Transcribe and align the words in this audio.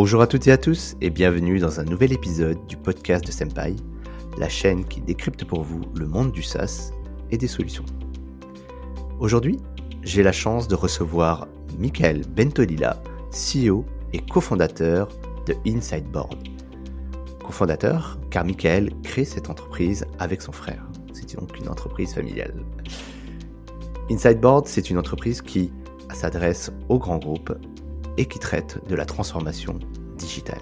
Bonjour 0.00 0.22
à 0.22 0.28
toutes 0.28 0.46
et 0.46 0.52
à 0.52 0.58
tous 0.58 0.94
et 1.00 1.10
bienvenue 1.10 1.58
dans 1.58 1.80
un 1.80 1.84
nouvel 1.84 2.12
épisode 2.12 2.64
du 2.68 2.76
podcast 2.76 3.26
de 3.26 3.32
Senpai, 3.32 3.74
la 4.38 4.48
chaîne 4.48 4.84
qui 4.84 5.00
décrypte 5.00 5.44
pour 5.44 5.64
vous 5.64 5.80
le 5.96 6.06
monde 6.06 6.30
du 6.30 6.40
SaaS 6.40 6.92
et 7.32 7.36
des 7.36 7.48
solutions. 7.48 7.84
Aujourd'hui, 9.18 9.58
j'ai 10.04 10.22
la 10.22 10.30
chance 10.30 10.68
de 10.68 10.76
recevoir 10.76 11.48
Michael 11.80 12.22
Bentolila, 12.28 13.02
CEO 13.32 13.84
et 14.12 14.20
cofondateur 14.20 15.08
de 15.46 15.56
Insideboard. 15.66 16.36
Cofondateur 17.44 18.20
car 18.30 18.44
Michael 18.44 18.92
crée 19.02 19.24
cette 19.24 19.50
entreprise 19.50 20.06
avec 20.20 20.42
son 20.42 20.52
frère. 20.52 20.86
C'est 21.12 21.34
donc 21.34 21.58
une 21.58 21.68
entreprise 21.68 22.14
familiale. 22.14 22.54
Insideboard, 24.12 24.68
c'est 24.68 24.90
une 24.90 24.98
entreprise 24.98 25.42
qui 25.42 25.72
s'adresse 26.14 26.70
aux 26.88 27.00
grands 27.00 27.18
groupes 27.18 27.52
et 28.18 28.26
qui 28.26 28.38
traite 28.38 28.80
de 28.86 28.94
la 28.94 29.06
transformation 29.06 29.78
digitale. 30.18 30.60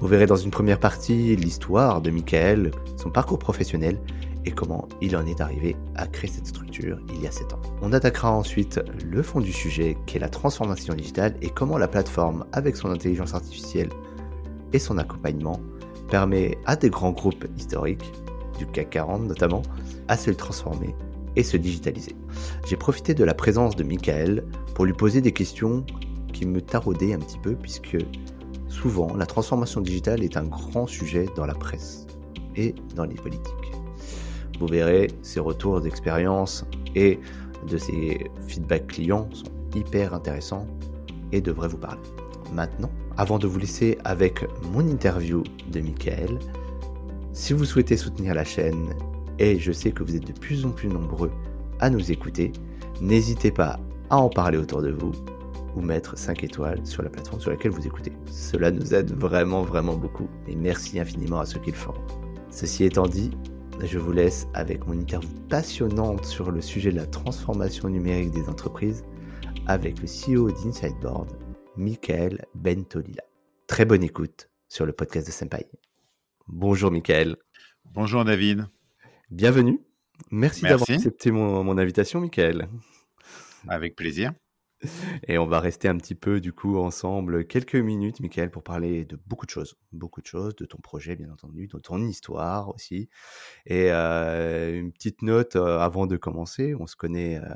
Vous 0.00 0.08
verrez 0.08 0.26
dans 0.26 0.36
une 0.36 0.50
première 0.50 0.80
partie 0.80 1.36
l'histoire 1.36 2.00
de 2.00 2.10
Michael, 2.10 2.72
son 2.96 3.10
parcours 3.10 3.38
professionnel 3.38 4.00
et 4.44 4.50
comment 4.50 4.88
il 5.00 5.16
en 5.16 5.24
est 5.26 5.40
arrivé 5.40 5.76
à 5.94 6.08
créer 6.08 6.28
cette 6.28 6.48
structure 6.48 6.98
il 7.14 7.22
y 7.22 7.28
a 7.28 7.30
7 7.30 7.52
ans. 7.52 7.62
On 7.82 7.92
attaquera 7.92 8.32
ensuite 8.32 8.80
le 9.04 9.22
fond 9.22 9.40
du 9.40 9.52
sujet 9.52 9.96
qui 10.06 10.16
est 10.16 10.20
la 10.20 10.28
transformation 10.28 10.94
digitale 10.94 11.36
et 11.40 11.50
comment 11.50 11.78
la 11.78 11.86
plateforme 11.86 12.44
avec 12.50 12.74
son 12.74 12.90
intelligence 12.90 13.34
artificielle 13.34 13.90
et 14.72 14.80
son 14.80 14.98
accompagnement 14.98 15.60
permet 16.08 16.58
à 16.66 16.74
des 16.74 16.90
grands 16.90 17.12
groupes 17.12 17.46
historiques, 17.56 18.10
du 18.58 18.66
CAC 18.66 18.90
40 18.90 19.22
notamment, 19.22 19.62
à 20.08 20.16
se 20.16 20.30
transformer 20.32 20.96
et 21.36 21.42
se 21.42 21.56
digitaliser. 21.56 22.16
J'ai 22.66 22.76
profité 22.76 23.14
de 23.14 23.24
la 23.24 23.34
présence 23.34 23.76
de 23.76 23.84
Michael 23.84 24.44
pour 24.74 24.84
lui 24.84 24.92
poser 24.92 25.20
des 25.20 25.32
questions 25.32 25.84
qui 26.32 26.46
me 26.46 26.60
taraudaient 26.60 27.14
un 27.14 27.18
petit 27.18 27.38
peu 27.38 27.54
puisque 27.54 27.98
souvent 28.68 29.14
la 29.16 29.26
transformation 29.26 29.80
digitale 29.80 30.22
est 30.22 30.36
un 30.36 30.44
grand 30.44 30.86
sujet 30.86 31.26
dans 31.36 31.46
la 31.46 31.54
presse 31.54 32.06
et 32.56 32.74
dans 32.94 33.04
les 33.04 33.14
politiques. 33.14 33.72
Vous 34.58 34.66
verrez, 34.66 35.08
ses 35.22 35.40
retours 35.40 35.80
d'expérience 35.80 36.64
et 36.94 37.18
de 37.68 37.78
ses 37.78 38.30
feedbacks 38.46 38.86
clients 38.86 39.28
sont 39.32 39.50
hyper 39.74 40.14
intéressants 40.14 40.66
et 41.32 41.40
devraient 41.40 41.68
vous 41.68 41.78
parler. 41.78 42.00
Maintenant, 42.52 42.90
avant 43.16 43.38
de 43.38 43.46
vous 43.46 43.58
laisser 43.58 43.98
avec 44.04 44.44
mon 44.72 44.86
interview 44.86 45.42
de 45.70 45.80
Michael, 45.80 46.38
si 47.32 47.52
vous 47.52 47.64
souhaitez 47.64 47.96
soutenir 47.96 48.34
la 48.34 48.44
chaîne, 48.44 48.94
et 49.38 49.58
je 49.58 49.72
sais 49.72 49.90
que 49.90 50.02
vous 50.02 50.14
êtes 50.14 50.26
de 50.26 50.38
plus 50.38 50.64
en 50.66 50.70
plus 50.70 50.88
nombreux 50.88 51.30
à 51.80 51.88
nous 51.88 52.12
écouter, 52.12 52.52
n'hésitez 53.00 53.50
pas 53.50 53.80
à 54.10 54.18
en 54.18 54.28
parler 54.28 54.58
autour 54.58 54.82
de 54.82 54.90
vous 54.90 55.12
ou 55.76 55.80
mettre 55.80 56.18
5 56.18 56.44
étoiles 56.44 56.86
sur 56.86 57.02
la 57.02 57.10
plateforme 57.10 57.40
sur 57.40 57.50
laquelle 57.50 57.72
vous 57.72 57.86
écoutez. 57.86 58.12
Cela 58.26 58.70
nous 58.70 58.94
aide 58.94 59.12
vraiment 59.12 59.62
vraiment 59.62 59.96
beaucoup 59.96 60.28
et 60.48 60.56
merci 60.56 60.98
infiniment 61.00 61.40
à 61.40 61.46
ceux 61.46 61.60
qui 61.60 61.70
le 61.70 61.76
font. 61.76 61.94
Ceci 62.50 62.84
étant 62.84 63.06
dit, 63.06 63.30
je 63.80 63.98
vous 63.98 64.12
laisse 64.12 64.46
avec 64.54 64.86
mon 64.86 64.94
interview 64.94 65.30
passionnante 65.48 66.24
sur 66.24 66.50
le 66.50 66.60
sujet 66.60 66.90
de 66.90 66.96
la 66.96 67.06
transformation 67.06 67.88
numérique 67.88 68.30
des 68.30 68.48
entreprises 68.48 69.04
avec 69.66 70.00
le 70.00 70.06
CEO 70.06 70.50
d'Insideboard, 70.50 71.28
Michael 71.76 72.44
Bentolila. 72.54 73.22
Très 73.66 73.84
bonne 73.84 74.02
écoute 74.02 74.50
sur 74.68 74.86
le 74.86 74.92
podcast 74.92 75.26
de 75.26 75.32
Senpai. 75.32 75.66
Bonjour 76.46 76.90
Michael. 76.90 77.36
Bonjour 77.86 78.24
David. 78.24 78.66
Bienvenue. 79.30 79.80
Merci, 80.30 80.62
d'avoir 80.62 80.90
accepté 80.90 81.30
mon, 81.30 81.64
mon 81.64 81.78
invitation 81.78 82.20
Michael. 82.20 82.68
Avec 83.68 83.96
plaisir. 83.96 84.32
Et 85.28 85.38
on 85.38 85.46
va 85.46 85.60
rester 85.60 85.88
un 85.88 85.96
petit 85.96 86.14
peu 86.14 86.40
du 86.40 86.52
coup 86.52 86.76
ensemble 86.78 87.46
quelques 87.46 87.76
minutes, 87.76 88.20
Michael, 88.20 88.50
pour 88.50 88.62
parler 88.62 89.04
de 89.04 89.18
beaucoup 89.26 89.46
de 89.46 89.50
choses, 89.50 89.76
beaucoup 89.92 90.20
de 90.20 90.26
choses, 90.26 90.56
de 90.56 90.64
ton 90.64 90.78
projet 90.78 91.16
bien 91.16 91.30
entendu, 91.30 91.68
de 91.68 91.78
ton 91.78 92.00
histoire 92.02 92.74
aussi. 92.74 93.08
Et 93.66 93.92
euh, 93.92 94.78
une 94.78 94.92
petite 94.92 95.22
note 95.22 95.56
euh, 95.56 95.78
avant 95.78 96.06
de 96.06 96.16
commencer, 96.16 96.74
on 96.78 96.86
se 96.86 96.96
connaît, 96.96 97.38
euh, 97.38 97.54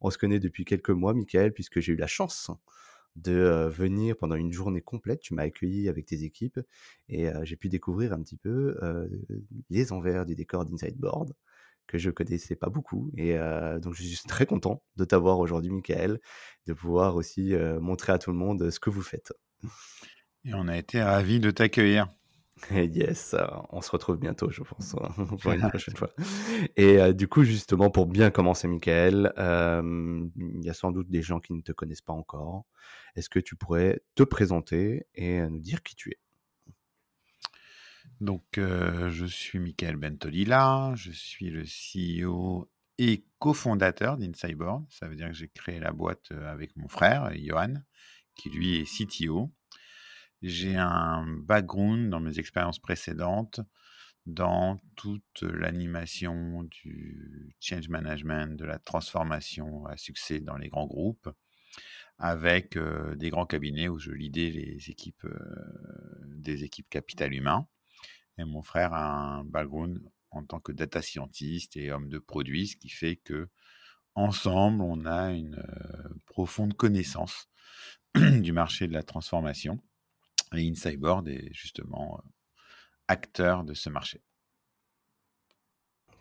on 0.00 0.10
se 0.10 0.18
connaît 0.18 0.40
depuis 0.40 0.64
quelques 0.64 0.90
mois, 0.90 1.14
Michael, 1.14 1.52
puisque 1.52 1.80
j'ai 1.80 1.92
eu 1.92 1.96
la 1.96 2.06
chance 2.06 2.50
de 3.16 3.70
venir 3.72 4.14
pendant 4.18 4.34
une 4.34 4.52
journée 4.52 4.82
complète. 4.82 5.20
Tu 5.20 5.32
m'as 5.32 5.44
accueilli 5.44 5.88
avec 5.88 6.04
tes 6.04 6.22
équipes 6.24 6.60
et 7.08 7.28
j'ai 7.44 7.56
pu 7.56 7.70
découvrir 7.70 8.12
un 8.12 8.20
petit 8.20 8.36
peu 8.36 8.76
les 9.70 9.90
envers 9.90 10.26
du 10.26 10.34
décor 10.34 10.66
d'Inside 10.66 10.98
Board 10.98 11.32
que 11.86 11.98
je 11.98 12.10
connaissais 12.10 12.56
pas 12.56 12.68
beaucoup. 12.68 13.10
Et 13.16 13.36
donc, 13.80 13.94
je 13.94 14.02
suis 14.02 14.26
très 14.26 14.46
content 14.46 14.82
de 14.96 15.04
t'avoir 15.04 15.38
aujourd'hui, 15.38 15.70
Michael, 15.70 16.20
de 16.66 16.72
pouvoir 16.72 17.16
aussi 17.16 17.54
montrer 17.80 18.12
à 18.12 18.18
tout 18.18 18.30
le 18.30 18.36
monde 18.36 18.70
ce 18.70 18.80
que 18.80 18.90
vous 18.90 19.02
faites. 19.02 19.32
Et 20.44 20.54
on 20.54 20.68
a 20.68 20.76
été 20.76 21.02
ravis 21.02 21.40
de 21.40 21.50
t'accueillir. 21.50 22.08
Yes, 22.70 23.36
on 23.70 23.82
se 23.82 23.90
retrouve 23.90 24.16
bientôt, 24.16 24.50
je 24.50 24.62
pense, 24.62 24.94
hein, 24.94 25.08
pour 25.40 25.52
une 25.52 25.60
prochaine 25.68 25.96
fois. 25.96 26.10
Et 26.76 27.12
du 27.12 27.28
coup, 27.28 27.44
justement, 27.44 27.90
pour 27.90 28.06
bien 28.06 28.30
commencer, 28.30 28.66
Michael, 28.66 29.32
il 29.36 30.64
y 30.64 30.70
a 30.70 30.74
sans 30.74 30.92
doute 30.92 31.10
des 31.10 31.22
gens 31.22 31.40
qui 31.40 31.52
ne 31.52 31.60
te 31.60 31.72
connaissent 31.72 32.00
pas 32.00 32.12
encore. 32.12 32.64
Est-ce 33.14 33.28
que 33.28 33.40
tu 33.40 33.56
pourrais 33.56 34.00
te 34.14 34.22
présenter 34.22 35.06
et 35.14 35.40
nous 35.40 35.60
dire 35.60 35.82
qui 35.82 35.94
tu 35.94 36.10
es? 36.10 36.18
Donc, 38.20 38.56
euh, 38.56 39.10
je 39.10 39.26
suis 39.26 39.58
Michael 39.58 39.96
Bentolila, 39.96 40.94
je 40.96 41.10
suis 41.10 41.50
le 41.50 41.64
CEO 41.64 42.70
et 42.96 43.26
cofondateur 43.38 44.16
d'Incyborg. 44.16 44.86
Ça 44.88 45.06
veut 45.06 45.16
dire 45.16 45.28
que 45.28 45.34
j'ai 45.34 45.48
créé 45.48 45.78
la 45.78 45.92
boîte 45.92 46.32
euh, 46.32 46.50
avec 46.50 46.74
mon 46.76 46.88
frère, 46.88 47.30
Johan, 47.36 47.74
qui 48.34 48.48
lui 48.48 48.76
est 48.76 48.84
CTO. 48.86 49.52
J'ai 50.40 50.76
un 50.76 51.26
background 51.26 52.08
dans 52.08 52.20
mes 52.20 52.38
expériences 52.38 52.78
précédentes 52.78 53.60
dans 54.24 54.80
toute 54.96 55.42
l'animation 55.42 56.62
du 56.64 57.54
change 57.60 57.88
management, 57.90 58.56
de 58.56 58.64
la 58.64 58.78
transformation 58.78 59.84
à 59.86 59.98
succès 59.98 60.40
dans 60.40 60.56
les 60.56 60.68
grands 60.70 60.86
groupes, 60.86 61.28
avec 62.18 62.76
euh, 62.76 63.14
des 63.14 63.28
grands 63.28 63.46
cabinets 63.46 63.88
où 63.88 63.98
je 63.98 64.10
lidais 64.10 64.50
les 64.50 64.90
équipes, 64.90 65.26
des 66.28 66.64
équipes 66.64 66.88
capital 66.88 67.34
humain. 67.34 67.68
Et 68.38 68.44
mon 68.44 68.62
frère 68.62 68.92
a 68.92 69.38
un 69.38 69.44
background 69.44 70.02
en 70.30 70.44
tant 70.44 70.60
que 70.60 70.72
data 70.72 71.02
scientist 71.02 71.76
et 71.76 71.90
homme 71.90 72.08
de 72.08 72.18
produit, 72.18 72.68
ce 72.68 72.76
qui 72.76 72.88
fait 72.88 73.16
que 73.16 73.48
ensemble, 74.14 74.82
on 74.82 75.04
a 75.04 75.30
une 75.30 75.56
euh, 75.56 76.08
profonde 76.26 76.74
connaissance 76.74 77.48
du 78.14 78.52
marché 78.52 78.88
de 78.88 78.92
la 78.92 79.02
transformation. 79.02 79.80
Et 80.54 80.68
Insideboard 80.68 81.28
est 81.28 81.52
justement 81.52 82.18
euh, 82.18 82.28
acteur 83.08 83.64
de 83.64 83.74
ce 83.74 83.90
marché. 83.90 84.22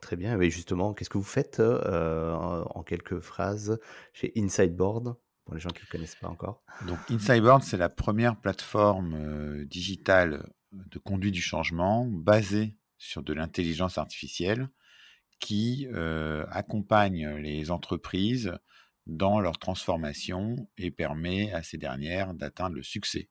Très 0.02 0.16
bien. 0.16 0.40
Et 0.40 0.50
justement, 0.50 0.94
qu'est-ce 0.94 1.10
que 1.10 1.18
vous 1.18 1.24
faites 1.24 1.60
euh, 1.60 2.34
en 2.34 2.84
quelques 2.84 3.22
phrases 3.22 3.80
chez 4.14 4.32
Insideboard 4.36 5.16
pour 5.46 5.56
les 5.56 5.60
gens 5.60 5.70
qui 5.70 5.84
ne 5.84 5.90
connaissent 5.90 6.16
pas 6.16 6.28
encore? 6.28 6.64
Donc, 6.86 7.00
Insideboard, 7.10 7.64
c'est 7.64 7.78
la 7.78 7.90
première 7.90 8.36
plateforme 8.36 9.66
digitale 9.66 10.48
de 10.92 11.00
conduite 11.00 11.34
du 11.34 11.42
changement 11.42 12.06
basé 12.06 12.76
sur 12.98 13.24
de 13.24 13.34
l'intelligence 13.34 13.98
artificielle 13.98 14.70
qui 15.40 15.88
euh, 15.94 16.46
accompagne 16.50 17.36
les 17.38 17.72
entreprises 17.72 18.54
dans 19.06 19.40
leur 19.40 19.60
transformation 19.60 20.68
et 20.78 20.92
permet 20.92 21.52
à 21.52 21.62
ces 21.62 21.78
dernières 21.78 22.34
d'atteindre 22.34 22.76
le 22.76 22.84
succès. 22.84 23.30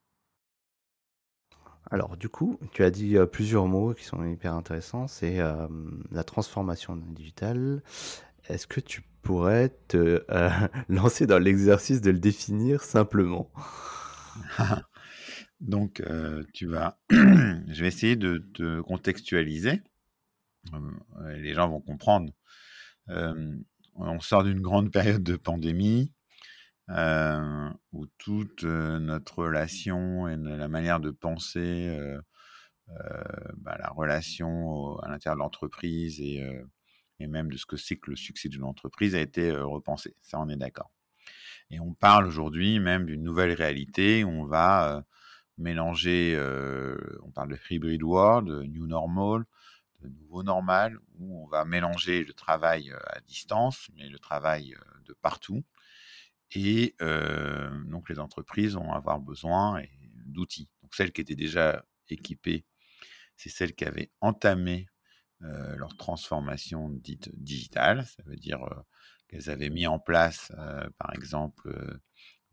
Alors 1.91 2.17
du 2.17 2.29
coup, 2.29 2.59
tu 2.73 2.83
as 2.83 2.91
dit 2.91 3.17
euh, 3.17 3.27
plusieurs 3.27 3.67
mots 3.67 3.95
qui 3.95 4.05
sont 4.05 4.25
hyper 4.25 4.55
intéressants, 4.55 5.07
c'est 5.07 5.41
euh, 5.41 5.67
la 6.11 6.25
transformation 6.25 6.97
digitale. 6.97 7.83
Est-ce 8.49 8.67
que 8.67 8.81
tu 8.81 9.03
pourrais 9.23 9.71
te 9.89 10.25
lancer 10.89 11.27
dans 11.27 11.39
l'exercice 11.39 12.01
de 12.01 12.11
le 12.11 12.19
définir 12.19 12.83
simplement? 12.83 13.51
Donc, 15.65 16.01
euh, 16.01 16.45
tu 16.53 16.67
vas, 16.67 16.99
je 17.11 17.81
vais 17.81 17.89
essayer 17.89 18.17
de 18.17 18.37
te 18.53 18.83
contextualiser. 18.83 19.81
Euh, 20.75 21.37
les 21.39 21.55
gens 21.55 21.69
vont 21.71 21.81
comprendre. 21.81 22.35
Euh, 23.09 23.57
on 23.95 24.21
sort 24.21 24.45
d'une 24.45 24.61
grande 24.61 24.93
période 24.93 25.23
de 25.23 25.37
pandémie 25.37 26.13
où 26.89 28.07
toute 28.19 28.65
notre 28.65 29.39
relation 29.39 30.29
et 30.29 30.37
la 30.37 30.69
manière 30.69 31.01
de 31.01 31.11
penser, 31.11 31.97
bah, 33.57 33.79
la 33.79 33.89
relation 33.89 34.99
à 34.99 35.09
l'intérieur 35.09 35.37
de 35.37 35.41
l'entreprise 35.41 36.21
et, 36.21 36.45
et, 37.21 37.27
même 37.27 37.51
de 37.51 37.57
ce 37.57 37.65
que 37.65 37.79
c'est 37.79 37.97
que 37.97 38.11
le 38.11 38.17
succès 38.17 38.51
d'une 38.51 38.65
entreprise 38.65 39.15
a 39.15 39.21
été 39.21 39.51
repensée. 39.51 40.15
Ça, 40.21 40.39
on 40.41 40.51
est 40.51 40.59
d'accord. 40.59 40.93
Et 41.71 41.81
on 41.81 41.95
parle 41.95 42.27
aujourd'hui 42.27 42.79
même 42.81 43.07
d'une 43.07 43.23
nouvelle 43.23 43.55
réalité 43.55 44.25
où 44.25 44.29
on 44.29 44.45
va 44.45 45.07
mélanger, 45.59 46.35
euh, 46.37 46.97
on 47.23 47.31
parle 47.31 47.51
de 47.51 47.59
hybrid 47.71 48.03
world, 48.03 48.49
new 48.49 48.87
normal, 48.87 49.45
de 50.01 50.09
nouveau 50.09 50.43
normal, 50.43 50.99
où 51.19 51.43
on 51.43 51.47
va 51.47 51.65
mélanger 51.65 52.25
le 52.25 52.33
travail 52.33 52.91
euh, 52.91 52.99
à 53.07 53.21
distance, 53.21 53.89
mais 53.97 54.09
le 54.09 54.19
travail 54.19 54.75
euh, 54.75 55.01
de 55.07 55.15
partout. 55.15 55.65
Et 56.57 56.95
donc 57.01 58.09
les 58.09 58.21
entreprises 58.21 58.75
vont 58.75 58.93
avoir 58.93 59.19
besoin 59.19 59.83
d'outils. 60.27 60.69
Donc 60.83 60.95
celles 60.95 61.11
qui 61.11 61.21
étaient 61.21 61.35
déjà 61.35 61.85
équipées, 62.09 62.65
c'est 63.37 63.49
celles 63.49 63.75
qui 63.75 63.85
avaient 63.85 64.13
entamé 64.21 64.87
leur 65.41 65.97
transformation 65.97 66.91
dite 66.91 67.29
digitale. 67.35 68.07
Ça 68.07 68.23
veut 68.25 68.37
dire 68.37 68.61
qu'elles 69.27 69.51
avaient 69.51 69.71
mis 69.71 69.89
en 69.89 69.99
place, 69.99 70.53
par 70.97 71.13
exemple, 71.15 71.99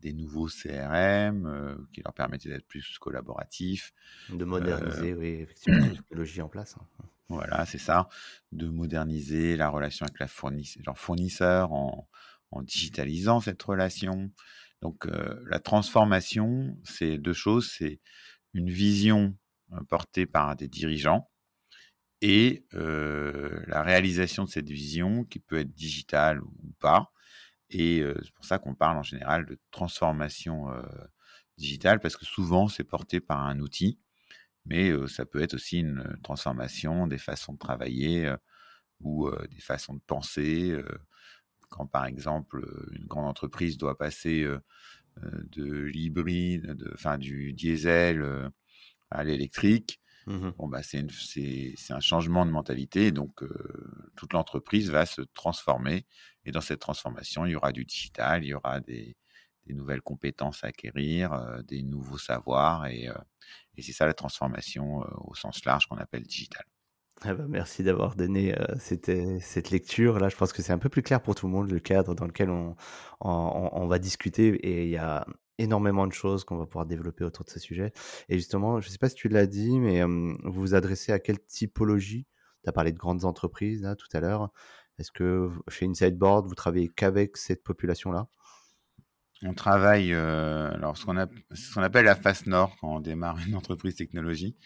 des 0.02 0.12
nouveaux 0.12 0.48
CRM 0.48 1.86
qui 1.92 2.02
leur 2.02 2.12
permettaient 2.12 2.48
d'être 2.48 2.66
plus 2.66 2.98
collaboratifs. 2.98 3.92
De 4.30 4.44
moderniser, 4.44 5.14
oui, 5.14 5.40
effectivement, 5.40 5.86
la 5.86 5.90
technologie 5.96 6.42
en 6.42 6.48
place. 6.48 6.76
Hein. 6.78 7.04
Voilà, 7.28 7.64
c'est 7.64 7.78
ça. 7.78 8.08
De 8.50 8.68
moderniser 8.68 9.56
la 9.56 9.70
relation 9.70 10.04
avec 10.04 10.18
la 10.18 10.26
leur 10.84 10.98
fournisseur 10.98 11.72
en, 11.72 12.08
digitalisant 12.62 13.40
cette 13.40 13.62
relation. 13.62 14.30
Donc, 14.82 15.06
la 15.46 15.58
transformation, 15.58 16.76
c'est 16.84 17.16
deux 17.16 17.32
choses. 17.32 17.72
C'est 17.78 18.00
une 18.52 18.68
vision 18.68 19.34
portée 19.88 20.26
par 20.26 20.56
des 20.56 20.68
dirigeants 20.68 21.30
et 22.20 22.66
la 22.72 23.82
réalisation 23.82 24.44
de 24.44 24.50
cette 24.50 24.68
vision 24.68 25.24
qui 25.24 25.38
peut 25.38 25.58
être 25.58 25.72
digitale 25.72 26.42
ou 26.42 26.72
pas. 26.78 27.12
Et 27.72 28.02
c'est 28.22 28.32
pour 28.34 28.44
ça 28.44 28.58
qu'on 28.58 28.74
parle 28.74 28.98
en 28.98 29.02
général 29.02 29.46
de 29.46 29.58
transformation 29.70 30.68
digitale 31.58 32.00
parce 32.00 32.16
que 32.16 32.24
souvent 32.26 32.68
c'est 32.68 32.84
porté 32.84 33.20
par 33.20 33.46
un 33.46 33.60
outil 33.60 33.98
mais 34.66 34.92
ça 35.08 35.26
peut 35.26 35.42
être 35.42 35.54
aussi 35.54 35.80
une 35.80 36.18
transformation 36.22 37.06
des 37.08 37.18
façons 37.18 37.54
de 37.54 37.58
travailler 37.58 38.32
ou 39.00 39.30
des 39.50 39.60
façons 39.60 39.94
de 39.94 40.00
penser. 40.06 40.76
quand 41.70 41.86
par 41.86 42.06
exemple 42.06 42.64
une 42.92 43.06
grande 43.06 43.26
entreprise 43.26 43.78
doit 43.78 43.98
passer 43.98 44.46
de 45.22 45.64
l'hybride, 45.64 46.76
enfin 46.94 47.18
du 47.18 47.52
diesel 47.54 48.50
à 49.10 49.24
l'électrique, 49.24 50.01
mmh 50.26 50.50
bon 50.58 50.68
bah 50.68 50.82
c'est 50.82 51.04
un 51.90 52.00
changement 52.00 52.46
de 52.46 52.50
mentalité, 52.50 53.12
donc 53.12 53.42
toute 54.16 54.32
l'entreprise 54.32 54.90
va 54.90 55.06
se 55.06 55.22
transformer. 55.34 56.06
Et 56.44 56.52
dans 56.52 56.60
cette 56.60 56.80
transformation, 56.80 57.46
il 57.46 57.52
y 57.52 57.56
aura 57.56 57.72
du 57.72 57.84
digital, 57.84 58.44
il 58.44 58.48
y 58.48 58.54
aura 58.54 58.80
des, 58.80 59.16
des 59.66 59.74
nouvelles 59.74 60.02
compétences 60.02 60.64
à 60.64 60.68
acquérir, 60.68 61.62
des 61.68 61.82
nouveaux 61.82 62.18
savoirs, 62.18 62.86
et, 62.86 63.08
et 63.76 63.82
c'est 63.82 63.92
ça 63.92 64.06
la 64.06 64.14
transformation 64.14 65.04
au 65.24 65.34
sens 65.34 65.64
large 65.64 65.86
qu'on 65.86 65.98
appelle 65.98 66.22
digital. 66.24 66.64
Ah 67.24 67.34
bah 67.34 67.44
merci 67.48 67.84
d'avoir 67.84 68.16
donné 68.16 68.54
cette, 68.80 69.12
cette, 69.40 69.70
lecture. 69.70 70.18
Là, 70.18 70.28
je 70.28 70.36
pense 70.36 70.52
que 70.52 70.60
c'est 70.60 70.72
un 70.72 70.78
peu 70.78 70.88
plus 70.88 71.02
clair 71.02 71.22
pour 71.22 71.36
tout 71.36 71.46
le 71.46 71.52
monde 71.52 71.70
le 71.70 71.78
cadre 71.78 72.16
dans 72.16 72.26
lequel 72.26 72.50
on, 72.50 72.74
on, 73.20 73.70
on 73.72 73.86
va 73.86 74.00
discuter. 74.00 74.48
Et 74.48 74.84
il 74.84 74.90
y 74.90 74.96
a 74.96 75.24
énormément 75.58 76.06
de 76.06 76.12
choses 76.12 76.44
qu'on 76.44 76.56
va 76.56 76.66
pouvoir 76.66 76.86
développer 76.86 77.24
autour 77.24 77.44
de 77.44 77.50
ce 77.50 77.60
sujet. 77.60 77.92
Et 78.28 78.36
justement, 78.36 78.80
je 78.80 78.88
ne 78.88 78.92
sais 78.92 78.98
pas 78.98 79.08
si 79.08 79.14
tu 79.14 79.28
l'as 79.28 79.46
dit, 79.46 79.78
mais 79.78 80.02
vous 80.02 80.32
vous 80.44 80.74
adressez 80.74 81.12
à 81.12 81.18
quelle 81.18 81.44
typologie? 81.44 82.26
Tu 82.64 82.68
as 82.68 82.72
parlé 82.72 82.92
de 82.92 82.98
grandes 82.98 83.24
entreprises 83.24 83.88
tout 83.98 84.16
à 84.16 84.20
l'heure. 84.20 84.50
Est-ce 84.98 85.10
que 85.10 85.50
chez 85.68 85.86
Insideboard, 85.86 86.46
vous 86.46 86.54
travaillez 86.54 86.88
qu'avec 86.88 87.36
cette 87.36 87.62
population-là? 87.62 88.28
On 89.44 89.54
travaille, 89.54 90.12
euh, 90.12 90.70
alors 90.72 90.96
ce 90.96 91.04
qu'on, 91.04 91.16
appelle 91.82 92.04
la 92.04 92.14
face 92.14 92.46
nord 92.46 92.76
quand 92.80 92.96
on 92.96 93.00
démarre 93.00 93.38
une 93.46 93.56
entreprise 93.56 93.96
technologie. 93.96 94.56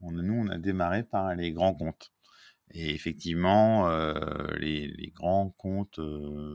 nous, 0.00 0.34
on 0.34 0.48
a 0.48 0.58
démarré 0.58 1.04
par 1.04 1.34
les 1.36 1.52
grands 1.52 1.74
comptes. 1.74 2.12
Et 2.72 2.92
effectivement, 2.92 3.88
euh, 3.88 4.14
les, 4.58 5.12
grands 5.14 5.50
comptes 5.50 6.00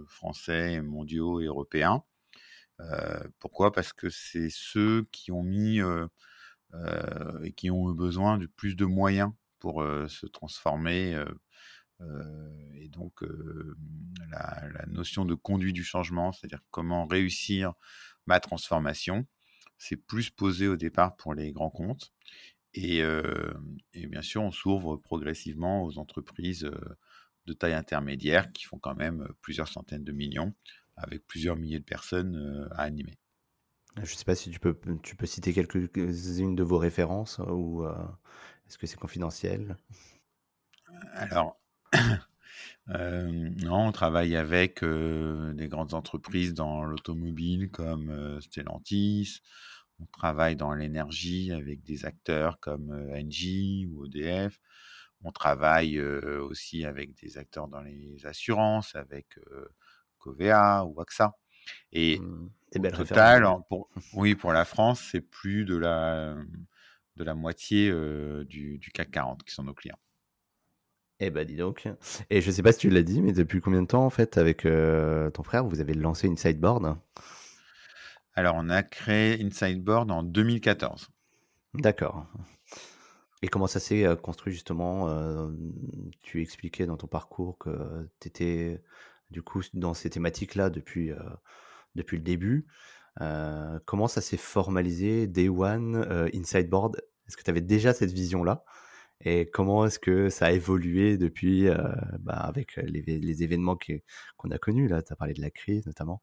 français, 0.08 0.82
mondiaux 0.82 1.40
européens. 1.40 2.04
Pourquoi? 3.40 3.72
Parce 3.72 3.94
que 3.94 4.10
c'est 4.10 4.50
ceux 4.50 5.08
qui 5.12 5.32
ont 5.32 5.44
mis 5.44 5.80
et 7.44 7.52
qui 7.54 7.72
ont 7.72 7.92
eu 7.92 7.96
besoin 7.96 8.38
de 8.38 8.46
plus 8.46 8.76
de 8.76 8.86
moyens 8.86 9.32
pour 9.60 9.84
se 10.08 10.26
transformer, 10.28 11.22
et 12.76 12.88
donc 12.90 13.22
la, 14.30 14.86
notion 14.88 15.26
de 15.26 15.36
conduite 15.36 15.76
du 15.76 15.84
changement, 15.84 16.32
c'est-à-dire 16.32 16.62
comment 16.72 17.06
réussir 17.06 17.74
ma 18.28 18.40
transformation, 18.40 19.26
c'est 19.78 19.98
plus 19.98 20.30
posé 20.30 20.68
au 20.68 20.76
départ 20.76 21.16
pour 21.16 21.34
les 21.34 21.52
grands 21.52 21.70
comptes. 21.70 22.14
Et, 22.74 23.04
bien 23.94 24.22
sûr, 24.22 24.42
on 24.44 24.52
s'ouvre 24.52 24.98
progressivement 24.98 25.84
aux 25.84 25.98
entreprises 25.98 26.70
de 27.46 27.54
taille 27.54 27.74
intermédiaire 27.74 28.52
qui 28.52 28.66
font 28.66 28.78
quand 28.80 28.96
même 28.96 29.28
plusieurs 29.42 29.68
centaines 29.68 30.04
de 30.04 30.12
millions 30.12 30.54
avec 31.00 31.26
plusieurs 31.28 31.56
milliers 31.56 31.80
de 31.80 31.86
personnes 31.86 32.68
à 32.72 32.84
animer. 32.84 33.18
Je 33.96 34.02
ne 34.02 34.06
sais 34.06 34.26
pas 34.26 34.36
si 34.36 34.52
tu 34.52 34.60
peux, 34.60 34.78
tu 35.04 35.16
peux 35.16 35.26
citer 35.26 35.54
quelques-unes 35.54 36.56
de 36.56 36.64
vos 36.64 36.78
références 36.78 37.40
ou 37.40 37.86
est-ce 38.68 38.78
que 38.78 38.88
c'est 38.88 39.00
confidentiel? 39.00 39.78
Alors, 41.14 41.60
Euh, 42.90 43.50
non, 43.64 43.88
on 43.88 43.92
travaille 43.92 44.36
avec 44.36 44.84
des 44.84 45.68
grandes 45.68 45.94
entreprises 45.94 46.54
dans 46.54 46.84
l'automobile 46.84 47.70
comme 47.70 48.40
Stellantis. 48.42 49.42
On 50.00 50.06
travaille 50.06 50.56
dans 50.56 50.74
l'énergie 50.74 51.52
avec 51.52 51.84
des 51.84 52.06
acteurs 52.06 52.60
comme 52.60 52.92
Engie 53.14 53.88
ou 53.92 54.06
EDF. 54.06 54.60
On 55.24 55.32
travaille 55.32 56.00
aussi 56.02 56.86
avec 56.86 57.14
des 57.22 57.38
acteurs 57.38 57.68
dans 57.68 57.82
les 57.82 58.26
assurances, 58.26 58.96
avec 58.96 59.38
Covea 60.20 60.86
ou 60.86 61.00
AXA. 61.02 61.36
Et 61.92 62.20
mmh, 62.20 62.50
au 62.76 62.80
total, 62.90 63.48
pour, 63.68 63.90
oui, 64.14 64.36
pour 64.36 64.54
la 64.54 64.66
France, 64.66 65.08
c'est 65.12 65.22
plus 65.22 65.66
de 65.66 65.76
la, 65.76 66.36
de 67.16 67.24
la 67.24 67.36
moitié 67.36 67.92
du, 68.46 68.78
du 68.78 68.92
CAC 68.92 69.12
40 69.12 69.44
qui 69.44 69.54
sont 69.54 69.64
nos 69.64 69.74
clients. 69.74 70.00
Eh 71.20 71.32
ben 71.32 71.46
dis 71.46 71.58
donc. 71.58 71.88
Et 72.30 72.40
je 72.42 72.50
sais 72.50 72.64
pas 72.64 72.72
si 72.72 72.80
tu 72.80 72.90
l'as 72.90 73.04
dit, 73.04 73.22
mais 73.22 73.34
depuis 73.34 73.60
combien 73.60 73.82
de 73.82 73.88
temps 73.88 74.06
en 74.06 74.10
fait 74.10 74.38
avec 74.38 74.66
euh, 74.66 75.30
ton 75.32 75.44
frère 75.44 75.66
vous 75.66 75.82
avez 75.82 75.94
lancé 75.94 76.28
une 76.28 76.38
sideboard? 76.38 76.98
Alors 78.36 78.56
on 78.58 78.70
a 78.70 78.84
créé 78.84 79.40
une 79.40 79.52
sideboard 79.52 80.10
en 80.12 80.24
2014. 80.24 81.10
D'accord. 81.74 82.26
Et 83.42 83.48
comment 83.48 83.68
ça 83.68 83.80
s'est 83.80 84.06
construit 84.22 84.54
justement 84.54 85.50
Tu 86.22 86.42
expliquais 86.42 86.86
dans 86.86 86.98
ton 86.98 87.08
parcours 87.08 87.58
que 87.58 88.10
tu 88.20 88.28
étais 88.30 88.82
du 89.32 89.42
coup 89.42 89.62
dans 89.74 89.94
ces 89.94 90.10
thématiques-là 90.10 90.70
depuis, 90.70 91.12
depuis 91.96 92.18
le 92.18 92.24
début. 92.24 92.68
comment 93.86 94.08
ça 94.08 94.22
s'est 94.22 94.38
formalisé 94.38 95.28
Day 95.28 95.50
One, 95.50 96.30
Insideboard 96.34 96.98
Est-ce 97.28 97.38
que 97.38 97.44
tu 97.44 97.50
avais 97.50 97.62
déjà 97.62 97.94
cette 97.94 98.12
vision-là? 98.12 98.64
Et 99.22 99.50
comment 99.50 99.86
est-ce 99.86 100.00
que 100.00 100.30
ça 100.30 100.46
a 100.46 100.52
évolué 100.52 101.18
depuis, 101.18 101.68
bah, 102.20 102.34
avec 102.34 102.78
les, 102.78 103.02
les 103.02 103.44
événements 103.44 103.78
qu'on 104.38 104.52
a 104.52 104.58
connus 104.58 104.88
là? 104.88 105.02
Tu 105.02 105.12
as 105.12 105.16
parlé 105.16 105.34
de 105.34 105.42
la 105.42 105.50
crise 105.52 105.86
notamment. 105.86 106.22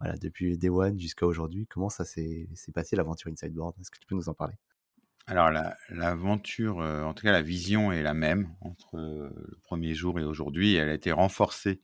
Voilà, 0.00 0.16
depuis 0.18 0.58
Day 0.58 0.68
One 0.68 0.98
jusqu'à 1.00 1.26
aujourd'hui, 1.26 1.66
comment 1.66 1.88
ça 1.88 2.04
s'est 2.04 2.48
passé 2.74 2.96
l'aventure 2.96 3.30
Insideboard 3.32 3.74
Est-ce 3.80 3.90
que 3.90 3.98
tu 3.98 4.06
peux 4.06 4.14
nous 4.14 4.28
en 4.28 4.34
parler? 4.34 4.54
Alors 5.26 5.50
l'aventure, 5.90 6.76
en 6.76 7.12
tout 7.12 7.24
cas 7.24 7.32
la 7.32 7.42
vision 7.42 7.90
est 7.90 8.02
la 8.02 8.14
même 8.14 8.54
entre 8.60 8.96
le 8.96 9.58
premier 9.64 9.94
jour 9.94 10.20
et 10.20 10.24
aujourd'hui. 10.24 10.76
Elle 10.76 10.88
a 10.88 10.94
été 10.94 11.10
renforcée 11.10 11.80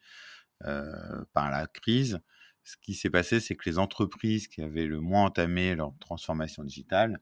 par 1.32 1.50
la 1.50 1.66
crise. 1.66 2.20
Ce 2.64 2.76
qui 2.80 2.94
s'est 2.94 3.10
passé, 3.10 3.40
c'est 3.40 3.56
que 3.56 3.68
les 3.68 3.78
entreprises 3.78 4.46
qui 4.46 4.62
avaient 4.62 4.86
le 4.86 5.00
moins 5.00 5.24
entamé 5.24 5.74
leur 5.74 5.92
transformation 5.98 6.62
digitale 6.62 7.20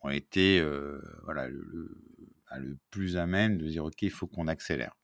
ont 0.00 0.08
été 0.08 0.64
voilà, 1.24 1.48
le, 1.48 2.02
le 2.58 2.78
plus 2.90 3.16
amène 3.16 3.58
de 3.58 3.66
dire 3.66 3.84
ok, 3.84 4.02
il 4.02 4.10
faut 4.10 4.26
qu'on 4.26 4.48
accélère. 4.48 4.96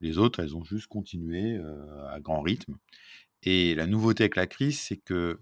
Les 0.00 0.18
autres, 0.18 0.40
elles 0.40 0.56
ont 0.56 0.64
juste 0.64 0.86
continué 0.86 1.56
euh, 1.56 2.08
à 2.08 2.20
grand 2.20 2.40
rythme. 2.40 2.76
Et 3.42 3.74
la 3.74 3.86
nouveauté 3.86 4.24
avec 4.24 4.36
la 4.36 4.46
crise, 4.46 4.80
c'est 4.80 4.96
que 4.96 5.38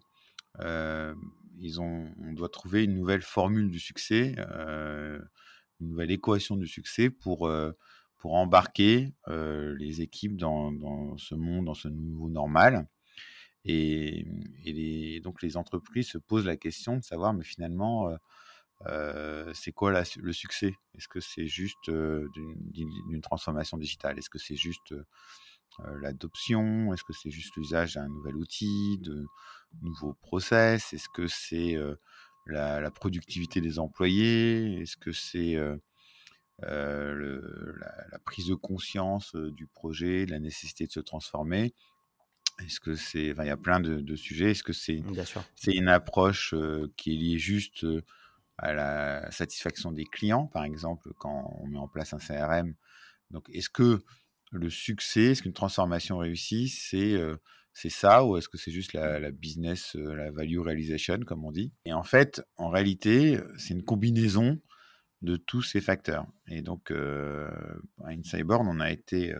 euh, 0.61 1.15
ils 1.59 1.81
ont, 1.81 2.13
on 2.21 2.33
doit 2.33 2.49
trouver 2.49 2.85
une 2.85 2.95
nouvelle 2.95 3.23
formule 3.23 3.71
du 3.71 3.79
succès, 3.79 4.35
euh, 4.39 5.21
une 5.81 5.89
nouvelle 5.89 6.11
équation 6.11 6.57
du 6.57 6.67
succès 6.67 7.11
pour, 7.11 7.51
pour 8.19 8.35
embarquer 8.35 9.13
les 9.27 10.03
équipes 10.03 10.37
dans, 10.37 11.17
ce 11.17 11.35
monde, 11.35 11.67
dans 11.67 11.75
ce 11.75 11.89
nouveau 11.89 12.29
normal. 12.29 12.87
Et, 13.65 14.27
donc 15.23 15.43
les 15.43 15.57
entreprises 15.57 16.09
se 16.09 16.19
posent 16.19 16.47
la 16.47 16.57
question 16.57 16.97
de 16.97 17.05
savoir, 17.05 17.33
mais 17.33 17.45
finalement, 17.45 18.11
c'est 19.55 19.73
quoi 19.73 20.03
le 20.17 20.33
succès? 20.33 20.75
Est-ce 20.97 21.09
que 21.09 21.21
c'est 21.21 21.47
juste 21.47 21.91
d'une 21.91 23.21
transformation 23.23 23.77
digitale? 23.77 24.19
Est-ce 24.19 24.31
que 24.31 24.39
c'est 24.39 24.57
juste 24.57 24.95
l'adoption? 26.01 26.93
Est-ce 26.93 27.05
que 27.05 27.13
c'est 27.13 27.31
juste 27.31 27.57
l'usage 27.57 27.95
d'un 27.95 28.09
nouvel 28.09 28.37
outil, 28.37 28.99
de 29.01 29.27
nouveaux 29.83 30.15
process? 30.15 30.93
Est-ce 30.93 31.09
que 31.09 31.29
c'est 31.29 31.77
la, 32.47 32.91
productivité 32.91 33.61
des 33.61 33.79
employés? 33.79 34.81
Est-ce 34.81 34.97
que 34.97 35.13
c'est 35.13 35.57
la, 36.61 38.19
prise 38.25 38.47
de 38.47 38.55
conscience 38.55 39.35
du 39.35 39.67
projet, 39.67 40.27
de 40.27 40.33
la 40.33 40.39
nécessité 40.39 40.87
de 40.87 40.93
se 40.93 41.01
transformer? 41.01 41.75
Est-ce 42.65 42.81
que 42.81 42.95
c'est, 42.95 43.27
il 43.27 43.45
y 43.45 43.51
a 43.51 43.57
plein 43.57 43.79
de, 43.79 44.01
de 44.01 44.17
sujets. 44.17 44.51
Est-ce 44.51 44.65
que 44.65 44.73
c'est, 44.73 45.01
c'est 45.55 45.73
une 45.73 45.89
approche 45.89 46.55
qui 46.97 47.15
est 47.15 47.17
liée 47.17 47.39
juste 47.39 47.87
à 48.59 48.73
la 48.75 49.31
satisfaction 49.31 49.93
des 49.93 50.05
clients, 50.05 50.47
par 50.47 50.65
exemple, 50.65 51.13
quand 51.19 51.57
on 51.61 51.67
met 51.67 51.79
en 51.79 51.87
place 51.87 52.13
un 52.13 52.19
CRM. 52.19 52.75
Donc, 53.31 53.49
est-ce 53.51 53.71
que 53.71 54.01
le 54.51 54.71
succès, 54.71 55.27
est-ce 55.27 55.43
qu'une 55.43 55.53
transformation 55.53 56.19
réussie, 56.19 56.69
c'est 56.69 57.17
c'est 57.73 57.91
ça 57.91 58.25
ou 58.25 58.37
est-ce 58.37 58.49
que 58.49 58.59
c'est 58.59 58.73
juste 58.73 58.93
la, 58.93 59.31
business, 59.31 59.95
la 59.95 60.33
value 60.33 60.59
realization, 60.59 61.21
comme 61.25 61.45
on 61.45 61.53
dit? 61.53 61.73
Et 61.85 61.93
en 61.93 62.03
fait, 62.03 62.43
en 62.57 62.71
réalité, 62.71 63.39
c'est 63.57 63.75
une 63.75 63.85
combinaison 63.85 64.61
de 65.23 65.37
tous 65.37 65.63
ces 65.63 65.81
facteurs. 65.81 66.27
Et 66.47 66.63
donc, 66.63 66.91
à 66.91 68.09
Insideborn, 68.09 68.69
on 68.69 68.81
a 68.81 68.91
été 68.91 69.35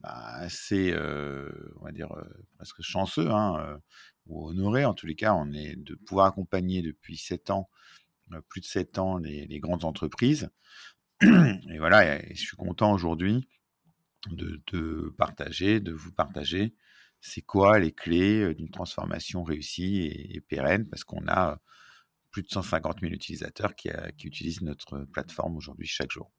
bah, 0.00 0.34
assez, 0.36 0.94
on 0.96 1.84
va 1.84 1.92
dire, 1.92 2.12
presque 2.56 2.82
chanceux, 2.82 3.30
hein, 3.30 3.78
ou 4.26 4.48
honoré 4.48 4.84
en 4.84 4.94
tous 4.94 5.06
les 5.06 5.14
cas, 5.14 5.34
on 5.34 5.52
est 5.52 5.76
de 5.76 5.94
pouvoir 5.94 6.26
accompagner 6.26 6.82
depuis 6.82 7.16
sept 7.16 7.50
ans, 7.50 7.68
plus 8.48 8.60
de 8.60 8.66
sept 8.66 8.98
ans, 8.98 9.18
les, 9.18 9.60
grandes 9.60 9.84
entreprises. 9.84 10.50
Et 11.22 11.78
voilà, 11.78 12.20
je 12.32 12.40
suis 12.40 12.56
content 12.56 12.92
aujourd'hui 12.92 13.48
de, 14.30 15.14
partager, 15.16 15.80
de 15.80 15.92
vous 15.92 16.12
partager, 16.12 16.74
c'est 17.20 17.42
quoi 17.42 17.78
les 17.78 17.92
clés 17.92 18.54
d'une 18.54 18.70
transformation 18.70 19.42
réussie 19.42 20.06
et, 20.06 20.40
pérenne, 20.40 20.88
parce 20.88 21.04
qu'on 21.04 21.26
a 21.28 21.60
plus 22.30 22.42
de 22.42 22.48
150 22.48 23.00
000 23.00 23.12
utilisateurs 23.12 23.74
qui, 23.74 23.90
utilisent 24.24 24.62
notre 24.62 25.04
plateforme 25.12 25.56
aujourd'hui 25.56 25.86
chaque 25.86 26.10
jour. 26.10 26.30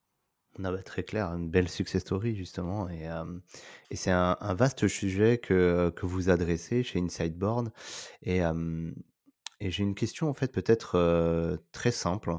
A 0.61 0.77
très 0.83 1.03
clair, 1.03 1.27
une 1.27 1.49
belle 1.49 1.69
success 1.69 2.01
story 2.01 2.35
justement, 2.35 2.89
et, 2.89 3.07
c'est 3.95 4.11
un, 4.11 4.35
vaste 4.53 4.87
sujet 4.87 5.37
que, 5.37 5.93
vous 6.01 6.29
adressez 6.29 6.83
chez 6.83 6.99
Insideboard, 6.99 7.71
et 8.21 8.41
j'ai 9.61 9.83
une 9.83 9.95
question 9.95 10.29
en 10.29 10.33
fait 10.33 10.51
peut-être 10.51 11.57
très 11.71 11.91
simple. 11.91 12.35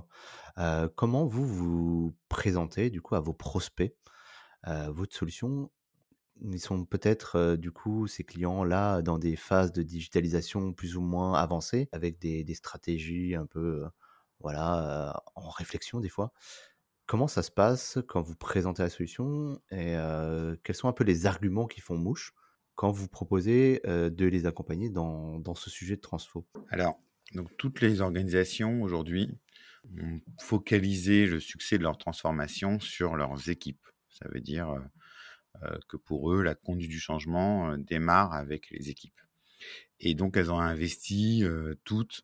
comment 0.94 1.24
vous 1.24 1.46
vous 1.46 2.16
présentez 2.28 2.90
du 2.90 3.00
coup 3.00 3.14
à 3.14 3.20
vos 3.20 3.34
prospects 3.34 3.96
votre 4.88 5.14
solution, 5.16 5.70
ils 6.44 6.60
sont 6.60 6.84
peut-être, 6.84 7.56
du 7.56 7.70
coup, 7.70 8.06
ces 8.06 8.24
clients-là, 8.24 9.02
dans 9.02 9.18
des 9.18 9.36
phases 9.36 9.72
de 9.72 9.82
digitalisation 9.82 10.72
plus 10.72 10.96
ou 10.96 11.00
moins 11.00 11.34
avancées, 11.34 11.88
avec 11.92 12.18
des, 12.18 12.54
stratégies 12.54 13.34
un 13.34 13.46
peu, 13.46 13.84
voilà, 14.40 15.22
en 15.34 15.50
réflexion 15.50 16.00
des 16.00 16.08
fois. 16.08 16.32
Comment 17.06 17.28
ça 17.28 17.42
se 17.42 17.50
passe 17.50 17.98
quand 18.08 18.22
vous 18.22 18.36
présentez 18.36 18.82
la 18.82 18.88
solution 18.88 19.60
et 19.70 19.96
quels 20.62 20.76
sont 20.76 20.88
un 20.88 20.92
peu 20.92 21.04
les 21.04 21.26
arguments 21.26 21.66
qui 21.66 21.80
font 21.80 21.96
mouche 21.96 22.32
quand 22.74 22.90
vous 22.90 23.08
proposez 23.08 23.80
de 23.84 24.26
les 24.26 24.46
accompagner 24.46 24.88
dans, 24.88 25.38
dans 25.38 25.54
ce 25.54 25.70
sujet 25.70 25.96
de 25.96 26.00
transfo? 26.00 26.46
Alors, 26.70 26.98
donc 27.34 27.50
toutes 27.56 27.80
les 27.80 28.00
organisations 28.00 28.82
aujourd'hui 28.82 29.30
ont 30.00 30.20
focalisé 30.40 31.26
le 31.26 31.40
succès 31.40 31.78
de 31.78 31.82
leur 31.82 31.98
transformation 31.98 32.80
sur 32.80 33.16
leurs 33.16 33.48
équipes. 33.48 33.86
Ça 34.08 34.26
veut 34.32 34.40
dire 34.40 34.78
que 35.88 35.96
pour 35.96 36.32
eux, 36.32 36.42
la 36.42 36.54
conduite 36.54 36.90
du 36.90 37.00
changement 37.00 37.76
démarre 37.78 38.32
avec 38.32 38.70
les 38.70 38.90
équipes. 38.90 39.20
Et 40.00 40.14
donc, 40.14 40.36
elles 40.36 40.50
ont 40.50 40.58
investi 40.58 41.44
toutes 41.84 42.22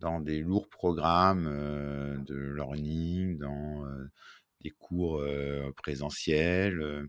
dans 0.00 0.20
des 0.20 0.40
lourds 0.40 0.68
programmes 0.68 1.44
de 2.24 2.36
learning, 2.36 3.36
dans 3.38 3.84
des 4.62 4.70
cours 4.70 5.22
présentiels, 5.76 7.08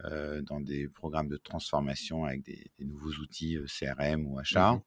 dans 0.00 0.60
des 0.60 0.88
programmes 0.88 1.28
de 1.28 1.36
transformation 1.36 2.24
avec 2.24 2.42
des, 2.42 2.70
nouveaux 2.80 3.12
outils 3.20 3.58
CRM 3.66 4.26
ou 4.26 4.38
achat. 4.38 4.72
Mmh 4.72 4.82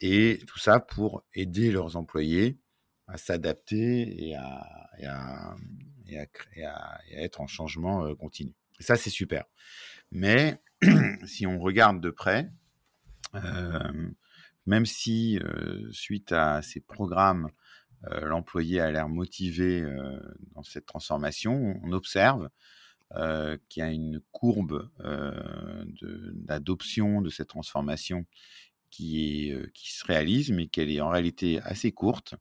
et 0.00 0.38
tout 0.46 0.58
ça 0.58 0.80
pour 0.80 1.24
aider 1.34 1.70
leurs 1.70 1.96
employés 1.96 2.58
à 3.06 3.16
s'adapter 3.16 4.28
et 4.28 4.34
à, 4.36 5.56
être 7.12 7.40
en 7.40 7.46
changement 7.46 8.14
continu. 8.16 8.52
Ça, 8.80 8.96
c'est 8.96 9.10
super. 9.10 9.44
Mais 10.10 10.60
si 11.26 11.46
on 11.46 11.58
regarde 11.58 12.00
de 12.00 12.10
près, 12.10 12.50
même 14.66 14.86
si 14.86 15.38
suite 15.90 16.32
à 16.32 16.62
ces 16.62 16.80
programmes, 16.80 17.50
l'employé 18.22 18.80
a 18.80 18.90
l'air 18.90 19.08
motivé 19.08 19.84
dans 20.54 20.62
cette 20.62 20.86
transformation, 20.86 21.80
on 21.82 21.92
observe 21.92 22.48
qu'il 23.68 23.80
y 23.80 23.82
a 23.82 23.90
une 23.90 24.20
courbe 24.30 24.88
d'adoption 26.32 27.22
de, 27.22 27.30
cette 27.30 27.48
transformation 27.48 28.24
qui 28.90 29.52
se 29.74 30.04
réalise, 30.04 30.52
mais 30.52 30.68
qu'elle 30.68 30.90
est 30.90 31.00
en 31.00 31.08
réalité 31.08 31.60
assez 31.62 31.90
courte 31.90 32.34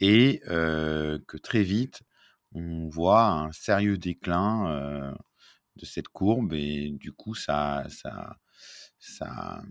et 0.00 0.40
que 0.46 1.36
très 1.38 1.62
vite, 1.64 2.02
on 2.52 2.88
voit 2.88 3.26
un 3.26 3.52
sérieux 3.52 3.98
déclin 3.98 5.16
de 5.76 5.84
cette 5.84 6.08
courbe 6.08 6.52
et 6.52 6.90
du 6.90 7.12
coup, 7.12 7.34
ça, 7.34 7.84
ça, 7.88 8.38
ça, 8.98 9.62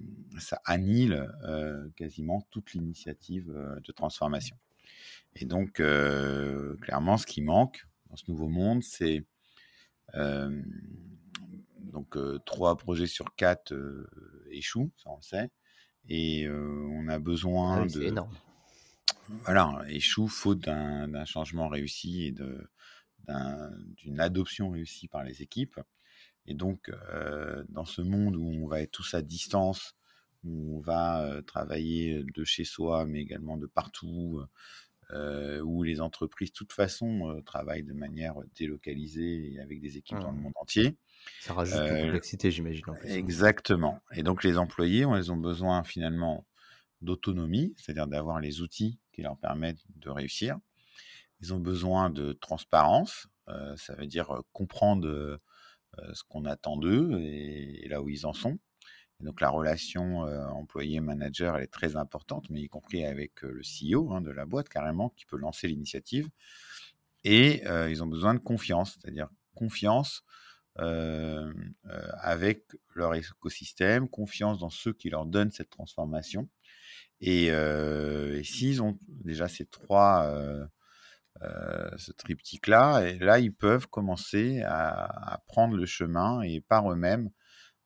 quasiment 1.96 2.48
toute 2.52 2.74
l'initiative 2.74 3.54
de 3.84 3.92
transformation. 3.92 4.58
Et 5.36 5.46
donc, 5.46 5.82
clairement, 6.82 7.18
ce 7.18 7.26
qui 7.26 7.42
manque 7.42 7.88
dans 8.10 8.16
ce 8.16 8.30
nouveau 8.30 8.50
monde, 8.50 8.84
c'est 8.84 9.26
donc 11.80 12.18
trois 12.46 12.78
projets 12.78 13.08
sur 13.08 13.36
quatre 13.36 13.74
échouent, 14.52 14.92
ça 14.98 15.10
on 15.10 15.18
le 15.18 15.22
sait, 15.22 15.50
et 16.10 16.50
on 16.50 17.08
a 17.08 17.20
besoin 17.20 17.84
ah 17.84 17.88
de. 17.88 18.02
Énorme 18.04 18.36
voilà, 19.46 19.84
échoue 19.88 20.28
faute 20.28 20.60
d'un 20.60 21.26
changement 21.26 21.68
réussi 21.68 22.26
et 22.26 22.32
d'une 23.28 24.20
adoption 24.20 24.72
réussie 24.72 25.08
par 25.08 25.24
les 25.24 25.42
équipes. 25.42 25.80
Et 26.46 26.54
donc, 26.54 26.90
euh, 26.90 27.64
dans 27.70 27.86
ce 27.86 28.02
monde 28.02 28.36
où 28.36 28.46
on 28.46 28.68
va 28.68 28.82
être 28.82 28.92
tous 28.92 29.14
à 29.14 29.22
distance, 29.22 29.96
où 30.44 30.78
on 30.78 30.80
va 30.82 31.24
euh, 31.24 31.42
travailler 31.42 32.24
de 32.24 32.44
chez 32.44 32.66
soi, 32.66 33.06
mais 33.06 33.22
également 33.22 33.56
de 33.56 33.66
partout, 33.66 34.42
euh, 35.12 35.62
où 35.62 35.84
les 35.84 36.02
entreprises, 36.02 36.52
de 36.52 36.56
toute 36.56 36.74
façon, 36.74 37.42
travaillent 37.46 37.84
de 37.84 37.94
manière 37.94 38.36
délocalisée 38.56 39.54
et 39.54 39.60
avec 39.60 39.80
des 39.80 39.98
équipes 39.98 40.20
dans 40.20 40.32
le 40.32 40.38
mmh. 40.38 40.42
monde 40.42 40.54
entier. 40.56 40.98
Ça 41.40 41.54
rajoute 41.54 41.78
de 41.78 41.84
la 41.84 42.02
complexité, 42.02 42.52
j'imagine. 42.52 42.84
Exactement. 43.04 44.02
Et 44.14 44.24
donc, 44.24 44.44
les 44.44 44.58
employés, 44.58 45.06
ils 45.16 45.32
ont 45.32 45.38
besoin 45.38 45.84
finalement 45.84 46.46
d'autonomie, 47.02 47.74
c'est-à-dire 47.78 48.08
d'avoir 48.08 48.40
les 48.40 48.62
outils 48.62 49.00
qui 49.12 49.22
leur 49.22 49.38
permettent 49.38 49.84
de 49.96 50.10
réussir. 50.10 50.58
Ils 51.42 51.54
ont 51.54 51.60
besoin 51.60 52.10
de 52.10 52.34
transparence, 52.34 53.28
euh, 53.50 53.76
ça 53.78 53.96
veut 53.96 54.08
dire 54.08 54.42
comprendre 54.54 55.08
euh, 55.08 55.38
ce 56.14 56.24
qu'on 56.24 56.46
attend 56.46 56.78
d'eux 56.78 57.20
et, 57.20 57.88
là 57.90 58.02
où 58.02 58.10
ils 58.10 58.26
en 58.26 58.34
sont. 58.34 58.58
donc 59.20 59.42
la 59.42 59.50
relation 59.50 60.22
employé-manager, 60.22 61.58
elle 61.58 61.64
est 61.64 61.68
très 61.68 61.96
importante, 61.96 62.50
mais 62.50 62.62
y 62.62 62.70
compris 62.70 63.06
avec 63.06 63.42
le 63.42 63.62
CEO 63.62 64.12
hein, 64.12 64.22
de 64.22 64.32
la 64.32 64.46
boîte 64.46 64.70
carrément, 64.70 65.10
qui 65.10 65.26
peut 65.26 65.38
lancer 65.38 65.68
l'initiative. 65.68 66.30
Et 67.24 67.64
ils 67.90 68.04
ont 68.04 68.08
besoin 68.08 68.34
de 68.34 68.40
confiance, 68.40 68.98
c'est-à-dire 69.00 69.30
confiance 69.56 70.24
avec 70.76 72.66
leur 72.96 73.14
écosystème, 73.16 74.10
confiance 74.10 74.60
dans 74.60 74.70
ceux 74.70 74.94
qui 74.94 75.10
leur 75.10 75.26
donnent 75.26 75.52
cette 75.52 75.70
transformation 75.70 76.50
et, 77.26 78.44
s'ils 78.44 78.82
ont 78.82 78.98
déjà 79.08 79.48
ces 79.48 79.66
trois, 79.66 80.30
ce 81.42 82.12
triptyque-là, 82.14 83.02
et 83.02 83.20
là, 83.20 83.40
ils 83.40 83.54
peuvent 83.54 83.88
commencer 83.88 84.62
à, 84.66 85.42
prendre 85.48 85.76
le 85.76 85.86
chemin 85.86 86.42
et 86.42 86.62
par 86.62 86.92
eux-mêmes 86.92 87.30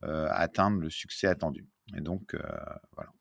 atteindre 0.02 0.80
le 0.80 0.90
succès 0.90 1.28
attendu. 1.28 1.68
Et 1.96 2.02
donc, 2.02 2.36
voilà. 2.96 3.12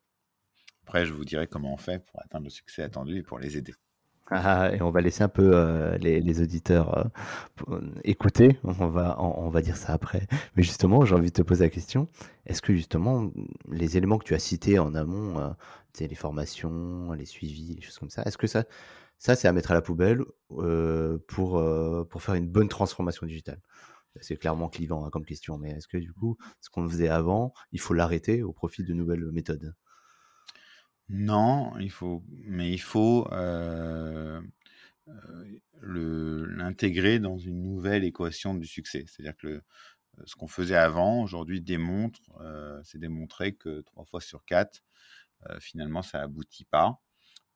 Après, 0.83 1.05
je 1.05 1.13
vous 1.13 1.25
dirai 1.25 1.47
comment 1.47 1.73
on 1.73 1.77
fait 1.77 2.05
pour 2.05 2.21
atteindre 2.21 2.45
le 2.45 2.49
succès 2.49 2.81
attendu 2.83 3.17
et 3.17 3.23
pour 3.23 3.39
les 3.39 3.57
aider. 3.57 3.73
Ah, 4.29 4.71
et 4.73 4.81
on 4.81 4.89
va 4.89 4.99
laisser 4.99 5.23
un 5.23 5.29
peu 5.29 5.51
euh, 5.53 5.97
les, 5.99 6.41
auditeurs 6.41 7.11
euh, 7.69 7.79
écouter, 8.03 8.59
on 8.63 8.71
va, 8.71 9.15
on, 9.21 9.49
va 9.49 9.61
dire 9.61 9.77
ça 9.77 9.93
après. 9.93 10.27
Mais 10.55 10.63
justement, 10.63 11.05
j'ai 11.05 11.15
envie 11.15 11.29
de 11.29 11.33
te 11.33 11.41
poser 11.41 11.63
la 11.63 11.69
question, 11.69 12.09
est-ce 12.45 12.61
que 12.61 12.73
justement, 12.73 13.31
les 13.71 13.95
éléments 13.95 14.17
que 14.17 14.25
tu 14.25 14.33
as 14.33 14.39
cités 14.39 14.79
en 14.79 14.95
amont, 14.95 15.39
euh, 15.39 15.49
les 15.99 16.15
formations, 16.15 17.13
les 17.13 17.25
suivis, 17.25 17.75
les 17.75 17.81
choses 17.81 17.97
comme 17.97 18.09
ça, 18.09 18.23
est-ce 18.23 18.37
que 18.37 18.47
ça, 18.47 18.65
ça 19.19 19.35
c'est 19.35 19.47
à 19.47 19.53
mettre 19.53 19.71
à 19.71 19.73
la 19.73 19.81
poubelle 19.81 20.23
pour, 21.27 21.63
pour 22.09 22.21
faire 22.21 22.35
une 22.35 22.49
bonne 22.49 22.69
transformation 22.69 23.25
digitale 23.25 23.61
C'est 24.21 24.37
clairement 24.37 24.69
clivant 24.69 25.05
hein, 25.05 25.11
comme 25.11 25.25
question, 25.25 25.57
mais 25.57 25.71
est-ce 25.71 25.87
que 25.87 25.97
du 25.97 26.13
coup, 26.13 26.37
ce 26.61 26.69
qu'on 26.69 26.87
faisait 26.89 27.09
avant, 27.09 27.53
il 27.71 27.79
faut 27.81 27.93
l'arrêter 27.95 28.43
au 28.43 28.53
profit 28.53 28.83
de 28.83 28.93
nouvelles 28.93 29.25
méthodes? 29.31 29.75
Non, 31.09 31.77
il 31.79 31.91
faut, 31.91 32.23
mais 32.29 32.71
il 32.71 32.81
faut 32.81 33.27
l'intégrer 35.81 37.19
dans 37.19 37.37
une 37.37 37.61
nouvelle 37.61 38.03
équation 38.03 38.55
du 38.55 38.67
succès. 38.67 39.05
C'est-à-dire 39.07 39.37
que 39.37 39.61
ce 40.25 40.35
qu'on 40.35 40.47
faisait 40.47 40.75
avant, 40.77 41.21
aujourd'hui, 41.23 41.61
démontre, 41.61 42.21
c'est 42.83 42.99
démontré 42.99 43.55
que 43.55 43.81
trois 43.81 44.05
fois 44.05 44.21
sur 44.21 44.45
quatre, 44.45 44.83
finalement, 45.59 46.01
ça 46.01 46.21
aboutit 46.21 46.65
pas. 46.65 47.01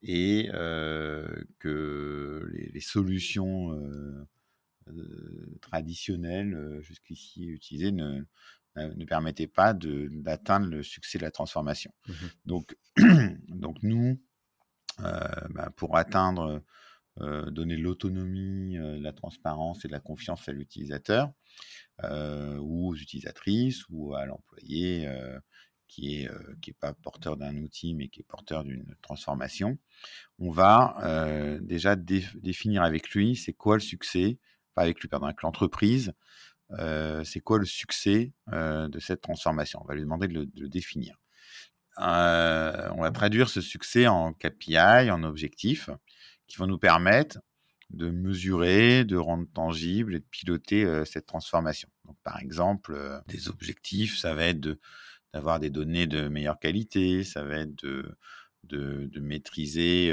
Et 0.02 0.48
que 1.58 2.50
les, 2.52 2.80
solutions 2.80 3.78
traditionnelles 5.60 6.78
jusqu'ici 6.82 7.46
utilisées 7.46 7.92
ne, 7.92 8.24
ne 8.76 9.04
permettaient 9.04 9.46
pas 9.46 9.74
d'atteindre 9.74 10.66
le 10.66 10.82
succès 10.82 11.18
de 11.18 11.24
la 11.24 11.30
transformation. 11.30 11.92
Mmh 12.08 12.12
donc, 12.46 12.76
donc 13.48 13.82
nous, 13.82 14.20
bah, 14.98 15.70
pour 15.76 15.96
atteindre, 15.96 16.62
donner 17.18 17.76
l'autonomie, 17.76 18.78
la 18.78 19.12
transparence 19.12 19.84
et 19.84 19.88
la 19.88 20.00
confiance 20.00 20.48
à 20.48 20.52
l'utilisateur 20.52 21.30
ou 22.02 22.88
aux 22.88 22.94
utilisatrices 22.96 23.88
ou 23.90 24.14
à 24.14 24.26
l'employé 24.26 25.08
qui 25.92 26.16
est 26.16 26.30
qui 26.62 26.70
est 26.70 26.78
pas 26.78 26.94
porteur 26.94 27.36
d'un 27.36 27.54
outil 27.58 27.94
mais 27.94 28.08
qui 28.08 28.20
est 28.20 28.24
porteur 28.24 28.64
d'une 28.64 28.96
transformation, 29.02 29.76
on 30.38 30.50
va 30.50 30.96
déjà 31.60 31.96
définir 31.96 32.82
avec 32.82 33.10
lui 33.10 33.36
c'est 33.36 33.52
quoi 33.52 33.76
le 33.76 33.80
succès, 33.80 34.38
pas 34.74 34.82
avec 34.82 35.00
lui 35.00 35.08
pardon, 35.08 35.26
avec 35.26 35.42
l'entreprise, 35.42 36.14
c'est 37.24 37.40
quoi 37.40 37.58
le 37.58 37.66
succès 37.66 38.32
de 38.50 38.98
cette 39.00 39.20
transformation. 39.20 39.80
On 39.82 39.86
va 39.86 39.94
lui 39.94 40.02
demander 40.02 40.28
de 40.28 40.48
le, 40.54 40.68
définir. 40.68 41.18
on 41.98 43.00
va 43.00 43.10
traduire 43.12 43.50
ce 43.50 43.60
succès 43.60 44.06
en 44.06 44.32
KPI, 44.32 45.10
en 45.10 45.22
objectifs, 45.24 45.90
qui 46.46 46.56
vont 46.56 46.66
nous 46.66 46.78
permettre 46.78 47.38
de 47.90 48.10
mesurer, 48.10 49.04
de 49.04 49.18
rendre 49.18 49.46
tangible 49.52 50.14
et 50.14 50.20
de 50.20 50.24
piloter 50.30 51.04
cette 51.04 51.26
transformation. 51.26 51.90
Donc, 52.06 52.16
par 52.22 52.40
exemple, 52.40 52.98
des 53.28 53.50
objectifs, 53.50 54.16
ça 54.16 54.34
va 54.34 54.46
être 54.46 54.60
de 54.60 54.80
d'avoir 55.32 55.60
des 55.60 55.70
données 55.70 56.06
de 56.06 56.28
meilleure 56.28 56.58
qualité, 56.58 57.24
ça 57.24 57.42
va 57.42 57.56
être 57.56 57.74
de, 57.82 58.16
de, 58.64 59.20
maîtriser 59.20 60.12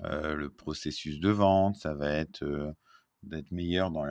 le 0.00 0.48
processus 0.48 1.20
de 1.20 1.30
vente, 1.30 1.76
ça 1.76 1.94
va 1.94 2.10
être 2.10 2.74
d'être 3.22 3.50
meilleur 3.50 3.90
dans 3.90 4.04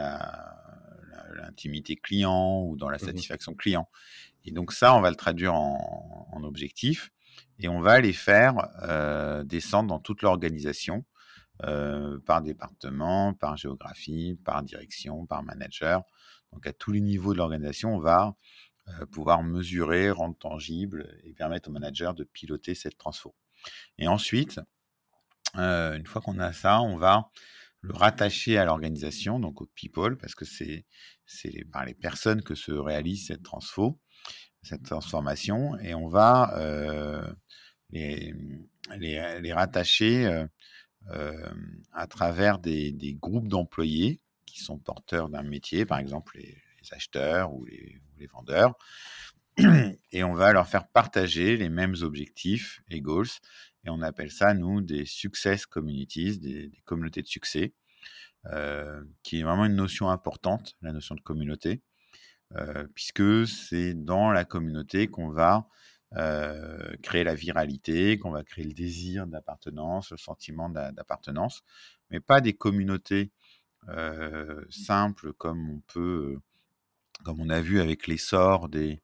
l'intimité 1.34 1.96
client 1.96 2.64
ou 2.64 2.76
dans 2.78 2.90
la 2.90 2.98
mmh 2.98 3.06
satisfaction 3.08 3.54
client. 3.54 3.90
Et 4.46 4.52
donc 4.52 4.72
ça, 4.74 4.96
on 4.96 5.02
va 5.02 5.10
le 5.10 5.16
traduire 5.16 5.54
en, 5.54 6.28
en 6.32 6.44
objectifs 6.44 7.12
et 7.60 7.68
on 7.68 7.82
va 7.82 8.00
les 8.00 8.14
faire 8.14 8.56
descendre 9.46 9.90
dans 9.90 10.00
toute 10.00 10.22
l'organisation 10.22 11.06
par 11.60 12.42
département, 12.42 13.34
par 13.34 13.58
géographie, 13.58 14.38
par 14.44 14.64
direction, 14.64 15.26
par 15.26 15.44
manager. 15.44 16.04
Donc 16.52 16.68
à 16.68 16.74
tous 16.74 16.92
les 16.92 17.02
niveaux 17.02 17.34
de 17.34 17.38
l'organisation, 17.38 17.96
on 17.96 18.00
va 18.00 18.36
pouvoir 19.12 19.44
mesurer, 19.44 20.12
rendre 20.12 20.38
tangible 20.38 21.20
et 21.24 21.34
permettre 21.34 21.70
au 21.70 21.72
manager 21.72 22.14
de 22.14 22.24
piloter 22.24 22.76
cette 22.76 22.98
transfo. 22.98 23.36
Et 23.98 24.08
ensuite, 24.08 24.60
une 25.56 26.06
fois 26.06 26.22
qu'on 26.22 26.40
a 26.40 26.54
ça, 26.54 26.82
on 26.82 26.98
va 26.98 27.30
le 27.82 27.94
rattacher 27.94 28.58
à 28.58 28.66
l'organisation, 28.66 29.40
donc 29.40 29.62
aux 29.62 29.68
people, 29.68 30.18
parce 30.18 30.36
que 30.36 30.46
c'est 30.46 30.86
par 31.72 31.86
les 31.86 31.94
personnes 31.94 32.42
que 32.42 32.56
se 32.56 32.72
réalise 32.72 33.28
cette 33.28 33.44
transfo, 33.44 34.00
cette 34.62 34.84
transformation, 34.84 35.78
et 35.80 35.94
on 35.94 36.08
va 36.08 36.54
les, 37.90 38.34
les, 38.98 39.54
rattacher 39.54 40.46
à 41.92 42.08
travers 42.08 42.60
des, 42.60 42.92
des 42.92 43.14
groupes 43.14 43.48
d'employés 43.48 44.22
qui 44.46 44.60
sont 44.60 44.78
porteurs 44.78 45.30
d'un 45.30 45.44
métier, 45.44 45.86
par 45.86 46.00
exemple 46.00 46.38
les, 46.38 46.56
acheteurs 46.94 47.54
ou 47.54 47.66
les, 47.66 48.02
vendeurs. 48.28 48.74
Et 50.12 50.24
on 50.24 50.34
va 50.34 50.52
leur 50.52 50.68
faire 50.68 50.88
partager 50.88 51.58
les 51.58 51.70
mêmes 51.70 51.96
objectifs 52.02 52.82
et 52.90 53.02
goals. 53.02 53.28
Et 53.86 53.90
on 53.90 54.02
appelle 54.02 54.32
ça, 54.32 54.54
nous, 54.54 54.82
des 54.82 55.06
success 55.06 55.66
communities, 55.66 56.40
des, 56.40 56.72
communautés 56.86 57.22
de 57.22 57.28
succès, 57.28 57.74
euh, 58.48 59.04
qui 59.24 59.40
est 59.40 59.44
vraiment 59.44 59.66
une 59.66 59.76
notion 59.76 60.10
importante, 60.10 60.76
la 60.82 60.92
notion 60.92 61.16
de 61.16 61.22
communauté, 61.22 61.82
euh, 62.56 62.88
puisque 62.96 63.48
c'est 63.48 63.94
dans 63.94 64.32
la 64.32 64.44
communauté 64.44 65.08
qu'on 65.08 65.30
va 65.30 65.68
euh, 66.16 66.96
créer 67.04 67.24
la 67.24 67.36
viralité, 67.36 68.18
qu'on 68.18 68.32
va 68.32 68.44
créer 68.44 68.66
le 68.66 68.74
désir 68.74 69.28
d'appartenance, 69.28 70.12
le 70.12 70.18
sentiment 70.18 70.70
d'appartenance, 70.70 71.64
mais 72.10 72.20
pas 72.20 72.42
des 72.42 72.54
communautés 72.54 73.32
simples 74.72 75.32
comme 75.34 75.70
on 75.70 75.80
peut 75.82 76.40
comme 77.24 77.40
on 77.40 77.50
a 77.50 77.62
vu 77.62 77.80
avec 77.80 78.08
l'essor 78.08 78.70
des, 78.70 79.02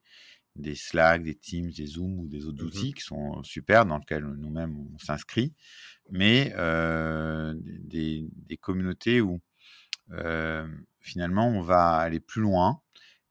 des 0.55 0.75
Slack, 0.75 1.23
des 1.23 1.35
Teams, 1.35 1.71
des 1.71 1.85
Zoom 1.85 2.19
ou 2.19 2.27
des 2.27 2.45
autres 2.45 2.63
mmh 2.63 2.67
outils 2.67 2.93
qui 2.93 3.01
sont 3.01 3.41
super, 3.43 3.85
dans 3.85 3.97
lesquels 3.97 4.25
nous-mêmes 4.25 4.77
on 4.77 4.97
s'inscrit, 4.97 5.53
mais 6.09 6.53
des, 7.55 8.29
communautés 8.59 9.21
où 9.21 9.41
finalement 10.99 11.47
on 11.47 11.61
va 11.61 11.95
aller 11.95 12.19
plus 12.19 12.41
loin 12.41 12.81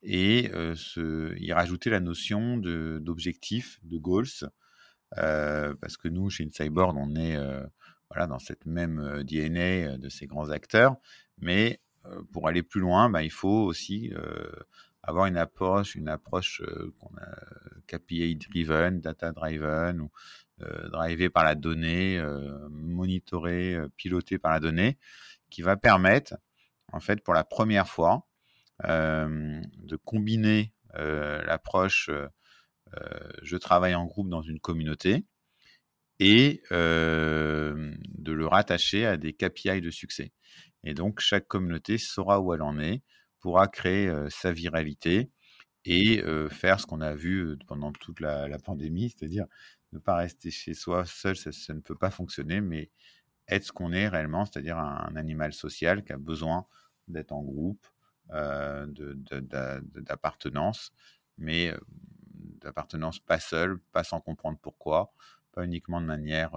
et 0.02 0.50
y 0.96 1.52
rajouter 1.52 1.90
la 1.90 2.00
notion 2.00 2.56
d'objectif, 2.56 3.78
de, 3.82 3.98
goals, 3.98 4.50
parce 5.14 5.96
que 5.96 6.08
nous, 6.08 6.30
chez 6.30 6.44
Insideboard, 6.44 6.96
on 6.96 7.14
est 7.16 7.36
voilà, 8.08 8.26
dans 8.26 8.38
cette 8.38 8.66
même 8.66 9.22
DNA 9.24 9.98
de 9.98 10.08
ces 10.08 10.26
grands 10.26 10.50
acteurs, 10.50 10.96
mais 11.38 11.80
pour 12.32 12.48
aller 12.48 12.62
plus 12.62 12.80
loin, 12.80 13.10
bah, 13.10 13.22
il 13.22 13.30
faut 13.30 13.48
aussi 13.64 14.12
avoir 15.02 15.26
une 15.26 15.36
approche, 15.36 15.94
une 15.94 16.08
approche 16.08 16.62
qu'on 16.98 17.16
a 17.16 17.36
KPI 17.86 18.36
driven, 18.36 19.00
data 19.00 19.32
driven, 19.32 20.00
ou 20.00 20.10
drivé 20.92 21.30
par 21.30 21.44
la 21.44 21.54
donnée, 21.54 22.22
monitoré, 22.70 23.78
piloté 23.96 24.38
par 24.38 24.52
la 24.52 24.60
donnée, 24.60 24.98
qui 25.48 25.62
va 25.62 25.76
permettre, 25.76 26.36
en 26.92 27.00
fait, 27.00 27.22
pour 27.22 27.34
la 27.34 27.44
première 27.44 27.88
fois, 27.88 28.26
de 28.84 29.96
combiner 30.04 30.72
l'approche 30.94 32.10
je 33.42 33.56
travaille 33.56 33.94
en 33.94 34.04
groupe 34.04 34.28
dans 34.28 34.42
une 34.42 34.60
communauté 34.60 35.24
et 36.20 36.62
de 36.70 38.32
le 38.32 38.46
rattacher 38.46 39.06
à 39.06 39.16
des 39.16 39.32
KPI 39.32 39.80
de 39.80 39.90
succès. 39.90 40.32
Et 40.84 40.94
donc, 40.94 41.20
chaque 41.20 41.48
communauté 41.48 41.98
saura 41.98 42.40
où 42.40 42.54
elle 42.54 42.62
en 42.62 42.78
est, 42.78 43.02
pourra 43.40 43.66
créer 43.68 44.12
sa 44.28 44.52
viralité 44.52 45.30
et 45.84 46.22
faire 46.50 46.78
ce 46.78 46.86
qu'on 46.86 47.00
a 47.00 47.14
vu 47.14 47.56
pendant 47.66 47.90
toute 47.92 48.20
la, 48.20 48.58
pandémie, 48.58 49.10
c'est-à-dire 49.10 49.46
ne 49.92 49.98
pas 49.98 50.14
rester 50.14 50.50
chez 50.50 50.74
soi 50.74 51.06
seul, 51.06 51.36
ça, 51.36 51.50
ne 51.74 51.80
peut 51.80 51.96
pas 51.96 52.10
fonctionner, 52.10 52.60
mais 52.60 52.90
être 53.48 53.64
ce 53.64 53.72
qu'on 53.72 53.92
est 53.92 54.06
réellement, 54.06 54.44
c'est-à-dire 54.44 54.78
un, 54.78 55.16
animal 55.16 55.54
social 55.54 56.04
qui 56.04 56.12
a 56.12 56.18
besoin 56.18 56.66
d'être 57.08 57.32
en 57.32 57.42
groupe, 57.42 57.84
d'appartenance, 58.28 60.92
mais 61.38 61.74
d'appartenance 62.60 63.18
pas 63.18 63.40
seul, 63.40 63.78
pas 63.92 64.04
sans 64.04 64.20
comprendre 64.20 64.58
pourquoi, 64.60 65.12
pas 65.52 65.64
uniquement 65.64 66.00
de 66.00 66.06
manière 66.06 66.52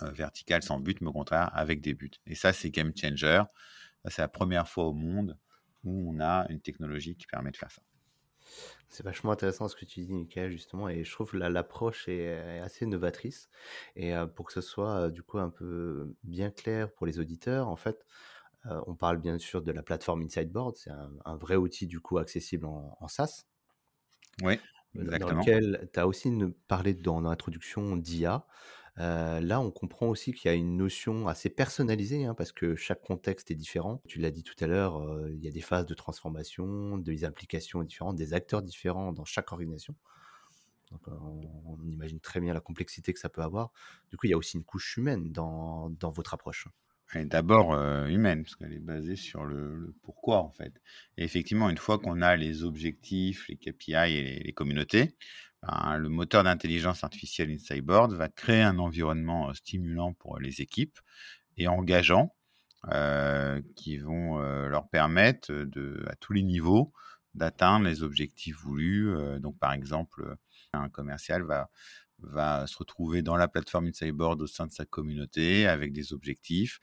verticale 0.00 0.62
sans 0.62 0.78
but, 0.78 1.00
mais 1.00 1.08
au 1.08 1.12
contraire 1.12 1.50
avec 1.54 1.80
des 1.80 1.94
buts. 1.94 2.10
Et 2.26 2.34
ça, 2.34 2.52
c'est 2.52 2.70
game 2.70 2.92
changer. 2.96 3.42
C'est 4.06 4.22
la 4.22 4.28
première 4.28 4.68
fois 4.68 4.84
au 4.84 4.92
monde 4.92 5.36
où 5.84 6.12
on 6.12 6.20
a 6.20 6.46
une 6.48 6.60
technologie 6.60 7.16
qui 7.16 7.26
permet 7.26 7.50
de 7.50 7.56
faire 7.56 7.70
ça. 7.70 7.82
C'est 8.88 9.04
vachement 9.04 9.32
intéressant 9.32 9.68
ce 9.68 9.76
que 9.76 9.84
tu 9.84 10.00
dis, 10.00 10.12
Michael, 10.12 10.50
justement, 10.50 10.88
et 10.88 11.04
je 11.04 11.12
trouve 11.12 11.32
que 11.32 11.36
l'approche 11.36 12.08
est, 12.08 12.60
assez 12.60 12.86
novatrice. 12.86 13.50
Et 13.96 14.14
pour 14.34 14.46
que 14.46 14.52
ce 14.52 14.62
soit 14.62 15.10
du 15.10 15.22
coup 15.22 15.38
un 15.38 15.50
peu 15.50 16.14
bien 16.22 16.50
clair 16.50 16.90
pour 16.92 17.06
les 17.06 17.18
auditeurs, 17.18 17.68
en 17.68 17.76
fait, 17.76 18.06
on 18.64 18.94
parle 18.94 19.18
bien 19.18 19.38
sûr 19.38 19.62
de 19.62 19.72
la 19.72 19.82
plateforme 19.82 20.22
Insideboard, 20.22 20.76
c'est 20.76 20.90
un, 20.90 21.36
vrai 21.36 21.56
outil 21.56 21.86
du 21.86 22.00
coup 22.00 22.18
accessible 22.18 22.66
en, 22.66 22.96
en 22.98 23.08
SaaS. 23.08 23.44
Oui, 24.42 24.58
Dans 24.94 25.30
lequel 25.30 25.88
tu 25.92 26.00
as 26.00 26.06
aussi 26.06 26.32
parlé 26.66 26.94
dans 26.94 27.20
l'introduction 27.20 27.96
d'IA. 27.96 28.46
Euh, 29.00 29.40
là, 29.40 29.60
on 29.60 29.70
comprend 29.70 30.08
aussi 30.08 30.32
qu'il 30.32 30.50
y 30.50 30.54
a 30.54 30.56
une 30.56 30.76
notion 30.76 31.28
assez 31.28 31.50
personnalisée, 31.50 32.24
hein, 32.24 32.34
parce 32.34 32.50
que 32.50 32.74
chaque 32.74 33.02
contexte 33.02 33.50
est 33.50 33.54
différent. 33.54 34.02
Tu 34.08 34.18
l'as 34.18 34.32
dit 34.32 34.42
tout 34.42 34.56
à 34.60 34.66
l'heure, 34.66 35.00
euh, 35.00 35.30
il 35.32 35.44
y 35.44 35.46
a 35.46 35.52
des 35.52 35.60
phases 35.60 35.86
de 35.86 35.94
transformation, 35.94 36.98
des 36.98 37.24
implications 37.24 37.82
différentes, 37.84 38.16
des 38.16 38.34
acteurs 38.34 38.62
différents 38.62 39.12
dans 39.12 39.24
chaque 39.24 39.52
organisation. 39.52 39.94
Donc, 40.90 41.06
euh, 41.06 41.12
on, 41.66 41.78
imagine 41.88 42.18
très 42.18 42.40
bien 42.40 42.52
la 42.52 42.60
complexité 42.60 43.12
que 43.12 43.20
ça 43.20 43.28
peut 43.28 43.42
avoir. 43.42 43.70
Du 44.10 44.16
coup, 44.16 44.26
il 44.26 44.30
y 44.30 44.34
a 44.34 44.38
aussi 44.38 44.56
une 44.56 44.64
couche 44.64 44.96
humaine 44.96 45.30
dans, 45.30 45.90
dans 45.90 46.10
votre 46.10 46.34
approche. 46.34 46.66
D'abord 47.14 47.72
humaine, 48.06 48.42
parce 48.42 48.56
qu'elle 48.56 48.74
est 48.74 48.78
basée 48.78 49.16
sur 49.16 49.44
le, 49.44 49.94
pourquoi 50.02 50.42
en 50.42 50.50
fait. 50.50 50.74
Et 51.16 51.24
effectivement, 51.24 51.70
une 51.70 51.78
fois 51.78 51.98
qu'on 51.98 52.20
a 52.20 52.36
les 52.36 52.64
objectifs, 52.64 53.48
les 53.48 53.56
KPI 53.56 53.94
et 53.94 54.42
les 54.44 54.52
communautés, 54.52 55.16
ben, 55.62 55.96
le 55.96 56.08
moteur 56.10 56.44
d'intelligence 56.44 57.04
artificielle 57.04 57.50
InsideBoard 57.50 58.12
va 58.12 58.28
créer 58.28 58.60
un 58.60 58.78
environnement 58.78 59.54
stimulant 59.54 60.12
pour 60.12 60.38
les 60.38 60.60
équipes 60.60 60.98
et 61.56 61.66
engageant 61.66 62.34
qui 63.74 63.96
vont 63.96 64.38
leur 64.38 64.88
permettre 64.88 65.52
de, 65.52 66.04
à 66.08 66.14
tous 66.16 66.34
les 66.34 66.42
niveaux 66.42 66.92
d'atteindre 67.34 67.86
les 67.86 68.02
objectifs 68.02 68.56
voulus. 68.58 69.14
donc, 69.40 69.58
par 69.58 69.72
exemple, 69.72 70.36
un 70.72 70.88
commercial 70.88 71.42
va, 71.42 71.70
va 72.20 72.66
se 72.66 72.76
retrouver 72.76 73.22
dans 73.22 73.36
la 73.36 73.48
plateforme 73.48 73.86
Insideboard 73.86 74.40
au 74.42 74.46
sein 74.46 74.66
de 74.66 74.72
sa 74.72 74.84
communauté 74.84 75.66
avec 75.66 75.92
des 75.92 76.12
objectifs 76.12 76.80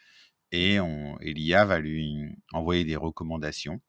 et, 0.51 0.79
l'IA 1.21 1.65
va 1.65 1.79
lui 1.79 2.35
envoyer 2.53 2.83
des 2.83 2.95
recommandations 2.95 3.81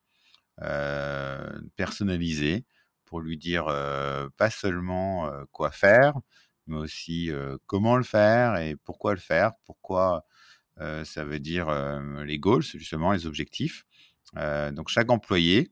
euh, 0.63 1.61
personnalisées 1.77 2.65
pour 3.05 3.21
lui 3.21 3.37
dire 3.37 3.67
euh, 3.69 4.29
pas 4.37 4.51
seulement 4.51 5.27
euh, 5.27 5.45
quoi 5.53 5.71
faire, 5.71 6.15
mais 6.67 6.77
aussi 6.77 7.31
comment 7.67 7.97
le 7.97 8.03
faire 8.03 8.57
et 8.57 8.75
pourquoi 8.77 9.15
le 9.15 9.21
faire, 9.21 9.53
pourquoi 9.65 10.27
ça 11.05 11.25
veut 11.25 11.39
dire 11.39 11.71
les 12.25 12.39
goals, 12.39 12.63
justement 12.63 13.13
les 13.13 13.27
objectifs. 13.27 13.87
donc 14.35 14.89
chaque 14.89 15.11
employé 15.11 15.71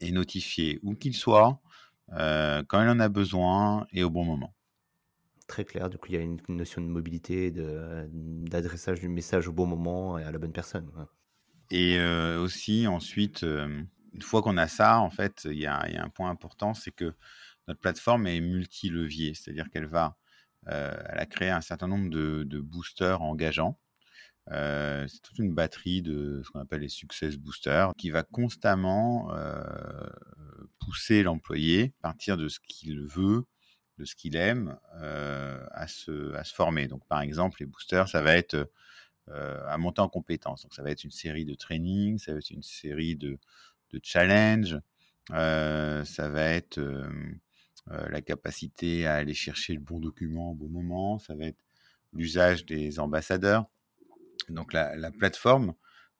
est 0.00 0.12
notifié 0.12 0.78
où 0.82 0.94
qu'il 0.94 1.14
soit, 1.14 1.60
quand 2.10 2.82
il 2.82 2.88
en 2.88 3.00
a 3.00 3.08
besoin 3.08 3.86
et 3.92 4.04
au 4.04 4.10
bon 4.10 4.24
moment 4.24 4.55
très 5.46 5.64
clair. 5.64 5.88
Du 5.90 5.98
coup, 5.98 6.08
il 6.08 6.14
y 6.14 6.18
a 6.18 6.20
une 6.20 6.40
notion 6.48 6.80
de 6.80 6.86
mobilité, 6.86 7.52
d'adressage 7.52 9.00
du 9.00 9.08
message 9.08 9.48
au 9.48 9.52
bon 9.52 9.66
moment 9.66 10.18
et 10.18 10.24
à 10.24 10.30
la 10.30 10.38
bonne 10.38 10.52
personne. 10.52 10.90
Et 11.70 11.98
euh, 11.98 12.40
aussi, 12.40 12.86
ensuite, 12.86 13.42
euh, 13.42 13.82
une 14.12 14.22
fois 14.22 14.42
qu'on 14.42 14.56
a 14.56 14.68
ça, 14.68 15.00
en 15.00 15.10
fait, 15.10 15.46
il 15.50 15.58
y, 15.58 15.66
a, 15.66 15.80
un 15.80 16.08
point 16.08 16.30
important, 16.30 16.74
c'est 16.74 16.92
que 16.92 17.14
notre 17.66 17.80
plateforme 17.80 18.26
est 18.26 18.40
multi-levier, 18.40 19.34
c'est-à-dire 19.34 19.68
qu'elle 19.70 19.86
va, 19.86 20.16
euh, 20.68 20.94
elle 21.08 21.18
a 21.18 21.26
créé 21.26 21.50
un 21.50 21.60
certain 21.60 21.88
nombre 21.88 22.10
de, 22.10 22.44
de 22.44 22.60
boosters 22.60 23.20
engageants. 23.20 23.78
c'est 24.48 25.22
toute 25.22 25.38
une 25.38 25.54
batterie 25.54 26.02
de 26.02 26.42
ce 26.44 26.50
qu'on 26.50 26.60
appelle 26.60 26.82
les 26.82 26.88
success 26.88 27.36
boosters 27.36 27.92
qui 27.98 28.10
va 28.10 28.22
constamment 28.22 29.32
pousser 30.78 31.24
l'employé 31.24 31.94
à 31.98 32.08
partir 32.08 32.36
de 32.36 32.46
ce 32.46 32.60
qu'il 32.60 33.00
veut, 33.02 33.44
de 33.98 34.04
ce 34.04 34.14
qu'il 34.14 34.36
aime 34.36 34.78
euh, 34.96 35.64
à, 35.70 35.88
se, 35.88 36.34
à 36.34 36.44
se 36.44 36.54
former. 36.54 36.86
Donc, 36.88 37.06
par 37.06 37.20
exemple, 37.20 37.58
les 37.60 37.66
boosters, 37.66 38.08
ça 38.08 38.22
va 38.22 38.36
être 38.36 38.70
euh, 39.28 39.66
à 39.66 39.78
monter 39.78 40.00
en 40.00 40.08
compétences. 40.08 40.62
Donc, 40.62 40.74
ça 40.74 40.82
va 40.82 40.90
être 40.90 41.04
une 41.04 41.10
série 41.10 41.44
de 41.44 41.54
trainings, 41.54 42.18
ça 42.18 42.32
va 42.32 42.38
être 42.38 42.50
une 42.50 42.62
série 42.62 43.16
de, 43.16 43.38
de 43.90 44.00
challenges, 44.02 44.78
euh, 45.32 46.04
ça 46.04 46.28
va 46.28 46.50
être 46.50 46.80
la 47.88 48.20
capacité 48.20 49.06
à 49.06 49.14
aller 49.14 49.34
chercher 49.34 49.72
le 49.74 49.80
bon 49.80 50.00
document 50.00 50.50
au 50.50 50.54
bon 50.54 50.68
moment, 50.68 51.20
ça 51.20 51.36
va 51.36 51.46
être 51.46 51.58
l'usage 52.12 52.66
des 52.66 52.98
ambassadeurs. 52.98 53.66
Donc, 54.48 54.72
la, 54.72 54.96
la 54.96 55.12
plateforme 55.12 55.74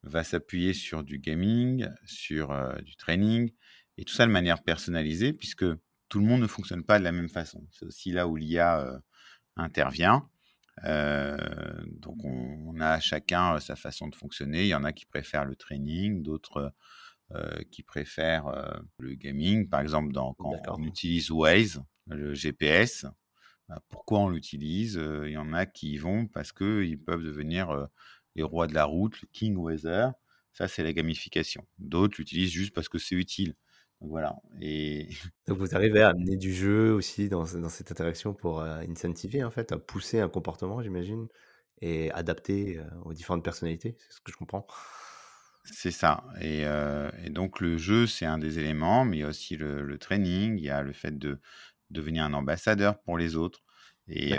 va 0.04 0.22
s'appuyer 0.22 0.74
sur 0.74 1.02
du 1.02 1.18
gaming, 1.18 1.88
sur 2.04 2.54
du 2.82 2.94
training, 2.96 3.50
et 3.98 4.04
tout 4.04 4.14
ça 4.14 4.26
de 4.26 4.30
manière 4.30 4.62
personnalisée, 4.62 5.32
puisque 5.32 5.64
tout 6.08 6.20
le 6.20 6.26
monde 6.26 6.42
ne 6.42 6.46
fonctionne 6.46 6.84
pas 6.84 6.98
de 6.98 7.04
la 7.04 7.12
même 7.12 7.28
façon. 7.28 7.66
C'est 7.70 7.84
aussi 7.84 8.12
là 8.12 8.28
où 8.28 8.36
l'IA 8.36 8.80
euh, 8.80 8.98
intervient. 9.56 10.28
Euh, 10.84 11.36
donc 11.86 12.22
on, 12.24 12.78
a 12.80 13.00
chacun 13.00 13.54
euh, 13.54 13.60
sa 13.60 13.76
façon 13.76 14.08
de 14.08 14.14
fonctionner. 14.14 14.62
Il 14.62 14.68
y 14.68 14.74
en 14.74 14.84
a 14.84 14.92
qui 14.92 15.06
préfèrent 15.06 15.44
le 15.44 15.56
training, 15.56 16.22
d'autres 16.22 16.72
qui 17.72 17.82
préfèrent 17.82 18.80
le 19.00 19.14
gaming. 19.14 19.68
Par 19.68 19.80
exemple, 19.80 20.12
quand 20.12 20.36
on 20.38 20.82
utilise 20.84 21.32
Waze, 21.32 21.82
le 22.06 22.34
GPS, 22.34 23.04
bah, 23.68 23.82
pourquoi 23.88 24.20
on 24.20 24.28
l'utilise 24.28 24.94
Il 25.24 25.32
y 25.32 25.36
en 25.36 25.52
a 25.52 25.66
qui 25.66 25.94
y 25.94 25.98
vont 25.98 26.28
parce 26.28 26.52
qu'ils 26.52 27.00
peuvent 27.00 27.24
devenir 27.24 27.88
les 28.36 28.44
rois 28.44 28.68
de 28.68 28.74
la 28.74 28.84
route, 28.84 29.20
le 29.22 29.28
king 29.32 29.56
weather. 29.56 30.12
Ça, 30.52 30.68
c'est 30.68 30.84
la 30.84 30.92
gamification. 30.92 31.66
D'autres 31.78 32.14
l'utilisent 32.18 32.52
juste 32.52 32.72
parce 32.72 32.88
que 32.88 32.98
c'est 32.98 33.16
utile. 33.16 33.56
Donc 34.00 34.10
voilà. 34.10 34.36
Et 34.60 35.08
Donc 35.46 35.58
vous 35.58 35.74
arrivez 35.74 36.02
à 36.02 36.10
amener 36.10 36.36
du 36.36 36.52
jeu 36.52 36.92
aussi 36.92 37.28
dans, 37.28 37.44
dans 37.44 37.68
cette 37.68 37.90
interaction 37.90 38.34
pour 38.34 38.60
euh, 38.60 38.80
incentiver 38.88 39.44
en 39.44 39.50
fait, 39.50 39.72
à 39.72 39.78
pousser 39.78 40.20
un 40.20 40.28
comportement, 40.28 40.82
j'imagine, 40.82 41.28
et 41.80 42.10
adapter 42.12 42.78
euh, 42.78 42.84
aux 43.04 43.12
différentes 43.12 43.44
personnalités, 43.44 43.96
c'est 43.98 44.16
ce 44.16 44.20
que 44.20 44.32
je 44.32 44.36
comprends. 44.36 44.66
c'est 45.64 45.90
ça. 45.90 46.24
Et, 46.40 46.66
euh, 46.66 47.10
et 47.24 47.30
donc 47.30 47.60
le 47.60 47.76
jeu, 47.78 48.06
c'est 48.06 48.26
un 48.26 48.38
des 48.38 48.58
éléments, 48.58 49.04
mais 49.04 49.18
il 49.18 49.20
y 49.20 49.24
a 49.24 49.28
aussi 49.28 49.56
le, 49.56 49.82
le 49.82 49.98
training, 49.98 50.58
il 50.58 50.64
y 50.64 50.70
a 50.70 50.82
le 50.82 50.92
fait 50.92 51.16
de 51.18 51.38
devenir 51.90 52.24
un 52.24 52.34
ambassadeur 52.34 53.00
pour 53.00 53.18
les 53.18 53.36
autres. 53.36 53.62
Et 54.08 54.30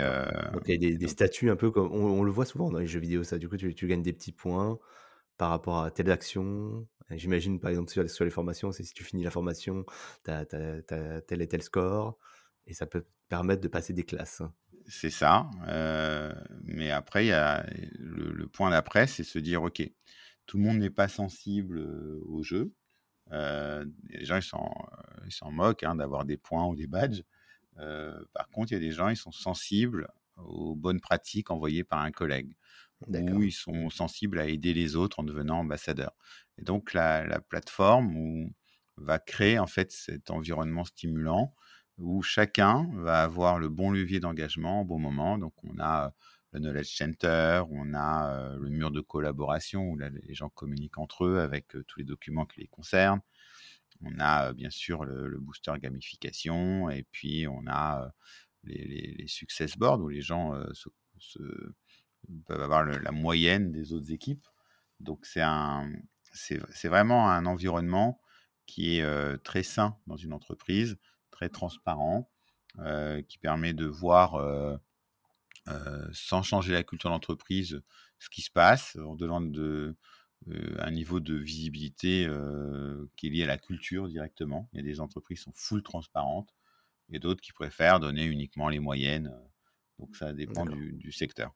Donc 0.52 0.62
il 0.66 0.70
y 0.70 0.74
a 0.74 0.78
des, 0.78 0.96
des 0.96 1.08
statuts 1.08 1.50
un 1.50 1.56
peu 1.56 1.70
comme 1.70 1.92
on, 1.92 2.22
le 2.22 2.30
voit 2.30 2.46
souvent 2.46 2.70
dans 2.70 2.78
les 2.78 2.86
jeux 2.86 3.00
vidéo, 3.00 3.22
ça. 3.22 3.36
Du 3.36 3.50
coup, 3.50 3.58
tu, 3.58 3.74
tu 3.74 3.86
gagnes 3.86 4.02
des 4.02 4.14
petits 4.14 4.32
points 4.32 4.78
par 5.36 5.50
rapport 5.50 5.82
à 5.82 5.90
telle 5.90 6.10
action. 6.10 6.86
J'imagine, 7.10 7.58
par 7.58 7.70
exemple, 7.70 7.90
sur 8.08 8.24
les, 8.24 8.30
formations, 8.30 8.70
c'est 8.72 8.82
si 8.82 8.92
tu 8.92 9.02
finis 9.02 9.24
la 9.24 9.30
formation, 9.30 9.84
tu 10.24 10.30
as, 10.30 10.44
tel 10.44 11.42
et 11.42 11.48
tel 11.48 11.62
score, 11.62 12.18
et 12.66 12.74
ça 12.74 12.86
peut 12.86 13.00
te 13.02 13.08
permettre 13.28 13.62
de 13.62 13.68
passer 13.68 13.92
des 13.92 14.04
classes. 14.04 14.42
C'est 14.86 15.10
ça. 15.10 15.50
Euh, 15.68 16.34
mais 16.64 16.90
après, 16.90 17.26
y 17.26 17.32
a 17.32 17.66
le, 17.98 18.46
point 18.46 18.70
d'après, 18.70 19.06
c'est 19.06 19.24
se 19.24 19.38
dire, 19.38 19.62
OK, 19.62 19.82
tout 20.46 20.58
le 20.58 20.62
monde 20.62 20.78
n'est 20.78 20.90
pas 20.90 21.08
sensible 21.08 21.78
euh, 21.78 22.22
au 22.26 22.42
jeu. 22.42 22.72
Euh, 23.32 23.84
les 24.08 24.24
gens, 24.24 24.38
ils 24.38 25.32
s'en 25.32 25.50
moquent 25.50 25.84
hein, 25.84 25.96
d'avoir 25.96 26.24
des 26.24 26.36
points 26.36 26.66
ou 26.66 26.74
des 26.74 26.86
badges. 26.86 27.22
par 27.76 28.48
contre, 28.52 28.72
il 28.72 28.74
y 28.74 28.78
a 28.78 28.80
des 28.80 28.92
gens, 28.92 29.08
ils 29.08 29.16
sont 29.16 29.32
sensibles 29.32 30.08
aux 30.36 30.74
bonnes 30.74 31.00
pratiques 31.00 31.50
envoyées 31.50 31.84
par 31.84 32.00
un 32.00 32.10
collègue 32.10 32.54
où 33.06 33.42
ils 33.42 33.52
sont 33.52 33.90
sensibles 33.90 34.38
à 34.38 34.46
aider 34.46 34.74
les 34.74 34.96
autres 34.96 35.20
en 35.20 35.22
devenant 35.22 35.58
ambassadeurs. 35.58 36.14
Et 36.58 36.62
donc 36.62 36.92
la, 36.92 37.40
plateforme 37.40 38.50
va 38.96 39.18
créer 39.18 39.58
en 39.58 39.66
fait 39.66 39.92
cet 39.92 40.30
environnement 40.30 40.84
stimulant 40.84 41.54
où 41.98 42.22
chacun 42.22 42.88
va 42.94 43.22
avoir 43.22 43.58
le 43.58 43.68
bon 43.68 43.90
levier 43.90 44.20
d'engagement 44.20 44.82
au 44.82 44.84
bon 44.84 44.98
moment. 44.98 45.38
Donc 45.38 45.54
on 45.64 45.78
a 45.80 46.12
le 46.52 46.60
Knowledge 46.60 46.96
Center, 46.96 47.62
on 47.70 47.94
a 47.94 48.32
euh, 48.32 48.58
le 48.58 48.70
mur 48.70 48.90
de 48.90 49.00
collaboration 49.00 49.82
où 49.90 49.98
les 49.98 50.34
gens 50.34 50.48
communiquent 50.48 50.98
entre 50.98 51.26
eux 51.26 51.40
avec 51.40 51.76
euh, 51.76 51.84
tous 51.86 51.98
les 51.98 52.06
documents 52.06 52.46
qui 52.46 52.60
les 52.60 52.68
concernent. 52.68 53.20
On 54.02 54.18
a 54.18 54.48
euh, 54.48 54.52
bien 54.54 54.70
sûr 54.70 55.04
le, 55.04 55.38
booster 55.38 55.72
gamification 55.78 56.88
et 56.88 57.04
puis 57.10 57.46
on 57.48 57.66
a 57.66 58.10
les, 58.64 59.26
success 59.28 59.76
boards 59.76 60.00
où 60.00 60.08
les 60.08 60.22
gens 60.22 60.54
peuvent 62.46 62.62
avoir 62.62 62.84
la 62.84 63.12
moyenne 63.12 63.70
des 63.72 63.92
autres 63.92 64.10
équipes. 64.12 64.46
Donc 65.00 65.26
c'est 65.26 65.42
un, 65.42 65.92
c'est 66.38 66.88
vraiment 66.88 67.30
un 67.30 67.46
environnement 67.46 68.20
qui 68.66 68.98
est 68.98 69.42
très 69.42 69.62
sain 69.62 69.96
dans 70.06 70.16
une 70.16 70.32
entreprise, 70.32 70.98
très 71.30 71.48
transparent, 71.48 72.30
qui 73.28 73.38
permet 73.38 73.72
de 73.72 73.86
voir 73.86 74.80
sans 76.12 76.42
changer 76.42 76.72
la 76.72 76.82
culture 76.82 77.10
d'entreprise 77.10 77.82
ce 78.18 78.28
qui 78.28 78.42
se 78.42 78.50
passe. 78.50 78.96
Demande 78.96 79.52
de, 79.52 79.96
un 80.78 80.90
niveau 80.90 81.20
de 81.20 81.34
visibilité 81.34 82.28
qui 83.16 83.26
est 83.26 83.30
lié 83.30 83.44
à 83.44 83.46
la 83.46 83.58
culture 83.58 84.08
directement. 84.08 84.68
Il 84.72 84.76
y 84.76 84.80
a 84.80 84.84
des 84.84 85.00
entreprises 85.00 85.38
qui 85.38 85.44
sont 85.44 85.52
full 85.54 85.82
transparentes 85.82 86.54
et 87.10 87.18
d'autres 87.18 87.40
qui 87.40 87.52
préfèrent 87.52 88.00
donner 88.00 88.24
uniquement 88.24 88.68
les 88.68 88.80
moyennes. 88.80 89.34
Donc 89.98 90.14
ça 90.16 90.32
dépend 90.32 90.64
du, 90.64 91.12
secteur. 91.12 91.54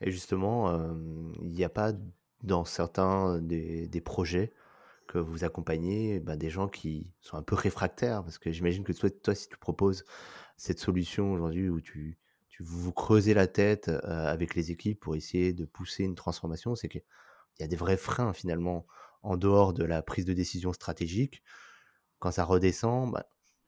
Et 0.00 0.10
justement, 0.10 0.94
il 1.42 1.50
n'y 1.50 1.64
a 1.64 1.68
pas 1.68 1.92
dans 2.42 2.64
certains 2.64 3.38
des, 3.40 4.02
projets 4.04 4.52
que 5.06 5.18
vous 5.18 5.44
accompagnez 5.44 6.20
bah, 6.20 6.36
des 6.36 6.50
gens 6.50 6.68
qui 6.68 7.12
sont 7.20 7.36
un 7.36 7.42
peu 7.42 7.54
réfractaires 7.54 8.22
Parce 8.22 8.38
que 8.38 8.52
j'imagine 8.52 8.84
que 8.84 8.92
toi, 8.92 9.34
si 9.34 9.48
tu 9.48 9.56
proposes 9.56 10.04
cette 10.56 10.78
solution 10.78 11.32
aujourd'hui 11.32 11.68
où 11.68 11.80
tu, 11.80 12.18
tu 12.48 12.62
vous 12.62 12.92
creusez 12.92 13.34
la 13.34 13.46
tête 13.46 13.88
avec 14.04 14.54
les 14.54 14.70
équipes 14.70 15.00
pour 15.00 15.16
essayer 15.16 15.52
de 15.52 15.64
pousser 15.64 16.04
une 16.04 16.14
transformation, 16.14 16.74
c'est 16.74 16.88
qu'il 16.88 17.02
y 17.60 17.62
a 17.62 17.68
des 17.68 17.76
vrais 17.76 17.96
freins 17.96 18.32
finalement 18.32 18.86
en 19.22 19.36
dehors 19.36 19.72
de 19.72 19.84
la 19.84 20.02
prise 20.02 20.24
de 20.24 20.32
décision 20.32 20.72
stratégique. 20.72 21.42
Quand 22.18 22.30
ça 22.30 22.44
redescend, 22.44 23.12
bah, 23.12 23.26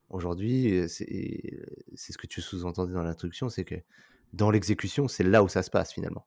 aujourd'hui, 0.08 0.88
c'est 0.88 1.06
ce 1.96 2.18
que 2.18 2.26
tu 2.26 2.40
sous-entendais 2.40 2.92
dans 2.92 3.02
l'introduction, 3.02 3.48
c'est 3.48 3.64
que 3.64 3.76
dans 4.32 4.50
l'exécution, 4.50 5.08
c'est 5.08 5.24
là 5.24 5.42
où 5.42 5.48
ça 5.48 5.62
se 5.62 5.70
passe 5.70 5.92
finalement. 5.92 6.26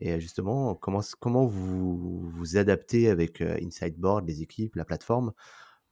Et 0.00 0.18
justement, 0.18 0.74
comment, 0.74 1.00
comment 1.20 1.46
vous 1.46 2.20
vous 2.30 2.56
adaptez 2.56 3.08
avec 3.10 3.42
Insideboard, 3.42 4.26
les 4.26 4.42
équipes, 4.42 4.76
la 4.76 4.86
plateforme, 4.86 5.32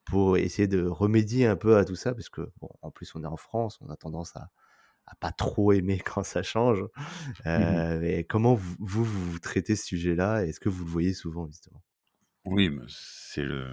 pour 0.07 0.38
essayer 0.38 0.66
de 0.66 0.83
remédier 0.87 1.47
un 1.47 1.57
peu 1.57 1.77
à 1.77 1.85
tout 1.85 1.94
ça? 1.94 2.14
Parce 2.14 2.31
que, 2.31 2.51
bon, 2.61 2.71
en 2.81 2.90
plus, 2.90 3.14
on 3.14 3.23
est 3.23 3.27
en 3.27 3.37
France, 3.37 3.79
on 3.83 3.90
a 3.90 3.97
tendance 3.97 4.35
à, 4.35 4.51
à 5.07 5.14
pas 5.16 5.31
trop 5.31 5.73
aimer 5.73 5.99
quand 6.05 6.23
ça 6.23 6.42
change. 6.42 6.83
Euh, 7.47 8.01
mais 8.01 8.25
comment 8.25 8.55
vous, 8.55 8.77
vous, 8.79 9.05
vous, 9.05 9.38
traitez 9.38 9.77
ce 9.77 9.85
sujet-là? 9.85 10.47
Est-ce 10.47 10.59
que 10.59 10.71
vous 10.71 10.85
le 10.85 10.90
voyez 10.90 11.12
souvent, 11.12 11.47
justement? 11.47 11.83
Oui, 12.47 12.71
c'est 12.88 13.44
le. 13.44 13.66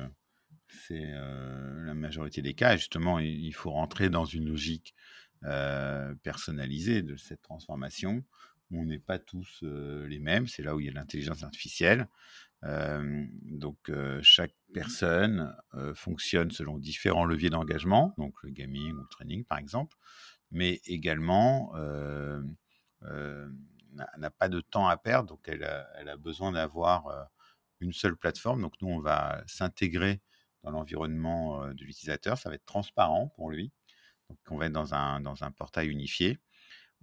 C'est 0.68 1.14
la 1.14 1.94
majorité 1.96 2.42
des 2.42 2.54
cas. 2.54 2.76
Justement, 2.76 3.18
il 3.18 3.54
faut 3.54 3.72
rentrer 3.72 4.10
dans 4.10 4.26
une 4.26 4.50
logique 4.50 4.94
personnalisée 6.22 7.02
de 7.02 7.16
cette 7.16 7.42
transformation 7.42 8.24
on 8.72 8.86
n'est 8.86 9.00
pas 9.00 9.20
tous 9.20 9.64
les 9.64 10.20
mêmes. 10.20 10.48
C'est 10.48 10.64
là 10.64 10.76
où 10.76 10.80
il 10.80 10.88
y 10.88 10.90
a 10.90 10.94
l'intelligence 10.94 11.44
artificielle. 11.44 12.08
donc 12.64 13.92
chaque 14.22 14.56
personne 14.74 15.56
fonctionne 15.94 16.52
selon 16.52 16.78
différents 16.78 17.26
leviers 17.26 17.50
d'engagement, 17.50 18.14
donc 18.18 18.34
le 18.44 18.50
gaming 18.50 18.94
ou 18.94 19.02
le 19.02 19.08
training 19.10 19.46
par 19.46 19.60
exemple, 19.60 19.96
mais 20.52 20.82
également 20.86 21.74
n'a 23.92 24.30
pas 24.32 24.50
de 24.50 24.62
temps 24.62 24.88
à 24.88 24.98
perdre, 24.98 25.30
donc 25.30 25.48
elle 25.48 25.64
a, 25.64 26.18
besoin 26.18 26.52
d'avoir 26.52 27.30
une 27.80 27.94
seule 27.94 28.16
plateforme. 28.16 28.62
Donc 28.62 28.74
nous, 28.82 28.90
on 28.90 29.00
va 29.00 29.44
s'intégrer 29.48 30.22
dans 30.64 30.72
l'environnement 30.72 31.68
de 31.68 31.84
l'utilisateur, 31.84 32.38
ça 32.38 32.50
va 32.50 32.56
être 32.56 32.66
transparent 32.66 33.28
pour 33.36 33.52
lui. 33.52 33.72
Donc 34.30 34.40
on 34.50 34.58
va 34.58 34.66
être 34.66 34.74
dans 34.74 34.96
un, 34.96 35.22
dans 35.22 35.44
un 35.44 35.52
portail 35.52 35.88
unifié 35.90 36.40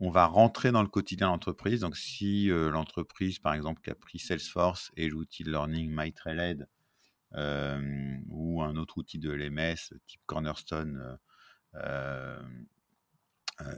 on 0.03 0.11
va 0.11 0.27
rentrer 0.27 0.73
dans 0.73 0.83
le 0.83 0.89
quotidien 0.89 1.29
de 1.29 1.33
l'entreprise. 1.33 1.81
Donc, 1.81 1.97
si 1.97 2.49
l'entreprise, 2.49 3.39
par 3.39 3.55
exemple, 3.55 3.81
qui 3.83 3.91
a 3.91 3.95
pris 3.95 4.19
Salesforce 4.19 4.91
et 4.97 5.09
l'outil 5.09 5.45
de 5.45 5.53
learning 5.53 5.95
MyTrailhead 5.95 6.67
euh, 7.35 8.17
ou 8.29 8.63
un 8.63 8.75
autre 8.77 8.99
outil 8.99 9.21
de 9.21 9.31
LMS 9.31 9.95
type 10.09 10.21
Cornerstone 10.27 11.19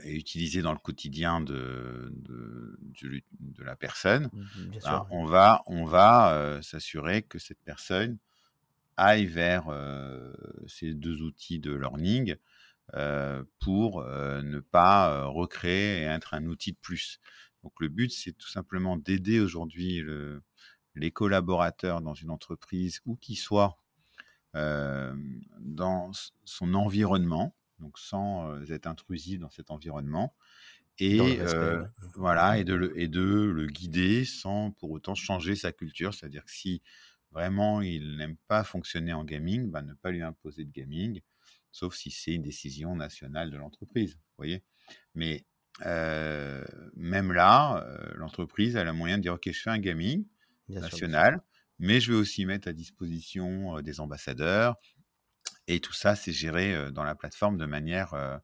est 0.02 0.14
utilisé 0.14 0.62
dans 0.62 0.72
le 0.72 0.78
quotidien 0.78 1.42
de, 1.42 2.10
de, 2.10 3.62
la 3.62 3.76
personne, 3.76 4.30
mmh, 4.32 4.78
ben, 4.82 5.06
on 5.10 5.26
va, 5.26 5.62
on 5.66 5.84
va 5.84 6.58
s'assurer 6.62 7.22
que 7.22 7.38
cette 7.38 7.60
personne 7.66 8.16
aille 8.96 9.26
vers 9.26 9.66
ces 10.68 10.94
deux 10.94 11.20
outils 11.20 11.58
de 11.58 11.74
learning 11.74 12.36
pour 13.58 14.04
ne 14.04 14.60
pas 14.60 15.24
recréer 15.26 16.02
et 16.02 16.04
être 16.04 16.34
un 16.34 16.46
outil 16.46 16.72
de 16.72 16.78
plus. 16.78 17.20
Donc 17.62 17.72
le 17.80 17.88
but, 17.88 18.12
c'est 18.12 18.32
tout 18.32 18.48
simplement 18.48 18.96
d'aider 18.96 19.40
aujourd'hui 19.40 20.02
les 20.94 21.10
collaborateurs 21.10 22.02
dans 22.02 22.14
une 22.14 22.30
entreprise, 22.30 23.00
où 23.06 23.16
qu'ils 23.16 23.38
soient, 23.38 23.78
dans 24.54 26.12
son 26.44 26.74
environnement, 26.74 27.56
donc 27.80 27.98
sans 27.98 28.62
être 28.70 28.86
intrusif 28.86 29.40
dans 29.40 29.50
cet 29.50 29.70
environnement, 29.70 30.36
et 30.98 31.40
voilà, 32.14 32.58
et 32.58 32.64
de, 32.64 32.74
le, 32.74 32.96
et 33.00 33.08
de 33.08 33.20
le 33.22 33.66
guider 33.66 34.24
sans 34.24 34.70
pour 34.70 34.92
autant 34.92 35.16
changer 35.16 35.56
sa 35.56 35.72
culture. 35.72 36.14
C'est-à-dire 36.14 36.44
que 36.44 36.52
si 36.52 36.82
vraiment 37.32 37.80
il 37.82 38.16
n'aime 38.16 38.36
pas 38.46 38.62
fonctionner 38.62 39.12
en 39.12 39.24
gaming, 39.24 39.70
bah, 39.72 39.82
ne 39.82 39.94
pas 39.94 40.12
lui 40.12 40.22
imposer 40.22 40.64
de 40.64 40.70
gaming, 40.70 41.20
sauf 41.74 41.96
si 41.96 42.12
c'est 42.12 42.30
une 42.30 42.42
décision 42.42 42.94
nationale 42.94 43.50
de 43.50 43.56
l'entreprise, 43.56 44.14
vous 44.14 44.36
voyez. 44.38 44.62
Mais 45.16 45.44
même 45.84 47.32
là, 47.32 47.84
l'entreprise 48.14 48.76
a 48.76 48.84
la 48.84 48.92
moyen 48.92 49.18
de 49.18 49.22
dire, 49.22 49.34
OK, 49.34 49.50
je 49.50 49.60
fais 49.60 49.70
un 49.70 49.80
gaming 49.80 50.24
national, 50.68 51.42
mais 51.80 51.98
je 51.98 52.12
vais 52.12 52.18
aussi 52.18 52.46
mettre 52.46 52.68
à 52.68 52.72
disposition 52.72 53.80
des 53.80 53.98
ambassadeurs. 53.98 54.76
Et 55.66 55.80
tout 55.80 55.92
ça, 55.92 56.14
c'est 56.14 56.32
géré 56.32 56.92
dans 56.92 57.02
la 57.02 57.16
plateforme 57.16 57.58
de 57.58 57.66
manière 57.66 58.40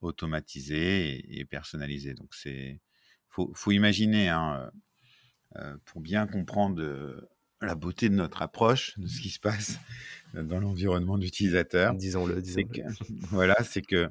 automatisée 0.00 1.38
et, 1.38 1.44
personnalisée. 1.44 2.14
Donc, 2.14 2.34
c'est 2.34 2.80
faut, 3.28 3.52
faut 3.54 3.70
imaginer, 3.70 4.28
hein, 4.28 4.72
pour 5.84 6.00
bien 6.00 6.26
comprendre 6.26 6.82
la 7.62 7.74
beauté 7.74 8.08
de 8.08 8.14
notre 8.14 8.42
approche, 8.42 8.98
de 8.98 9.06
ce 9.06 9.20
qui 9.20 9.30
se 9.30 9.40
passe 9.40 9.78
dans 10.34 10.60
l'environnement 10.60 11.18
d'utilisateur. 11.18 11.94
Disons-le, 11.94 12.40
disons 12.40 12.62
voilà, 13.30 13.56
c'est 13.62 13.82
que 13.82 14.10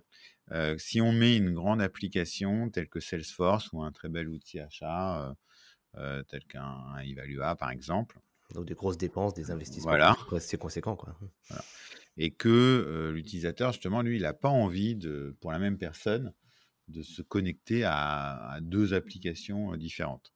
euh, 0.52 0.76
si 0.78 1.02
on 1.02 1.12
met 1.12 1.38
une 1.38 1.54
grande 1.54 1.82
application 1.82 2.70
telle 2.70 2.90
que 2.90 3.00
Salesforce 3.00 3.72
ou 3.74 3.84
un 3.84 3.92
très 3.92 4.10
bel 4.10 4.28
outil 4.30 4.60
achat 4.60 5.30
euh, 5.30 5.34
euh, 5.98 6.24
tel 6.24 6.44
qu'un 6.46 6.98
Evalua 7.00 7.56
par 7.56 7.72
exemple. 7.72 8.20
Donc 8.54 8.66
des 8.66 8.74
grosses 8.74 8.98
dépenses, 8.98 9.34
des 9.34 9.50
investissements 9.50 9.92
voilà. 9.92 10.18
c'est 10.40 10.58
conséquent. 10.58 10.98
Quoi. 10.98 11.16
Et 12.18 12.32
que 12.32 13.12
l'utilisateur, 13.14 13.72
justement, 13.72 14.02
lui, 14.02 14.18
il 14.18 14.24
n'a 14.24 14.34
pas 14.34 14.50
envie, 14.50 14.98
de, 14.98 15.38
pour 15.40 15.54
la 15.54 15.60
même 15.60 15.78
personne, 15.78 16.34
de 16.90 17.02
se 17.02 17.22
connecter 17.22 17.86
à 17.86 18.60
deux 18.62 18.94
applications 18.94 19.78
différentes 19.78 20.34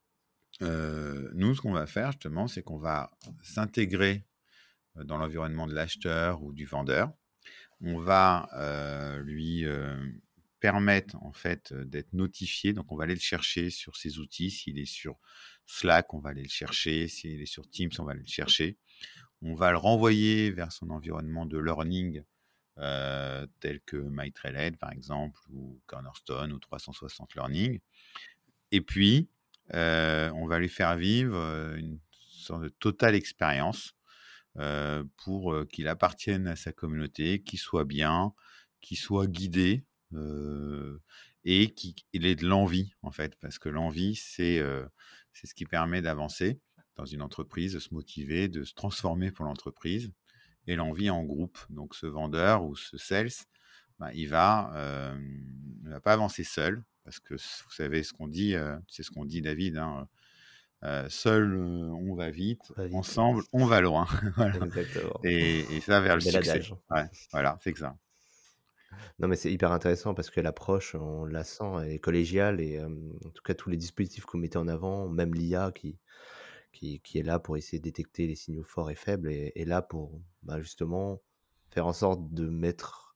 nous, 0.62 1.56
ce 1.56 1.62
qu'on 1.62 1.74
va 1.74 1.88
faire 1.88 2.12
justement, 2.12 2.48
c'est 2.48 2.64
qu'on 2.64 2.78
va 2.78 3.12
s'intégrer 3.42 4.26
dans 4.96 5.18
l'environnement 5.18 5.68
de 5.68 5.74
l'acheteur 5.74 6.42
ou 6.42 6.54
du 6.54 6.66
vendeur. 6.66 7.12
On 7.82 8.00
va 8.00 8.50
lui 9.24 9.66
permettre 10.62 11.16
en 11.18 11.34
fait 11.34 11.74
d'être 11.74 12.14
notifié. 12.14 12.74
Donc, 12.74 12.92
on 12.92 12.96
va 12.96 13.04
aller 13.04 13.14
le 13.14 13.20
chercher 13.20 13.70
sur 13.70 13.98
ses 13.98 14.20
outils. 14.20 14.50
S'il 14.50 14.80
est 14.80 14.86
sur 14.86 15.20
Slack, 15.66 16.14
on 16.14 16.20
va 16.20 16.30
aller 16.30 16.44
le 16.44 16.50
chercher. 16.50 17.08
S'il 17.08 17.42
est 17.42 17.46
sur 17.46 17.70
Teams, 17.70 17.92
on 18.00 18.04
va 18.04 18.14
aller 18.14 18.22
le 18.22 18.28
chercher. 18.28 18.78
On 19.42 19.54
va 19.54 19.72
le 19.72 19.78
renvoyer 19.78 20.52
vers 20.52 20.72
son 20.72 20.90
environnement 20.90 21.46
de 21.46 21.60
learning 21.60 22.24
tel 23.60 23.82
que 23.86 23.98
MyTrailhead 23.98 24.78
par 24.78 24.92
exemple, 24.92 25.40
ou 25.50 25.82
Cornerstone 25.86 26.52
ou 26.54 26.60
360 26.60 27.36
Learning. 27.36 27.80
Et 28.72 28.82
puis, 28.82 29.30
on 29.74 30.48
va 30.48 30.60
lui 30.60 30.70
faire 30.70 30.96
vivre 30.96 31.36
une 31.76 32.00
sorte 32.10 32.64
de 32.64 32.70
totale 32.70 33.16
expérience 33.16 33.94
pour 35.18 35.56
qu'il 35.72 35.88
appartienne 35.88 36.48
à 36.48 36.56
sa 36.56 36.72
communauté, 36.72 37.42
qu'il 37.42 37.60
soit 37.60 37.86
bien, 37.86 38.34
qu'il 38.82 38.98
soit 38.98 39.28
guidé 39.28 39.86
et 41.44 41.74
qu'il 41.74 42.26
ait 42.26 42.36
de 42.36 42.46
l'envie 42.46 42.94
en 43.02 43.12
fait, 43.12 43.36
parce 43.42 43.60
que 43.60 43.70
l'envie 43.70 44.16
c'est 44.16 44.60
ce 44.60 45.54
qui 45.54 45.66
permet 45.66 46.02
d'avancer 46.02 46.60
dans 46.96 47.06
une 47.06 47.22
entreprise, 47.22 47.74
de 47.74 47.80
se 47.80 47.94
motiver, 47.94 48.48
de 48.48 48.64
se 48.64 48.74
transformer 48.74 49.32
pour 49.32 49.46
l'entreprise. 49.46 50.12
Et 50.68 50.76
l'envie 50.76 51.12
en 51.12 51.24
groupe. 51.24 51.60
Donc 51.70 51.94
ce 51.94 52.08
vendeur 52.08 52.64
ou 52.64 52.76
ce 52.76 52.98
sales, 52.98 53.30
bah, 54.00 54.12
il 54.16 54.30
va, 54.30 54.72
ne 55.84 55.90
va 55.92 56.00
pas 56.00 56.14
avancer 56.14 56.44
seul, 56.44 56.84
parce 57.06 57.20
que 57.20 57.36
vous 57.36 57.72
savez 57.72 58.04
ce 58.04 58.12
qu'on 58.12 58.28
dit, 58.28 58.56
c'est 58.90 59.04
ce 59.04 59.12
qu'on 59.12 59.26
dit 59.26 59.42
David, 59.42 59.78
hein, 59.78 60.08
seul 61.08 61.56
on 61.56 62.16
va 62.16 62.32
vite, 62.32 62.74
ensemble 62.94 63.44
on 63.54 63.66
va 63.66 63.80
loin. 63.80 64.08
et, 65.24 65.64
ça 65.82 66.02
vers 66.02 66.16
le 66.16 66.22
succès. 66.22 66.62
voilà, 67.32 67.58
c'est 67.62 67.72
que 67.72 67.80
ça. 67.80 67.96
Non, 69.20 69.28
mais 69.28 69.36
c'est 69.36 69.52
hyper 69.52 69.72
intéressant 69.72 70.14
parce 70.14 70.30
que 70.30 70.42
l'approche, 70.42 70.96
on 70.96 71.26
la 71.26 71.44
sent, 71.44 71.64
elle 71.84 71.92
est 71.92 72.00
collégiale 72.00 72.60
et 72.60 72.82
en 72.84 73.30
tout 73.30 73.44
cas 73.44 73.54
tous 73.54 73.70
les 73.70 73.78
dispositifs 73.78 74.26
qu'on 74.26 74.38
mettait 74.38 74.58
en 74.58 74.68
avant, 74.68 75.08
même 75.08 75.34
l'IA 75.34 75.72
qui, 75.74 75.98
qui, 76.74 77.00
qui, 77.02 77.20
est 77.20 77.24
là 77.24 77.40
pour 77.40 77.58
essayer 77.58 77.80
de 77.80 77.84
détecter 77.84 78.28
les 78.28 78.36
signaux 78.36 78.64
forts 78.64 78.92
et 78.92 78.96
faibles, 78.96 79.32
est, 79.32 79.66
là 79.66 79.82
pour 79.82 80.22
bah, 80.44 80.60
justement 80.60 81.22
faire 81.70 81.88
en 81.88 81.94
sorte 81.94 82.34
de 82.34 82.48
mettre 82.48 83.16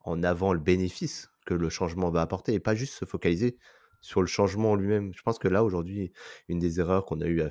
en 0.00 0.22
avant 0.22 0.52
le 0.52 0.60
bénéfice 0.60 1.30
que 1.44 1.54
le 1.54 1.68
changement 1.68 2.10
va 2.10 2.22
apporter 2.22 2.54
et 2.54 2.60
pas 2.60 2.74
juste 2.74 2.94
se 2.94 3.04
focaliser 3.04 3.58
sur 4.04 4.20
le 4.20 4.26
changement 4.26 4.74
lui-même. 4.74 5.14
Je 5.14 5.22
pense 5.22 5.38
que 5.38 5.48
là, 5.48 5.64
aujourd'hui, 5.64 6.12
une 6.48 6.58
des 6.58 6.78
erreurs 6.78 7.06
qu'on 7.06 7.22
a 7.22 7.26
eu 7.26 7.42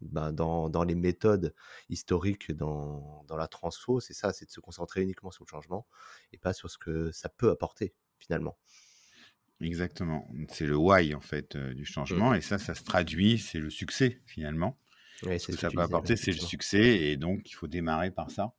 ben, 0.00 0.32
dans, 0.32 0.68
dans, 0.68 0.82
les 0.82 0.96
méthodes 0.96 1.54
historiques 1.90 2.50
dans, 2.50 3.24
dans 3.28 3.36
la 3.36 3.46
transfo, 3.46 4.00
c'est 4.00 4.12
ça, 4.12 4.32
c'est 4.32 4.46
de 4.46 4.50
se 4.50 4.58
concentrer 4.58 5.02
uniquement 5.02 5.30
sur 5.30 5.44
le 5.44 5.48
changement 5.48 5.86
et 6.32 6.38
pas 6.38 6.52
sur 6.52 6.68
ce 6.68 6.76
que 6.76 7.12
ça 7.12 7.28
peut 7.28 7.50
apporter 7.50 7.94
finalement. 8.18 8.58
Exactement. 9.60 10.28
C'est 10.48 10.66
le 10.66 10.76
why 10.76 11.14
en 11.14 11.20
fait 11.20 11.56
du 11.56 11.82
mmh. 11.82 11.86
changement 11.86 12.34
et 12.34 12.40
ça, 12.40 12.58
ça 12.58 12.74
se 12.74 12.82
traduit, 12.82 13.38
c'est 13.38 13.60
le 13.60 13.70
succès 13.70 14.20
finalement. 14.26 14.76
ce 15.22 15.46
que, 15.46 15.56
ça 15.56 15.70
peut 15.70 15.82
apporter, 15.82 16.16
c'est 16.16 16.32
le 16.32 16.40
succès 16.40 16.98
et 16.98 17.16
donc 17.16 17.48
il 17.48 17.54
faut 17.54 17.68
démarrer 17.68 18.10
par 18.10 18.28
ça. 18.32 18.52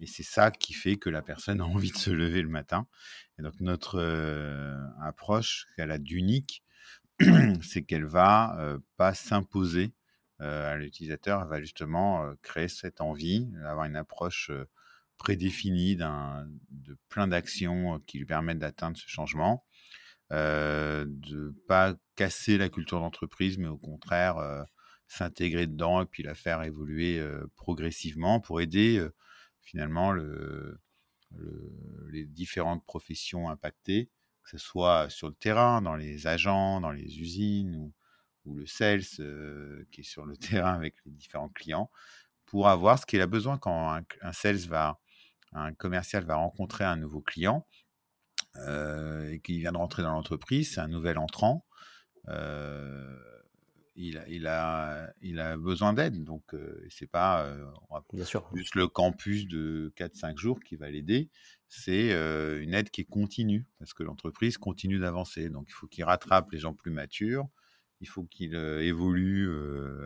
Et 0.00 0.06
c'est 0.06 0.22
ça 0.22 0.50
qui 0.50 0.74
fait 0.74 0.96
que 0.96 1.10
la 1.10 1.22
personne 1.22 1.60
a 1.60 1.64
envie 1.64 1.90
de 1.90 1.96
se 1.96 2.10
lever 2.10 2.42
le 2.42 2.48
matin. 2.48 2.86
Et 3.38 3.42
donc 3.42 3.60
notre 3.60 4.00
approche 5.02 5.66
qu'elle 5.76 5.90
a 5.90 5.98
d'unique, 5.98 6.62
c'est 7.62 7.82
qu'elle 7.82 8.06
va 8.06 8.78
pas 8.96 9.14
s'imposer 9.14 9.92
à 10.38 10.76
l'utilisateur, 10.76 11.42
elle 11.42 11.48
va 11.48 11.60
justement 11.60 12.32
créer 12.42 12.68
cette 12.68 13.00
envie, 13.00 13.48
avoir 13.64 13.86
une 13.86 13.96
approche 13.96 14.52
prédéfinie 15.18 15.96
de 15.96 16.96
plein 17.08 17.26
d'actions 17.26 18.00
qui 18.06 18.18
lui 18.18 18.26
permettent 18.26 18.60
d'atteindre 18.60 18.96
ce 18.96 19.08
changement, 19.08 19.64
de 20.30 21.06
ne 21.06 21.50
pas 21.66 21.96
casser 22.14 22.56
la 22.56 22.68
culture 22.68 23.00
d'entreprise, 23.00 23.58
mais 23.58 23.66
au 23.68 23.78
contraire 23.78 24.36
s'intégrer 25.08 25.66
dedans 25.66 26.02
et 26.02 26.06
puis 26.06 26.22
la 26.22 26.34
faire 26.34 26.62
évoluer 26.62 27.20
progressivement 27.56 28.40
pour 28.40 28.60
aider 28.60 29.04
finalement 29.68 30.12
le, 30.12 30.80
les 32.10 32.24
différentes 32.24 32.84
professions 32.86 33.50
impactées, 33.50 34.10
que 34.42 34.50
ce 34.50 34.58
soit 34.58 35.10
sur 35.10 35.28
le 35.28 35.34
terrain, 35.34 35.82
dans 35.82 35.94
les 35.94 36.26
agents, 36.26 36.80
dans 36.80 36.90
les 36.90 37.20
usines 37.20 37.76
ou, 37.76 37.92
ou 38.46 38.54
le 38.54 38.66
sales 38.66 39.02
euh, 39.20 39.84
qui 39.92 40.00
est 40.00 40.04
sur 40.04 40.24
le 40.24 40.36
terrain 40.38 40.72
avec 40.72 40.94
les 41.04 41.12
différents 41.12 41.50
clients, 41.50 41.90
pour 42.46 42.68
avoir 42.68 42.98
ce 42.98 43.04
qu'il 43.04 43.20
a 43.20 43.26
besoin 43.26 43.58
quand 43.58 44.00
un, 44.22 44.32
sales 44.32 44.56
va, 44.68 44.98
un 45.52 45.74
commercial 45.74 46.24
va 46.24 46.36
rencontrer 46.36 46.84
un 46.84 46.96
nouveau 46.96 47.20
client 47.20 47.66
euh, 48.56 49.30
et 49.30 49.40
qu'il 49.40 49.58
vient 49.58 49.72
de 49.72 49.76
rentrer 49.76 50.02
dans 50.02 50.12
l'entreprise, 50.12 50.72
c'est 50.74 50.80
un 50.80 50.88
nouvel 50.88 51.18
entrant. 51.18 51.66
Euh, 52.28 53.37
il, 53.98 54.18
a, 54.18 54.28
il, 54.28 54.46
a, 54.46 55.12
il 55.20 55.40
a 55.40 55.56
besoin 55.56 55.92
d'aide. 55.92 56.22
Donc, 56.22 56.54
euh, 56.54 56.86
c'est 56.88 57.10
pas 57.10 57.44
euh, 57.44 57.64
Bien 58.12 58.24
sûr. 58.24 58.48
juste 58.54 58.76
le 58.76 58.86
campus 58.86 59.46
de 59.48 59.92
4-5 59.96 60.38
jours 60.38 60.60
qui 60.60 60.76
va 60.76 60.88
l'aider. 60.88 61.28
C'est 61.68 62.12
euh, 62.12 62.62
une 62.62 62.74
aide 62.74 62.90
qui 62.90 63.02
est 63.02 63.08
continue 63.08 63.66
parce 63.78 63.92
que 63.92 64.04
l'entreprise 64.04 64.56
continue 64.56 64.98
d'avancer. 64.98 65.50
Donc, 65.50 65.66
il 65.68 65.72
faut 65.72 65.88
qu'il 65.88 66.04
rattrape 66.04 66.50
les 66.52 66.58
gens 66.58 66.74
plus 66.74 66.92
matures. 66.92 67.46
Il 68.00 68.06
faut 68.06 68.22
qu'il 68.22 68.54
évolue 68.54 69.50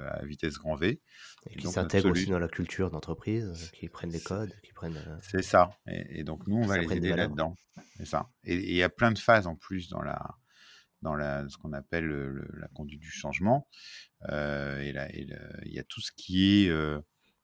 à 0.08 0.24
vitesse 0.24 0.54
grand 0.54 0.76
V. 0.76 1.02
Et, 1.44 1.56
qu'il 1.56 1.68
s'intègre 1.68 2.10
aussi 2.10 2.30
dans 2.30 2.38
la 2.38 2.48
culture 2.48 2.90
d'entreprise, 2.90 3.70
qu'ils 3.74 3.90
prennent 3.90 4.10
les 4.12 4.20
codes, 4.20 4.50
qu'ils 4.62 4.72
prennent. 4.72 4.98
C'est 5.20 5.42
ça. 5.42 5.76
Et, 5.86 6.24
donc, 6.24 6.46
nous, 6.46 6.56
on 6.56 6.64
va 6.64 6.78
les 6.78 6.90
aider 6.90 7.10
là-dedans. 7.10 7.54
C'est 7.98 8.06
ça. 8.06 8.30
Et 8.44 8.56
il 8.56 8.74
y 8.74 8.82
a 8.82 8.88
plein 8.88 9.12
de 9.12 9.18
phases 9.18 9.46
en 9.46 9.56
plus 9.56 9.90
dans 9.90 10.00
la, 10.00 10.38
dans 11.02 11.48
ce 11.48 11.56
qu'on 11.58 11.72
appelle 11.72 12.08
la 12.54 12.68
conduite 12.68 13.00
du 13.00 13.10
changement. 13.10 13.68
Euh, 14.28 14.82
il 15.64 15.72
y 15.72 15.78
a 15.78 15.84
tout 15.84 16.00
ce 16.00 16.12
qui 16.16 16.64
est 16.64 16.68
euh, 16.68 17.00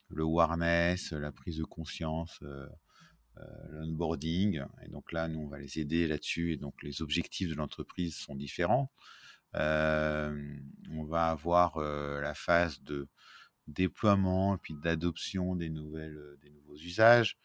le 0.08 0.22
awareness, 0.22 1.12
la 1.12 1.32
prise 1.32 1.58
de 1.58 1.64
conscience, 1.64 2.38
euh, 2.42 2.66
l'onboarding. 3.70 4.62
Et 4.84 4.88
donc 4.88 5.12
là, 5.12 5.28
nous, 5.28 5.40
on 5.40 5.48
va 5.48 5.58
les 5.58 5.78
aider 5.78 6.06
là-dessus. 6.06 6.52
Et 6.52 6.56
donc, 6.56 6.82
les 6.82 7.02
objectifs 7.02 7.50
de 7.50 7.54
l'entreprise 7.54 8.16
sont 8.16 8.36
différents. 8.36 8.90
on 9.54 11.04
va 11.08 11.30
avoir 11.30 11.78
la 11.78 12.34
phase 12.34 12.80
de 12.82 13.08
déploiement 13.66 14.54
et 14.54 14.58
puis 14.58 14.74
d'adoption 14.74 15.56
des 15.56 15.68
des 15.68 16.50
nouveaux 16.50 16.76
usages. 16.76 17.38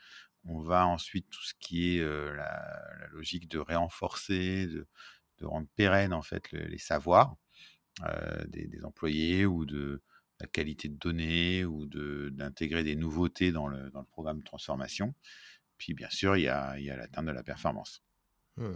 On 0.45 0.59
va 0.61 0.85
ensuite 0.85 1.29
tout 1.29 1.43
ce 1.43 1.53
qui 1.59 1.97
est 1.97 2.03
la, 2.03 3.07
logique 3.11 3.47
de 3.47 3.59
réenforcer, 3.59 4.67
de, 4.67 4.87
de 5.39 5.45
rendre 5.45 5.67
pérenne 5.75 6.13
en 6.13 6.21
fait 6.21 6.51
les 6.51 6.77
savoirs 6.77 7.35
euh, 8.01 8.43
des, 8.47 8.83
employés 8.83 9.45
ou 9.45 9.65
de 9.65 10.01
la 10.39 10.47
qualité 10.47 10.89
de 10.89 10.97
données 10.97 11.63
ou 11.63 11.85
d'intégrer 11.85 12.83
des 12.83 12.95
nouveautés 12.95 13.51
dans 13.51 13.67
le, 13.67 13.91
dans 13.91 13.99
le, 13.99 14.07
programme 14.07 14.39
de 14.39 14.43
transformation. 14.43 15.13
Puis 15.77 15.93
bien 15.93 16.09
sûr, 16.09 16.35
il 16.35 16.43
y 16.43 16.47
a, 16.47 16.77
il 16.79 16.85
y 16.85 16.89
a 16.89 16.97
l'atteinte 16.97 17.25
de 17.25 17.31
la 17.31 17.43
performance. 17.43 18.03
Mmh. 18.57 18.71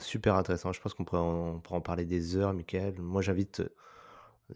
Super 0.00 0.34
intéressant. 0.34 0.72
Je 0.72 0.80
pense 0.80 0.94
qu'on 0.94 1.04
pourrait, 1.04 1.20
en, 1.20 1.62
en 1.64 1.80
parler 1.80 2.04
des 2.04 2.36
heures, 2.36 2.54
Michael. 2.54 3.00
Moi, 3.00 3.22
j'invite 3.22 3.62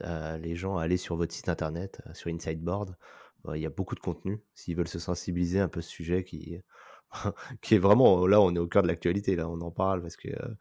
euh, 0.03 0.39
les 0.39 0.57
gens 0.57 0.77
à 0.77 0.83
aller 0.83 0.97
sur 0.97 1.17
votre 1.17 1.33
site 1.33 1.49
internet, 1.49 2.01
euh, 2.07 2.15
sur 2.15 2.31
Insideboard. 2.33 2.97
Il 3.55 3.61
y 3.61 3.67
a 3.67 3.71
beaucoup 3.71 3.97
de 3.97 4.01
contenu. 4.01 4.41
S'ils 4.55 4.77
veulent 4.77 4.89
se 4.89 5.01
sensibiliser 5.01 5.61
un 5.61 5.69
peu 5.69 5.81
ce 5.81 5.91
sujet 5.91 6.23
qui, 6.23 6.61
qui 7.63 7.75
est 7.75 7.79
vraiment 7.79 8.27
là 8.27 8.41
on 8.41 8.55
est 8.55 8.59
au 8.59 8.67
cœur 8.67 8.83
de 8.83 8.89
l'actualité 8.89 9.37
là 9.37 9.49
on 9.49 9.61
en 9.61 9.71
parle 9.71 10.03
parce 10.03 10.17
que 10.17 10.29
euh, 10.29 10.55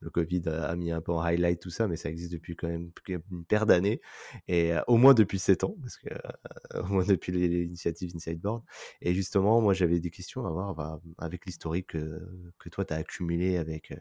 le 0.00 0.10
Covid 0.10 0.42
a, 0.48 0.74
mis 0.76 0.90
un 0.90 1.00
peu 1.00 1.12
en 1.12 1.20
highlight 1.20 1.60
tout 1.60 1.70
ça 1.70 1.88
mais 1.88 1.96
ça 1.96 2.08
existe 2.08 2.32
depuis 2.32 2.56
quand 2.56 2.68
même 2.68 2.90
une 3.30 3.44
paire 3.44 3.66
d'années. 3.66 4.00
Et 4.48 4.72
euh, 4.74 4.80
au 4.86 4.96
moins 4.96 5.14
depuis 5.14 5.38
7 5.38 5.64
ans 5.64 5.76
parce 5.80 5.96
que 5.96 6.08
euh, 6.12 6.82
au 6.82 6.86
moins 6.86 7.04
depuis 7.04 7.32
l'initiative 7.32 8.12
Insideboard 8.14 8.62
et 9.02 9.14
justement 9.14 9.60
moi 9.60 9.74
j'avais 9.74 10.00
des 10.00 10.10
questions 10.10 10.46
à 10.46 10.50
voir 10.50 10.74
bah, 10.74 11.00
avec 11.18 11.46
l'historique 11.46 11.88
que, 11.88 12.20
que 12.58 12.68
toi 12.68 12.84
tu 12.84 12.94
as 12.94 12.96
accumulé 12.96 13.56
avec 13.56 13.92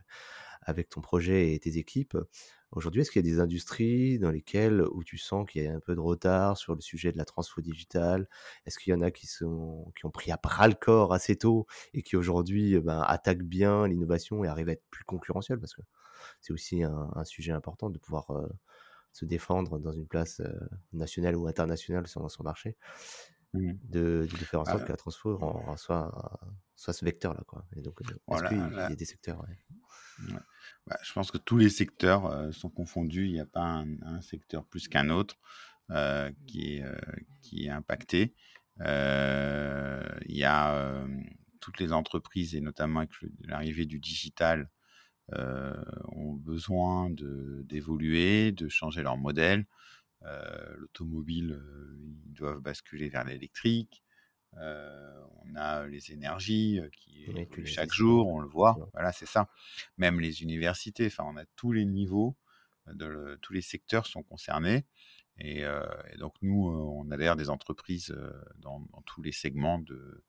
avec 0.62 0.90
ton 0.90 1.02
projet 1.02 1.54
et 1.54 1.60
tes 1.60 1.78
équipes 1.78 2.18
Aujourd'hui, 2.72 3.02
est-ce 3.02 3.12
qu'il 3.12 3.26
y 3.26 3.30
a 3.30 3.32
des 3.32 3.40
industries 3.40 4.20
dans 4.20 4.30
lesquelles 4.30 4.84
où 4.92 5.04
tu 5.04 5.18
sens 5.18 5.50
qu'il 5.50 5.64
y 5.64 5.68
a 5.68 5.74
un 5.74 5.80
peu 5.80 5.96
de 5.96 6.02
retard 6.02 6.58
sur 6.58 6.76
le 6.76 6.82
sujet 6.82 7.14
de 7.14 7.18
la 7.18 7.24
transfo 7.24 7.62
digitale? 7.62 8.28
Est-ce 8.66 8.78
qu'il 8.78 8.92
y 8.92 8.96
en 8.96 9.02
a 9.02 9.10
qui, 9.10 9.26
sont, 9.26 9.92
qui 9.98 10.06
ont 10.06 10.12
pris 10.12 10.32
à 10.32 10.38
bras 10.38 10.68
le 10.68 10.74
corps 10.74 11.14
assez 11.14 11.38
tôt 11.38 11.66
et 11.94 12.04
qui 12.04 12.18
aujourd'hui 12.18 12.76
eh 12.76 12.82
ben, 12.82 13.02
attaquent 13.08 13.44
bien 13.44 13.88
l'innovation 13.88 14.44
et 14.44 14.48
arrivent 14.48 14.70
à 14.70 14.74
être 14.74 14.84
plus 14.92 15.06
concurrentiels 15.06 15.60
Parce 15.60 15.76
que 15.76 15.82
c'est 16.42 16.52
aussi 16.52 16.84
un, 16.84 17.24
sujet 17.24 17.54
important 17.54 17.90
de 17.90 18.00
pouvoir 18.00 18.32
euh, 18.32 18.48
se 19.14 19.26
défendre 19.26 19.80
dans 19.80 19.94
une 19.94 20.08
place 20.08 20.42
euh, 20.42 20.52
nationale 20.92 21.38
ou 21.38 21.48
internationale 21.48 22.06
sur 22.08 22.30
son 22.30 22.44
marché. 22.44 22.76
Mmh. 23.58 23.80
De, 23.84 24.28
de, 24.30 24.38
faire 24.38 24.62
en 24.62 24.66
sorte 24.66 24.82
ah. 24.82 24.86
que 24.86 24.92
la 24.92 24.98
transfo 24.98 25.40
soit, 25.78 26.12
soit 26.76 26.94
ce 26.94 27.06
vecteur-là. 27.06 27.44
Quoi. 27.48 27.66
Et 27.76 27.82
donc, 27.82 28.00
euh, 28.02 28.72
y 28.72 28.80
a 28.80 28.96
des 28.96 29.06
secteurs 29.06 29.44
bah, 30.88 30.98
je 31.04 31.14
pense 31.14 31.32
que 31.32 31.38
tous 31.38 31.58
les 31.58 31.70
secteurs 31.70 32.26
euh, 32.26 32.52
sont 32.52 32.70
confondus. 32.70 33.26
Il 33.26 33.34
n'y 33.34 33.40
a 33.40 33.46
pas 33.46 33.84
un, 34.02 34.22
secteur 34.22 34.66
plus 34.66 34.88
qu'un 34.88 35.10
autre 35.10 35.36
euh, 35.92 36.32
qui, 36.48 36.76
est, 36.76 36.84
euh, 36.84 36.96
qui 37.42 37.66
est 37.66 37.70
impacté. 37.70 38.34
il 38.80 40.38
y 40.38 40.44
a 40.44 41.06
toutes 41.60 41.80
les 41.80 41.92
entreprises, 41.92 42.56
et 42.56 42.62
notamment 42.62 43.00
avec 43.00 43.12
l'arrivée 43.42 43.86
du 43.86 44.00
digital, 44.00 44.70
ont 45.34 46.34
besoin 46.34 47.10
d'évoluer, 47.10 48.52
de, 48.52 48.70
changer 48.70 49.04
leur 49.04 49.18
modèle. 49.18 49.66
L'automobile, 50.22 51.62
ils 52.26 52.34
doivent 52.34 52.60
basculer 52.60 53.10
vers 53.10 53.24
l'électrique. 53.24 54.04
Euh, 54.60 55.22
on 55.44 55.56
a 55.56 55.86
les 55.88 56.12
énergies 56.12 56.80
euh, 56.80 56.90
qui 56.90 57.26
chaque 57.66 57.94
jour, 57.94 58.28
on 58.28 58.40
le 58.40 58.48
voit. 58.48 58.78
Voilà, 58.94 59.12
c'est 59.12 59.26
ça. 59.26 59.50
Même 59.98 60.20
les 60.20 60.42
universités. 60.42 61.08
Enfin, 61.08 61.26
on 61.28 61.38
a 61.38 61.46
tous 61.56 61.72
les 61.72 61.86
niveaux, 61.86 62.36
euh, 62.88 62.94
de 62.94 63.40
tous 63.42 63.54
les 63.54 63.62
secteurs 63.62 64.08
sont 64.08 64.24
concernés. 64.24 64.86
Et, 65.40 65.64
donc 66.18 66.34
nous, 66.42 66.68
on 66.68 67.12
a 67.12 67.18
d'ailleurs 67.18 67.36
des 67.36 67.52
entreprises 67.52 68.12
dans, 68.56 68.84
tous 69.06 69.22
les 69.22 69.32
segments 69.32 69.78
de, 69.78 70.24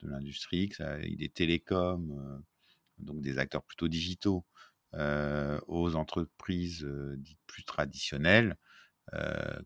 de 0.00 0.08
l'industrie, 0.08 0.72
des 1.16 1.28
télécoms, 1.28 2.42
donc 2.98 3.20
des 3.20 3.38
acteurs 3.38 3.62
plutôt 3.62 3.86
digitaux, 3.86 4.44
aux 4.94 5.94
entreprises 5.94 6.84
dites 7.18 7.38
plus 7.46 7.62
traditionnelles, 7.62 8.56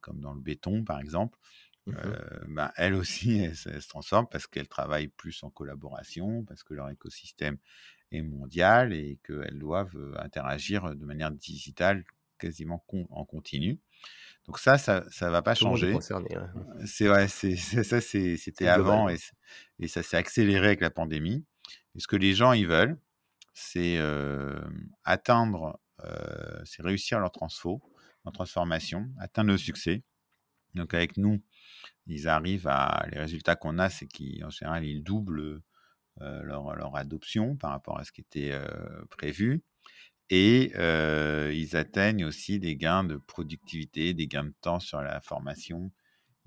comme 0.01 0.21
dans 0.21 0.35
le 0.35 0.41
béton 0.41 0.85
par 0.85 1.01
exemple, 1.01 1.39
Mmh 1.87 1.95
ben, 2.49 2.71
elles 2.77 2.95
aussi, 2.95 3.39
elles, 3.43 3.57
se 3.57 3.89
transforment 3.89 4.29
parce 4.31 4.47
qu'elles 4.47 4.69
travaillent 4.69 5.09
plus 5.09 5.43
en 5.43 5.51
collaboration, 5.51 6.45
parce 6.45 6.63
que 6.63 6.75
leur 6.75 6.89
écosystème 6.91 7.59
est 8.13 8.23
mondial 8.23 8.93
et 8.93 9.19
qu'elles 9.27 9.59
doivent 9.59 10.17
interagir 10.19 10.95
de 10.95 11.05
manière 11.05 11.31
digitale 11.31 12.05
quasiment 12.39 12.85
en 13.11 13.25
continu. 13.25 13.79
Donc 14.47 14.59
ça, 14.59 14.77
ça, 14.77 15.05
ça 15.11 15.31
va 15.31 15.43
pas 15.43 15.55
changer. 15.55 15.97
C'est 16.85 17.09
c'est 17.29 17.57
ça, 17.57 18.01
c'était 18.01 18.67
avant 18.67 19.09
et, 19.09 19.17
et, 19.79 19.89
ça 19.89 20.03
s'est 20.03 20.17
accéléré 20.17 20.67
avec 20.67 20.81
la 20.81 20.91
pandémie. 20.91 21.45
Et 21.95 22.01
ce 22.01 22.09
que 22.09 22.17
les 22.17 22.35
gens 22.35 22.53
ils 22.53 22.67
veulent, 22.67 22.99
c'est 23.55 23.99
atteindre, 25.05 25.81
c'est 26.65 26.83
réussir 26.83 27.21
leur 27.21 27.31
transfo, 27.31 27.81
leur 28.25 28.33
transformation, 28.33 29.11
atteindre 29.19 29.51
le 29.51 29.59
succès. 29.59 30.03
Donc 30.75 30.95
avec 30.95 31.17
nous, 31.17 31.43
ils 32.07 32.29
arrivent 32.29 32.69
à 32.69 33.07
les 33.11 33.19
résultats 33.19 33.57
qu'on 33.57 33.79
a, 33.79 33.91
c'est 33.91 34.07
qu'en 34.07 34.51
général 34.51 34.85
ils 34.85 35.03
doublent 35.03 35.63
euh, 36.21 36.43
leur, 36.43 36.77
leur, 36.77 36.95
adoption 36.97 37.57
par 37.57 37.71
rapport 37.71 37.99
à 37.99 38.05
ce 38.05 38.13
qui 38.13 38.21
était 38.21 38.51
euh, 38.53 38.67
prévu. 39.09 39.63
Et 40.29 40.73
euh, 40.77 41.51
ils 41.55 41.75
atteignent 41.75 42.25
aussi 42.25 42.59
des 42.59 42.77
gains 42.77 43.05
de 43.05 43.17
productivité, 43.17 44.13
des 44.13 44.27
gains 44.27 44.45
de 44.45 44.55
temps 44.61 44.79
sur 44.79 45.01
la 45.01 45.21
formation. 45.23 45.91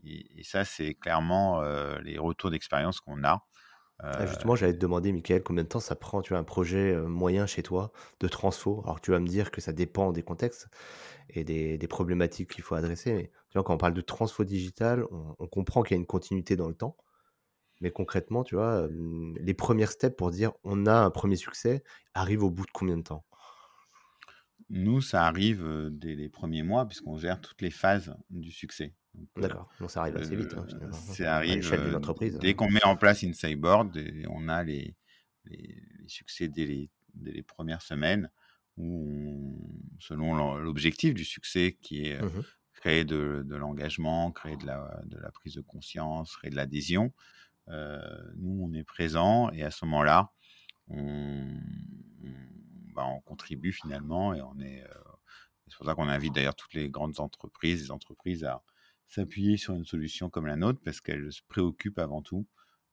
Et, 0.03 0.43
ça, 0.43 0.65
c'est 0.65 0.93
clairement 0.93 1.63
les 2.03 2.19
retours 2.19 2.51
d'expérience 2.51 2.99
qu'on 2.99 3.23
a. 3.23 3.43
Ah, 3.99 4.27
justement, 4.27 4.55
j'allais 4.55 4.73
te 4.73 4.79
demander, 4.79 5.11
Michael, 5.11 5.41
combien 5.41 5.63
de 5.63 5.67
temps 5.67 5.79
ça 5.79 5.95
prend, 5.95 6.21
tu 6.21 6.35
as 6.35 6.38
un 6.38 6.43
projet 6.43 6.95
moyen 6.95 7.47
chez 7.47 7.63
toi 7.63 7.91
de 8.19 8.27
transfo? 8.27 8.83
Alors 8.83 9.01
tu 9.01 9.11
vas 9.11 9.19
me 9.19 9.27
dire 9.27 9.49
que 9.49 9.61
ça 9.61 9.73
dépend 9.73 10.11
des 10.11 10.21
contextes 10.21 10.67
et 11.29 11.43
des, 11.43 11.77
des 11.77 11.88
problématiques 11.88 12.51
qu'il 12.51 12.63
faut 12.63 12.75
adresser. 12.75 13.13
Mais 13.13 13.31
tu 13.49 13.53
vois, 13.53 13.63
quand 13.63 13.73
on 13.73 13.77
parle 13.77 13.93
de 13.93 14.01
transfo 14.01 14.43
digital, 14.43 15.05
on, 15.11 15.47
comprend 15.47 15.83
qu'il 15.83 15.95
y 15.95 15.97
a 15.97 16.01
une 16.01 16.05
continuité 16.05 16.55
dans 16.55 16.67
le 16.67 16.75
temps. 16.75 16.97
Mais 17.81 17.91
concrètement, 17.91 18.43
tu 18.43 18.55
vois, 18.55 18.88
les 18.89 19.53
premières 19.53 19.91
steps 19.91 20.15
pour 20.15 20.31
dire 20.31 20.53
on 20.63 20.85
a 20.85 20.95
un 20.95 21.11
premier 21.11 21.35
succès 21.35 21.83
arrivent 22.13 22.43
au 22.43 22.49
bout 22.49 22.65
de 22.65 22.71
combien 22.71 22.97
de 22.97 23.03
temps? 23.03 23.25
Nous, 24.69 25.01
ça 25.01 25.25
arrive 25.25 25.89
dès 25.91 26.15
les 26.15 26.29
premiers 26.29 26.63
mois, 26.63 26.88
puisqu'on 26.88 27.17
gère 27.17 27.39
toutes 27.39 27.61
les 27.61 27.69
phases 27.69 28.15
du 28.29 28.51
succès. 28.51 28.95
D'accord, 29.38 29.69
donc 29.79 29.91
ça 29.91 30.01
arrive 30.01 30.17
assez 30.17 30.35
vite. 30.35 30.53
Hein, 30.53 30.65
ça 30.91 31.35
arrive 31.35 31.69
dès 32.39 32.49
hein. 32.49 32.53
qu'on 32.53 32.69
met 32.69 32.83
en 32.83 32.95
place 32.95 33.21
une 33.23 33.33
cyborg, 33.33 33.91
on 34.29 34.49
a 34.49 34.63
les, 34.63 34.95
les, 35.45 35.77
succès 36.07 36.47
dès 36.47 36.65
les, 36.65 36.89
dès 37.13 37.31
les, 37.31 37.43
premières 37.43 37.81
semaines, 37.81 38.29
où 38.78 39.58
selon 40.00 40.58
l'objectif 40.58 41.13
du 41.13 41.26
succès 41.26 41.78
qui 41.82 42.08
est 42.08 42.21
mmh 42.21 42.44
créer 42.86 43.04
de, 43.04 43.44
de 43.44 43.56
l'engagement, 43.56 44.32
créer 44.32 44.58
de 44.58 44.65
la, 44.67 45.02
de 45.06 45.17
la, 45.17 45.32
prise 45.32 45.56
de 45.56 45.62
conscience, 45.62 46.36
créer 46.36 46.52
de 46.52 46.56
l'adhésion, 46.56 47.13
euh, 47.69 48.00
nous 48.36 48.60
on 48.62 48.73
est 48.73 48.84
présent 48.84 49.50
et 49.52 49.63
à 49.63 49.71
ce 49.71 49.86
moment-là, 49.86 50.32
on, 50.90 51.60
bah, 52.94 53.06
on, 53.08 53.21
contribue 53.21 53.71
finalement 53.71 54.36
et 54.36 54.42
on 54.42 54.60
est. 54.60 54.84
Euh, 54.84 54.94
c'est 55.67 55.78
pour 55.78 55.88
ça 55.88 55.96
qu'on 55.96 56.10
invite 56.10 56.36
d'ailleurs 56.36 56.56
toutes 56.56 56.76
les 56.76 56.90
grandes 56.90 57.19
entreprises, 57.19 57.82
les 57.82 57.92
entreprises 57.92 58.44
à 58.44 58.62
s'appuyer 59.08 59.58
sur 59.58 59.73
une 59.73 59.86
solution 59.86 60.30
comme 60.30 60.46
la 60.46 60.56
nôtre 60.56 60.80
parce 60.86 61.02
qu'elle 61.02 61.32
se 61.32 61.42
préoccupe 61.48 61.98
avant 61.98 62.21
tout 62.21 62.46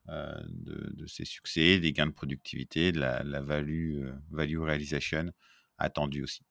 euh, 0.08 0.32
de, 0.48 0.90
de, 0.94 1.06
ses 1.06 1.26
succès, 1.26 1.78
des 1.80 1.92
gains 1.92 2.06
de 2.06 2.12
productivité, 2.12 2.92
de 2.92 3.00
la, 3.00 3.22
la 3.22 3.42
value, 3.42 4.04
euh, 4.04 4.12
value 4.30 4.58
realization 4.58 5.32
attendue 5.82 6.22
aussi. 6.24 6.44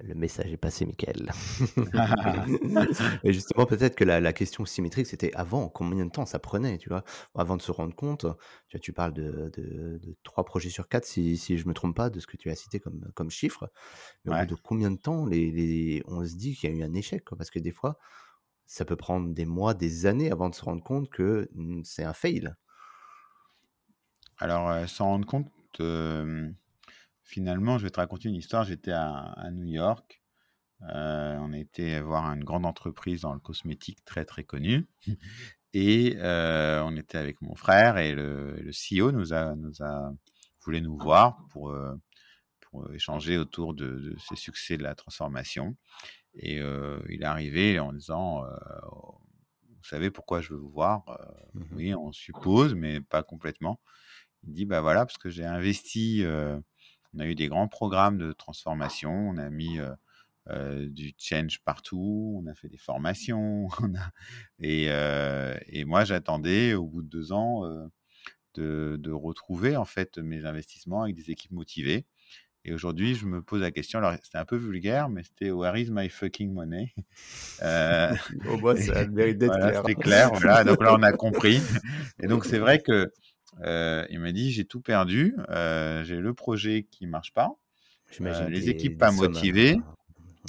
Le 0.00 0.14
message 0.14 0.52
est 0.52 0.56
passé, 0.56 0.86
Michael. 0.86 1.32
Et 3.24 3.32
justement, 3.32 3.66
peut-être 3.66 3.96
que 3.96 4.04
la, 4.04 4.20
la 4.20 4.32
question 4.32 4.64
symétrique, 4.64 5.08
c'était 5.08 5.32
avant, 5.34 5.68
combien 5.68 6.06
de 6.06 6.10
temps 6.10 6.24
ça 6.24 6.38
prenait, 6.38 6.78
tu 6.78 6.88
vois, 6.88 7.02
avant 7.34 7.56
de 7.56 7.62
se 7.62 7.72
rendre 7.72 7.94
compte. 7.94 8.20
Tu 8.68 8.76
vois, 8.76 8.80
tu 8.80 8.92
parles 8.92 9.12
de, 9.12 9.50
de, 9.56 9.98
de 9.98 10.16
3 10.22 10.44
projets 10.44 10.70
sur 10.70 10.88
4, 10.88 11.04
si, 11.04 11.36
si 11.36 11.58
je 11.58 11.66
me 11.66 11.74
trompe 11.74 11.96
pas, 11.96 12.10
de 12.10 12.20
ce 12.20 12.28
que 12.28 12.36
tu 12.36 12.48
as 12.48 12.54
cité 12.54 12.78
comme, 12.78 13.10
comme 13.14 13.28
chiffre. 13.30 13.72
Mais 14.24 14.32
au 14.32 14.36
bout 14.36 14.46
Ouais. 14.46 14.46
de 14.46 14.54
combien 14.54 14.90
de 14.92 14.98
temps 14.98 15.26
les, 15.26 15.50
les, 15.50 16.02
on 16.06 16.24
se 16.26 16.36
dit 16.36 16.54
qu'il 16.56 16.70
y 16.70 16.74
a 16.74 16.76
eu 16.76 16.82
un 16.84 16.94
échec, 16.94 17.24
quoi, 17.24 17.38
parce 17.38 17.50
que 17.50 17.58
des 17.60 17.72
fois, 17.72 17.98
ça 18.66 18.84
peut 18.84 18.96
prendre 18.96 19.34
des 19.34 19.46
mois, 19.46 19.74
des 19.74 20.06
années 20.06 20.32
avant 20.32 20.50
de 20.50 20.54
se 20.56 20.64
rendre 20.64 20.82
compte 20.84 21.10
que 21.10 21.48
mm, 21.54 21.82
c'est 21.84 22.04
un 22.04 22.14
fail. 22.14 22.54
Alors, 24.38 24.68
euh, 24.70 24.86
s'en 24.86 25.06
rendre 25.06 25.26
compte, 25.26 25.50
euh, 25.80 26.50
finalement, 27.24 27.78
je 27.78 27.84
vais 27.84 27.90
te 27.90 28.00
raconter 28.00 28.28
une 28.28 28.34
histoire. 28.36 28.64
J'étais 28.64 28.92
à, 28.92 29.10
à 29.12 29.50
New 29.50 29.64
York. 29.66 30.22
Euh, 30.94 31.36
on 31.40 31.52
était 31.52 32.00
voir 32.00 32.26
une 32.32 32.44
grande 32.44 32.66
entreprise 32.66 33.22
dans 33.22 33.34
le 33.34 33.40
cosmétique 33.40 34.04
très 34.04 34.24
très 34.24 34.44
connue. 34.44 34.88
Et 35.74 36.16
euh, 36.18 36.82
on 36.84 36.96
était 36.96 37.18
avec 37.18 37.40
mon 37.42 37.54
frère 37.54 37.96
et 37.98 38.14
le, 38.14 38.56
le 38.56 38.72
CEO 38.72 39.10
nous 39.10 39.32
a, 39.32 39.54
nous 39.54 39.82
a 39.82 40.12
voulait 40.64 40.82
nous 40.82 40.98
voir 40.98 41.46
pour, 41.50 41.70
euh, 41.70 41.94
pour 42.60 42.92
échanger 42.92 43.38
autour 43.38 43.74
de, 43.74 43.86
de 43.98 44.16
ses 44.18 44.36
succès 44.36 44.76
de 44.76 44.82
la 44.82 44.94
transformation. 44.94 45.76
Et 46.34 46.60
euh, 46.60 47.00
il 47.08 47.22
est 47.22 47.26
arrivé 47.26 47.78
en 47.80 47.92
disant, 47.92 48.44
vous 49.68 49.84
savez 49.84 50.10
pourquoi 50.10 50.40
je 50.40 50.50
veux 50.54 50.58
vous 50.60 50.70
voir? 50.70 51.04
Mhm. 51.54 51.66
Oui, 51.72 51.94
on 51.94 52.12
suppose, 52.12 52.74
mais 52.74 53.00
pas 53.00 53.22
complètement. 53.22 53.80
Il 54.44 54.52
dit, 54.54 54.64
bah 54.66 54.80
voilà, 54.80 55.06
parce 55.06 55.18
que 55.18 55.30
j'ai 55.30 55.44
investi, 55.44 56.24
euh, 56.24 56.58
on 57.14 57.18
a 57.20 57.26
eu 57.26 57.34
des 57.34 57.48
grands 57.48 57.68
programmes 57.68 58.18
de 58.18 58.32
transformation, 58.32 59.12
on 59.12 59.36
a 59.36 59.50
mis 59.50 59.78
euh, 60.50 60.88
du 60.88 61.14
change 61.18 61.60
partout, 61.60 62.42
on 62.42 62.50
a 62.50 62.54
fait 62.54 62.68
des 62.68 62.78
formations, 62.78 63.68
on 63.80 63.94
a... 63.94 64.10
Et, 64.58 64.86
euh, 64.88 65.56
et 65.66 65.84
moi 65.84 66.04
j'attendais 66.04 66.74
au 66.74 66.84
bout 66.84 67.02
de 67.02 67.08
deux 67.08 67.32
ans 67.32 67.64
euh, 67.64 67.86
de, 68.54 68.96
de 68.98 69.12
retrouver 69.12 69.76
en 69.76 69.84
fait 69.84 70.18
mes 70.18 70.44
investissements 70.44 71.02
avec 71.02 71.14
des 71.14 71.30
équipes 71.30 71.52
motivées. 71.52 72.06
Et 72.64 72.72
aujourd'hui, 72.72 73.14
je 73.16 73.26
me 73.26 73.42
pose 73.42 73.60
la 73.60 73.72
question, 73.72 73.98
alors 73.98 74.14
c'était 74.22 74.38
un 74.38 74.44
peu 74.44 74.56
vulgaire, 74.56 75.08
mais 75.08 75.22
c'était 75.24 75.50
Where 75.50 75.76
is 75.76 75.90
my 75.90 76.08
fucking 76.08 76.52
money? 76.52 76.94
Euh, 77.62 78.12
Au 78.48 78.56
moins, 78.56 78.74
ça 78.74 78.98
a 78.98 79.04
le 79.04 79.10
mérite 79.12 79.38
d'être 79.38 79.50
voilà, 79.52 79.68
clair. 79.70 79.82
c'était 79.86 80.00
clair. 80.00 80.30
Voilà, 80.32 80.64
donc 80.64 80.82
là, 80.82 80.94
on 80.98 81.02
a 81.02 81.12
compris. 81.16 81.60
Et 82.20 82.26
donc, 82.26 82.44
c'est 82.44 82.58
vrai 82.58 82.80
que 82.80 83.12
euh, 83.60 84.06
il 84.10 84.20
m'a 84.20 84.32
dit 84.32 84.50
j'ai 84.52 84.64
tout 84.64 84.80
perdu. 84.80 85.36
euh, 85.50 86.02
j'ai 86.04 86.16
le 86.16 86.34
projet 86.34 86.84
qui 86.90 87.06
marche 87.06 87.32
pas. 87.32 87.50
Euh, 88.20 88.48
les 88.48 88.60
des- 88.62 88.70
équipes 88.70 88.98
pas 88.98 89.10
motivées. 89.12 89.78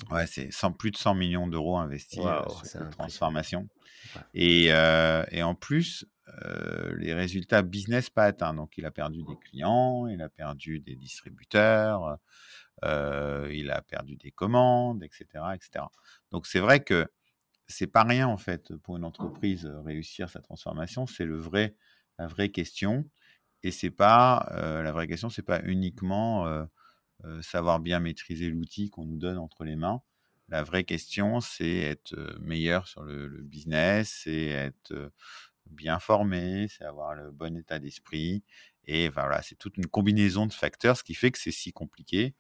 Ouais, 0.10 0.26
c'est 0.26 0.52
100, 0.52 0.72
plus 0.74 0.92
de 0.92 0.98
100 0.98 1.14
millions 1.14 1.48
d'euros 1.48 1.78
investis 1.78 2.20
Waouh, 2.20 2.50
sur 2.50 2.66
cette 2.66 2.90
transformation. 2.90 3.70
Ouais. 4.16 4.22
Et, 4.34 4.66
et 5.38 5.44
en 5.44 5.56
plus, 5.56 6.06
les 6.98 7.14
résultats 7.14 7.62
business 7.62 8.10
pas 8.10 8.26
atteints. 8.26 8.54
Donc, 8.56 8.78
il 8.78 8.86
a 8.86 8.92
perdu 8.92 9.24
des 9.24 9.38
clients, 9.38 10.08
il 10.08 10.22
a 10.22 10.30
perdu 10.30 10.80
des 10.80 10.96
distributeurs, 10.96 12.18
il 12.84 13.70
a 13.72 13.82
perdu 13.82 14.16
des 14.18 14.32
commandes, 14.32 15.04
etc., 15.04 15.26
etc. 15.54 15.86
Donc, 16.32 16.48
c'est 16.48 16.60
vrai 16.60 16.80
que 16.84 17.06
c'est 17.68 17.88
pas 17.88 18.04
rien 18.04 18.28
en 18.28 18.38
fait 18.38 18.76
pour 18.78 18.98
une 18.98 19.06
entreprise 19.06 19.66
réussir 19.86 20.30
sa 20.30 20.42
transformation. 20.42 21.06
C'est 21.08 21.26
le 21.26 21.38
vrai, 21.38 21.76
la 22.20 22.28
vraie 22.28 22.50
question. 22.50 23.10
Et 23.64 23.72
c'est 23.72 23.92
pas 23.92 24.50
euh, 24.52 24.84
la 24.84 24.92
vraie 24.92 25.08
question, 25.08 25.30
c'est 25.30 25.42
pas 25.42 25.62
uniquement 25.64 26.48
euh, 26.48 26.66
euh, 27.26 27.42
savoir 27.42 27.80
bien 27.80 28.00
maîtriser 28.00 28.50
l'outil 28.50 28.90
qu'on 28.90 29.06
nous 29.06 29.18
donne 29.18 29.38
entre 29.38 29.64
les 29.64 29.76
mains. 29.76 30.02
La 30.50 30.64
vraie 30.64 30.84
question, 30.84 31.40
c'est 31.40 31.78
être 31.78 32.16
meilleur 32.42 32.88
sur 32.88 33.04
le, 33.04 33.30
business, 33.42 34.22
c'est 34.24 34.48
être 34.48 35.12
bien 35.68 36.00
formé, 36.00 36.68
c'est 36.68 36.84
avoir 36.84 37.16
le 37.16 37.32
bon 37.32 37.56
état 37.58 37.80
d'esprit. 37.80 38.44
Et 38.86 39.08
voilà, 39.08 39.42
c'est 39.42 39.56
toute 39.56 39.78
une 39.78 39.88
combinaison 39.88 40.46
de 40.46 40.54
facteurs, 40.54 40.98
ce 40.98 41.04
qui 41.04 41.16
fait 41.16 41.32
que 41.32 41.40
c'est 41.40 41.52
si 41.52 41.72
compliqué 41.72 42.36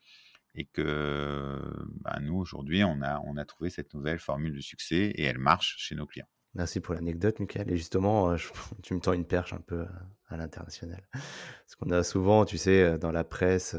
et 0.55 0.65
que 0.65 1.59
ben, 2.01 2.19
nous, 2.21 2.35
aujourd'hui, 2.35 2.83
on 2.83 3.01
a 3.01 3.45
trouvé 3.45 3.69
cette 3.69 3.93
nouvelle 3.93 4.19
formule 4.19 4.53
de 4.53 4.61
succès 4.61 5.13
et 5.15 5.23
elle 5.23 5.39
marche 5.39 5.77
chez 5.79 5.95
nos 5.95 6.05
clients. 6.05 6.27
Merci 6.55 6.79
pour 6.79 6.93
l'anecdote, 6.93 7.39
Michael. 7.39 7.71
Et 7.71 7.77
justement, 7.77 8.29
euh, 8.31 8.37
je- 8.37 8.49
tu 8.83 8.93
me 8.93 8.99
tends 8.99 9.13
une 9.13 9.25
perche 9.25 9.53
un 9.53 9.61
peu 9.61 9.81
euh, 9.81 9.85
à 10.29 10.37
l'international. 10.37 11.07
Parce 11.13 11.75
qu'on 11.79 11.89
a 11.91 12.03
souvent, 12.03 12.45
tu 12.45 12.57
sais, 12.57 12.83
euh, 12.83 12.97
dans 12.97 13.11
la 13.11 13.23
presse, 13.23 13.75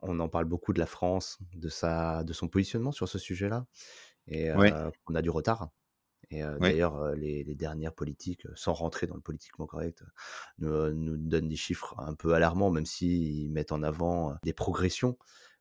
on 0.00 0.20
en 0.20 0.28
parle 0.28 0.44
beaucoup 0.46 0.72
de 0.72 0.78
la 0.78 0.86
France, 0.86 1.38
de 1.54 1.68
sa, 1.68 2.24
de 2.24 2.32
son 2.32 2.48
positionnement 2.48 2.92
sur 2.92 3.08
ce 3.08 3.18
sujet-là, 3.18 3.66
et 4.26 4.50
euh, 4.50 4.90
on 5.08 5.14
a 5.14 5.22
du 5.22 5.30
retard. 5.30 5.70
Et 6.30 6.44
euh, 6.44 6.58
d'ailleurs, 6.70 6.96
euh, 6.96 7.14
les, 7.14 7.44
les 7.44 7.54
dernières 7.54 7.94
politiques, 7.94 8.46
sans 8.54 8.74
rentrer 8.74 9.06
dans 9.06 9.14
le 9.16 9.20
politiquement 9.22 9.66
correct, 9.66 10.04
nous, 10.58 10.92
nous 10.92 11.16
donnent 11.16 11.48
des 11.48 11.56
chiffres 11.56 11.94
un 11.98 12.14
peu 12.14 12.34
alarmants, 12.34 12.70
même 12.70 12.86
s'ils 12.86 13.50
mettent 13.50 13.72
en 13.72 13.82
avant 13.82 14.36
des 14.44 14.52
progressions. 14.52 15.18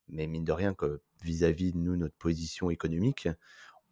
Mais 0.09 0.28
mine 0.28 0.43
de 0.45 0.51
rien, 0.53 0.74
que 0.74 1.01
vis-à-vis 1.22 1.74
de 1.74 1.78
nous, 1.80 1.95
notre 1.97 2.15
position 2.15 2.70
économique, 2.70 3.28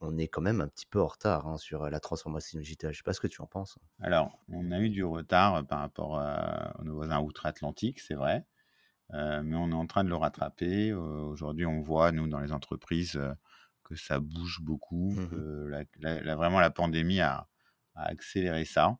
on 0.01 0.17
est 0.17 0.27
quand 0.27 0.41
même 0.41 0.61
un 0.61 0.67
petit 0.67 0.85
peu 0.85 1.01
en 1.01 1.07
retard 1.07 1.47
hein, 1.47 1.57
sur 1.57 1.89
la 1.89 1.99
transformation 1.99 2.59
digitale. 2.59 2.91
Je 2.93 2.97
sais 2.97 3.03
pas 3.03 3.13
ce 3.13 3.19
que 3.21 3.27
tu 3.27 3.41
en 3.41 3.47
penses. 3.47 3.77
Alors, 4.01 4.37
on 4.49 4.71
a 4.71 4.79
eu 4.79 4.89
du 4.89 5.03
retard 5.03 5.55
euh, 5.55 5.63
par 5.63 5.79
rapport 5.79 6.19
à, 6.19 6.79
à 6.79 6.83
nos 6.83 6.95
voisins 6.95 7.19
outre-Atlantique, 7.21 7.99
c'est 7.99 8.13
vrai, 8.15 8.45
euh, 9.13 9.41
mais 9.43 9.55
on 9.55 9.69
est 9.71 9.75
en 9.75 9.87
train 9.87 10.03
de 10.03 10.09
le 10.09 10.15
rattraper. 10.15 10.91
Euh, 10.91 10.97
Aujourd'hui, 11.23 11.65
on 11.65 11.81
voit, 11.81 12.11
nous, 12.11 12.27
dans 12.27 12.39
les 12.39 12.51
entreprises, 12.53 13.15
euh, 13.17 13.33
que 13.83 13.95
ça 13.95 14.19
bouge 14.19 14.61
beaucoup, 14.61 15.15
que 15.29 15.67
la, 15.69 15.83
la- 15.99 16.21
la- 16.21 16.35
vraiment 16.35 16.59
la 16.59 16.71
pandémie 16.71 17.21
a, 17.21 17.47
a 17.95 18.05
accéléré 18.07 18.65
ça. 18.65 18.97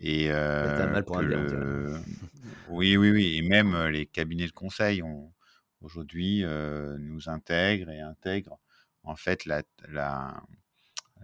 Et 0.00 0.30
euh, 0.30 0.86
mal 0.86 1.04
pour 1.04 1.18
un 1.18 1.22
bien, 1.28 1.42
le... 1.42 2.00
Oui, 2.70 2.96
oui, 2.96 3.10
oui. 3.10 3.36
Et 3.38 3.42
même 3.42 3.74
euh, 3.74 3.90
les 3.90 4.06
cabinets 4.06 4.46
de 4.46 4.52
conseil 4.52 5.02
aujourd'hui 5.80 6.44
euh, 6.44 6.96
nous 6.98 7.28
intègrent 7.28 7.90
et 7.90 8.00
intègrent 8.00 8.58
en 9.04 9.16
fait 9.16 9.44
la, 9.44 9.62
la, 9.88 10.42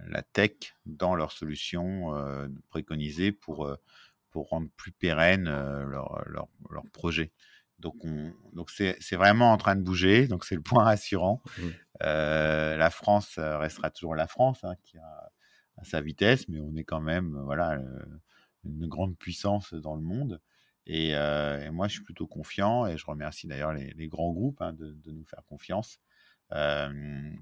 la 0.07 0.23
tech 0.23 0.75
dans 0.85 1.15
leurs 1.15 1.33
solutions 1.33 2.15
euh, 2.15 2.49
préconisées 2.71 3.33
pour, 3.33 3.67
euh, 3.67 3.77
pour 4.31 4.49
rendre 4.49 4.69
plus 4.77 4.93
pérenne 4.93 5.49
euh, 5.49 5.85
leur, 5.85 6.23
leur, 6.29 6.49
leur 6.71 6.85
projet. 6.93 7.33
Donc, 7.79 7.95
on, 8.05 8.33
donc 8.53 8.71
c'est, 8.71 8.97
c'est 9.01 9.17
vraiment 9.17 9.53
en 9.53 9.57
train 9.59 9.77
de 9.77 9.83
bouger. 9.83 10.29
Donc, 10.29 10.45
c'est 10.45 10.55
le 10.55 10.63
point 10.63 10.85
rassurant. 10.85 11.43
Euh, 12.03 12.77
la 12.77 12.91
France 12.91 13.39
restera 13.39 13.91
toujours 13.91 14.15
la 14.15 14.27
France, 14.27 14.65
hein, 14.65 14.75
qui 14.83 14.97
a, 14.99 15.31
à 15.77 15.85
sa 15.85 16.01
vitesse, 16.01 16.49
mais 16.49 16.59
on 16.61 16.75
est 16.77 16.85
quand 16.85 17.03
même, 17.03 17.39
voilà, 17.45 17.79
une 18.65 18.87
grande 18.87 19.17
puissance 19.17 19.75
dans 19.75 19.95
le 19.95 20.03
monde. 20.03 20.41
Et, 20.87 21.17
euh, 21.17 21.65
et 21.67 21.71
moi, 21.71 21.89
je 21.89 21.95
suis 21.95 22.03
plutôt 22.05 22.27
confiant 22.27 22.87
et 22.87 22.97
je 22.97 23.05
remercie 23.07 23.47
d'ailleurs 23.47 23.73
les, 23.73 23.93
les 23.95 24.09
grands 24.09 24.33
groupes 24.33 24.63
hein, 24.63 24.73
de, 24.73 24.93
de 24.93 25.11
nous 25.11 25.25
faire 25.25 25.45
confiance. 25.47 25.99
Euh, 26.53 26.91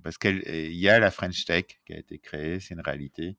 parce 0.03 0.17
qu'il 0.19 0.43
y 0.75 0.89
a 0.89 0.99
la 0.99 1.11
French 1.11 1.45
Tech 1.45 1.67
qui 1.87 1.93
a 1.93 1.99
été 1.99 2.19
créée, 2.19 2.61
c'est 2.61 2.75
une 2.75 2.81
réalité. 2.81 3.37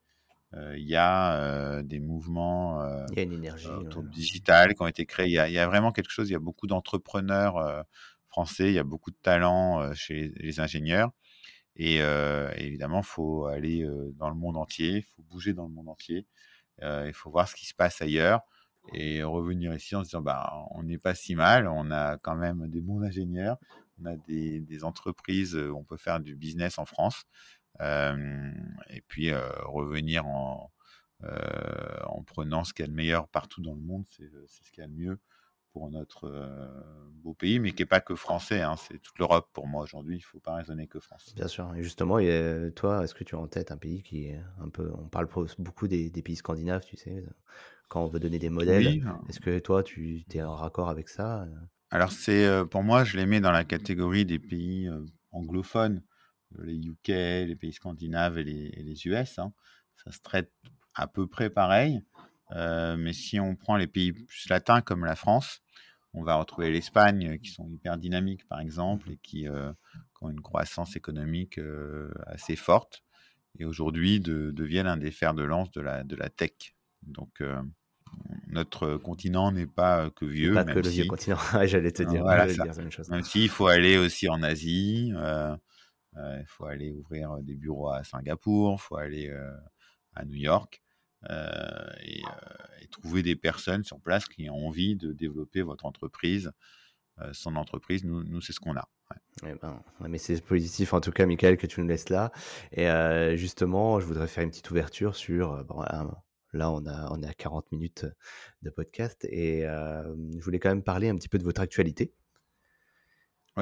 Euh, 0.53 0.77
Il 0.77 0.87
y 0.87 0.95
a 0.95 1.35
euh, 1.41 1.83
des 1.83 1.99
mouvements 1.99 2.81
euh, 2.83 3.05
Il 3.11 3.17
y 3.17 3.19
a 3.19 3.23
une 3.23 3.33
énergie. 3.33 3.69
du 3.89 4.09
digital 4.09 4.75
qui 4.75 4.81
ont 4.81 4.87
été 4.87 5.05
créés. 5.05 5.27
Il 5.27 5.33
y 5.33 5.39
a, 5.39 5.47
il 5.49 5.53
y 5.53 5.59
a 5.59 5.67
vraiment 5.67 5.91
quelque 5.91 6.11
chose, 6.11 6.29
il 6.29 6.33
y 6.33 6.35
a 6.35 6.39
beaucoup 6.39 6.67
d'entrepreneurs 6.67 7.57
euh, 7.57 7.81
français, 8.27 8.67
il 8.69 8.73
y 8.73 8.79
a 8.79 8.83
beaucoup 8.83 9.11
de 9.11 9.17
talents 9.21 9.81
euh, 9.81 9.93
chez 9.93 10.13
les, 10.13 10.29
les 10.35 10.59
ingénieurs. 10.59 11.11
Et 11.75 12.01
euh, 12.01 12.51
évidemment, 12.57 12.99
il 12.99 13.05
faut 13.05 13.45
aller 13.47 13.83
euh, 13.83 14.11
dans 14.17 14.29
le 14.29 14.35
monde 14.35 14.57
entier, 14.57 14.97
il 14.97 15.03
faut 15.03 15.23
bouger 15.23 15.53
dans 15.53 15.67
le 15.67 15.73
monde 15.73 15.89
entier, 15.89 16.25
euh, 16.83 17.05
il 17.07 17.13
faut 17.13 17.29
voir 17.31 17.47
ce 17.49 17.55
qui 17.55 17.65
se 17.65 17.73
passe 17.73 18.01
ailleurs 18.01 18.41
et 18.93 19.23
revenir 19.23 19.73
ici 19.73 19.95
en 19.95 20.01
se 20.03 20.09
disant 20.09 20.21
bah, 20.21 20.53
on 20.71 20.83
n'est 20.83 20.97
pas 20.99 21.15
si 21.15 21.35
mal, 21.35 21.67
on 21.67 21.91
a 21.91 22.17
quand 22.17 22.35
même 22.35 22.67
des 22.69 22.81
bons 22.81 23.01
ingénieurs, 23.01 23.57
on 24.01 24.05
a 24.05 24.15
des, 24.17 24.59
des 24.61 24.83
entreprises 24.83 25.55
où 25.55 25.75
on 25.77 25.83
peut 25.83 25.97
faire 25.97 26.19
du 26.19 26.35
business 26.35 26.77
en 26.79 26.85
France. 26.85 27.23
Euh, 27.81 28.51
et 28.89 29.01
puis 29.01 29.31
euh, 29.31 29.49
revenir 29.65 30.25
en, 30.27 30.71
euh, 31.23 31.99
en 32.05 32.23
prenant 32.23 32.63
ce 32.63 32.73
qu'il 32.73 32.85
y 32.85 32.87
a 32.87 32.91
de 32.91 32.95
meilleur 32.95 33.27
partout 33.29 33.61
dans 33.61 33.73
le 33.75 33.81
monde, 33.81 34.05
c'est 34.07 34.29
ce 34.47 34.71
qu'il 34.71 34.81
y 34.81 34.85
a 34.85 34.87
de 34.89 34.93
mieux 34.93 35.19
pour 35.73 35.89
notre 35.91 36.25
euh, 36.29 37.09
beau 37.23 37.33
pays, 37.33 37.59
mais 37.59 37.73
qui 37.73 37.83
n'est 37.83 37.87
pas 37.87 38.01
que 38.01 38.15
français, 38.15 38.61
hein, 38.61 38.77
c'est 38.77 38.99
toute 39.01 39.19
l'Europe 39.19 39.49
pour 39.53 39.67
moi 39.67 39.83
aujourd'hui, 39.83 40.15
il 40.15 40.19
ne 40.19 40.23
faut 40.23 40.39
pas 40.39 40.55
raisonner 40.55 40.87
que 40.87 40.99
France. 40.99 41.35
Bien 41.35 41.47
sûr. 41.47 41.73
Et 41.75 41.83
justement, 41.83 42.17
a- 42.17 42.71
toi, 42.71 43.03
est-ce 43.03 43.13
que 43.13 43.23
tu 43.23 43.35
as 43.35 43.39
en 43.39 43.47
tête 43.47 43.71
un 43.71 43.77
pays 43.77 44.01
qui 44.03 44.25
est 44.27 44.39
un 44.59 44.69
peu. 44.69 44.91
On 44.95 45.07
parle 45.07 45.27
beaucoup 45.59 45.87
des, 45.87 46.09
des 46.09 46.21
pays 46.21 46.35
scandinaves, 46.35 46.85
tu 46.85 46.97
sais, 46.97 47.23
quand 47.89 48.03
on 48.03 48.07
veut 48.07 48.19
donner 48.19 48.39
des 48.39 48.49
modèles. 48.49 48.87
Oui, 48.87 49.01
Est-ce 49.29 49.39
que 49.41 49.59
toi, 49.59 49.83
tu 49.83 50.23
es 50.33 50.41
en 50.43 50.55
raccord 50.55 50.89
avec 50.89 51.09
ça 51.09 51.43
euh? 51.43 51.47
Alors 51.91 52.11
c'est 52.11 52.45
euh, 52.45 52.65
pour 52.65 52.83
moi, 52.83 53.03
je 53.03 53.17
les 53.17 53.25
mets 53.25 53.39
dans 53.39 53.51
la 53.51 53.63
catégorie 53.63 54.25
des 54.25 54.39
pays 54.39 54.87
euh, 54.87 55.05
anglophones, 55.31 56.03
euh, 56.59 56.65
les 56.65 56.75
UK, 56.75 57.07
les 57.47 57.55
pays 57.55 57.73
scandinaves 57.73 58.37
et 58.37 58.43
les, 58.43 59.07
US. 59.07 59.39
hein. 59.39 59.53
Ça 60.03 60.11
se 60.11 60.19
traite 60.19 60.51
à 60.93 61.07
peu 61.07 61.27
près 61.27 61.49
pareil. 61.49 62.01
Mais 62.51 63.11
si 63.13 63.39
on 63.39 63.55
prend 63.55 63.75
les 63.75 63.87
pays 63.87 64.13
plus 64.13 64.47
latins 64.49 64.81
comme 64.81 65.03
la 65.03 65.15
France, 65.15 65.61
on 66.13 66.23
va 66.23 66.35
retrouver 66.35 66.71
l'Espagne 66.71 67.39
qui 67.39 67.49
sont 67.49 67.67
hyper 67.67 67.97
dynamiques 67.97 68.47
par 68.47 68.59
exemple 68.59 69.11
et 69.11 69.17
qui 69.17 69.47
qui 69.47 70.23
ont 70.23 70.29
une 70.29 70.41
croissance 70.41 70.95
économique 70.95 71.59
assez 72.27 72.55
forte 72.55 73.03
et 73.57 73.65
aujourd'hui 73.65 74.19
de, 74.19 74.51
deviennent 74.51 74.87
un 74.87 74.97
des 74.97 75.11
fers 75.11 75.33
de 75.33 75.43
lance 75.43 75.71
de 75.71 75.81
la, 75.81 76.03
de 76.03 76.15
la 76.15 76.29
tech. 76.29 76.75
Donc, 77.01 77.41
notre 78.47 78.95
continent 78.97 79.51
n'est 79.51 79.67
pas 79.67 80.09
que 80.09 80.25
vieux. 80.25 80.53
Pas 80.53 80.63
que 80.63 80.79
le 80.79 80.89
vieux 80.89 81.05
continent, 81.05 81.37
j'allais 81.65 81.91
te 81.91 82.03
dire, 82.03 82.21
voilà, 82.23 82.47
dire 82.47 82.65
la 82.65 82.73
même 82.73 82.91
chose. 82.91 83.09
Même 83.09 83.23
s'il 83.23 83.49
faut 83.49 83.67
aller 83.67 83.97
aussi 83.97 84.29
en 84.29 84.41
Asie, 84.43 85.11
il 85.13 86.45
faut 86.47 86.65
aller 86.65 86.91
ouvrir 86.91 87.37
des 87.41 87.55
bureaux 87.55 87.89
à 87.89 88.03
Singapour, 88.03 88.77
il 88.79 88.81
faut 88.81 88.97
aller 88.97 89.35
à 90.15 90.25
New 90.25 90.35
York. 90.35 90.81
Et, 91.29 92.21
et, 92.81 92.87
trouver 92.91 93.23
des 93.23 93.35
personnes 93.35 93.83
sur 93.83 93.99
place 93.99 94.25
qui 94.25 94.49
ont 94.49 94.67
envie 94.67 94.95
de 94.95 95.11
développer 95.11 95.63
votre 95.63 95.85
entreprise, 95.85 96.51
son 97.33 97.55
entreprise. 97.55 98.03
Nous, 98.03 98.23
nous 98.23 98.41
c'est 98.41 98.53
ce 98.53 98.59
qu'on 98.59 98.77
a. 98.77 98.87
Eh 99.43 99.53
ben, 99.61 99.83
mais 100.07 100.17
c'est 100.17 100.41
positif 100.41 100.93
en 100.93 101.01
tout 101.01 101.11
cas, 101.11 101.25
Michael, 101.25 101.57
que 101.57 101.67
tu 101.67 101.81
nous 101.81 101.87
laisses 101.87 102.09
là. 102.09 102.31
Et 102.71 102.87
justement, 103.37 103.99
je 103.99 104.05
voudrais 104.05 104.27
faire 104.27 104.43
une 104.43 104.51
petite 104.51 104.69
ouverture 104.71 105.15
sur. 105.15 105.63
Bon, 105.65 105.83
là, 106.57 106.71
on, 106.71 106.85
a, 106.85 107.09
on 107.11 107.21
est 107.21 107.27
à 107.27 107.33
40 107.33 107.71
minutes 107.71 108.05
de 108.61 108.69
podcast 108.69 109.25
et 109.25 109.61
je 109.63 110.43
voulais 110.43 110.59
quand 110.59 110.69
même 110.69 110.83
parler 110.83 111.09
un 111.09 111.15
petit 111.15 111.29
peu 111.29 111.37
de 111.37 111.43
votre 111.43 111.61
actualité. 111.61 112.13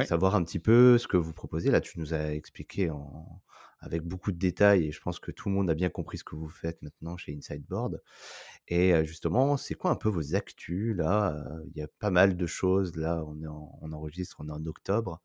Savoir 0.05 0.33
un 0.33 0.43
petit 0.43 0.57
peu 0.57 0.97
ce 0.97 1.07
que 1.07 1.17
vous 1.17 1.33
proposez. 1.33 1.69
Là, 1.69 1.79
tu 1.79 1.99
nous 1.99 2.15
as 2.15 2.33
expliqué 2.33 2.89
en, 2.89 3.43
avec 3.79 4.01
beaucoup 4.01 4.31
de 4.31 4.37
détails 4.37 4.87
et 4.87 4.91
je 4.91 4.99
pense 4.99 5.19
que 5.19 5.29
tout 5.29 5.49
le 5.49 5.55
monde 5.55 5.69
a 5.69 5.75
bien 5.75 5.89
compris 5.89 6.17
ce 6.17 6.23
que 6.23 6.35
vous 6.35 6.49
faites 6.49 6.81
maintenant 6.81 7.15
chez 7.15 7.35
Insideboard. 7.35 8.01
Et 8.67 9.05
justement, 9.05 9.55
c'est 9.55 9.75
quoi 9.75 9.91
un 9.91 9.95
peu 9.95 10.09
vos 10.09 10.35
actus 10.35 10.95
là? 10.95 11.45
Il 11.67 11.77
y 11.77 11.83
a 11.83 11.87
pas 11.99 12.09
mal 12.09 12.35
de 12.35 12.45
choses. 12.47 12.95
Là, 12.95 13.23
on, 13.27 13.39
est 13.41 13.47
on 13.47 13.91
enregistre, 13.91 14.37
on 14.39 14.47
est 14.47 14.51
en 14.51 14.65
octobre. 14.65 15.21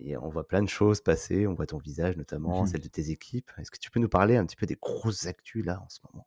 Et 0.00 0.16
on 0.16 0.28
voit 0.28 0.46
plein 0.46 0.62
de 0.62 0.68
choses 0.68 1.00
passer, 1.00 1.46
on 1.46 1.54
voit 1.54 1.66
ton 1.66 1.78
visage 1.78 2.16
notamment, 2.16 2.62
mmh 2.62 2.66
celle 2.66 2.80
de 2.80 2.88
tes 2.88 3.10
équipes. 3.10 3.50
Est-ce 3.58 3.70
que 3.70 3.78
tu 3.78 3.90
peux 3.90 4.00
nous 4.00 4.08
parler 4.08 4.36
un 4.36 4.44
petit 4.44 4.56
peu 4.56 4.66
des 4.66 4.76
grosses 4.80 5.26
actus 5.26 5.64
là 5.64 5.80
en 5.80 5.88
ce 5.88 6.00
moment? 6.04 6.26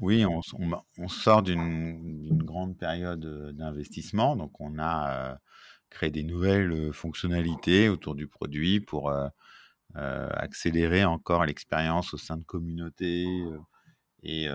Oui, 0.00 0.24
on, 0.24 0.40
on, 0.98 1.08
sort 1.08 1.44
d'une 1.44 2.42
grande 2.42 2.76
période 2.76 3.24
d'investissement, 3.54 4.34
donc 4.34 4.60
on 4.60 4.80
a 4.80 5.38
créé 5.90 6.10
des 6.10 6.24
nouvelles 6.24 6.92
fonctionnalités 6.92 7.88
autour 7.88 8.16
du 8.16 8.26
produit 8.26 8.80
pour 8.80 9.14
accélérer 9.94 11.04
encore 11.04 11.44
l'expérience 11.44 12.14
au 12.14 12.18
sein 12.18 12.36
de 12.36 12.42
communautés 12.42 13.28
et, 14.24 14.48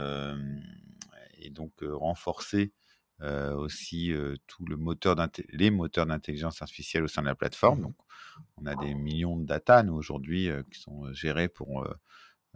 et, 1.37 1.49
donc 1.51 1.71
renforcer 1.81 2.73
aussi 3.21 4.13
tout 4.47 4.65
le 4.65 4.77
moteur 4.77 5.15
les 5.49 5.71
moteurs 5.71 6.05
d'intelligence 6.05 6.61
artificielle 6.61 7.03
au 7.03 7.07
sein 7.07 7.21
de 7.21 7.27
la 7.27 7.35
plateforme. 7.35 7.81
Donc, 7.81 7.95
on 8.57 8.65
a 8.65 8.75
des 8.75 8.93
millions 8.93 9.37
de 9.37 9.45
data, 9.45 9.81
nous, 9.83 9.95
aujourd'hui, 9.95 10.49
qui 10.71 10.79
sont 10.79 11.11
gérés 11.13 11.47
pour, 11.47 11.87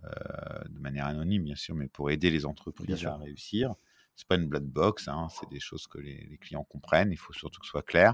de 0.04 0.80
manière 0.80 1.06
anonyme, 1.08 1.44
bien 1.44 1.56
sûr, 1.56 1.76
mais 1.76 1.88
pour 1.88 2.12
aider 2.12 2.30
les 2.30 2.46
entreprises 2.46 3.06
à 3.06 3.18
réussir. 3.18 3.74
C'est 4.16 4.28
pas 4.28 4.36
une 4.36 4.48
black 4.48 4.64
box, 4.64 5.08
hein, 5.08 5.30
c'est 5.32 5.50
des 5.50 5.60
choses 5.60 5.88
que 5.88 5.98
les, 5.98 6.38
clients 6.40 6.64
comprennent. 6.64 7.12
Il 7.12 7.18
faut 7.18 7.34
surtout 7.34 7.60
que 7.60 7.66
ce 7.66 7.72
soit 7.72 7.86
clair. 7.86 8.14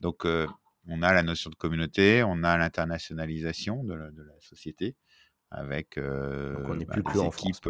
Donc, 0.00 0.24
on 0.24 1.02
a 1.02 1.12
la 1.12 1.22
notion 1.22 1.50
de 1.50 1.56
communauté, 1.56 2.22
on 2.22 2.42
a 2.42 2.56
l'internationalisation 2.56 3.84
de, 3.84 3.94
de, 4.10 4.22
la 4.22 4.40
société 4.40 4.96
avec 5.50 5.98
on 5.98 6.76
bah, 6.76 6.86
plus 6.86 7.02
des 7.02 7.26
équipes. 7.26 7.68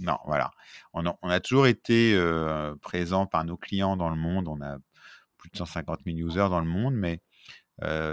Non, 0.00 0.18
voilà. 0.26 0.50
On 0.92 1.04
a, 1.06 1.40
toujours 1.40 1.66
été 1.66 2.16
présent 2.82 3.26
par 3.26 3.44
nos 3.44 3.56
clients 3.56 3.96
dans 3.96 4.10
le 4.10 4.16
monde. 4.16 4.48
On 4.48 4.60
a 4.60 4.78
plus 5.36 5.50
de 5.50 5.56
150 5.56 6.00
000 6.06 6.18
users 6.18 6.48
dans 6.48 6.60
le 6.60 6.66
monde, 6.66 6.94
mais 6.94 7.20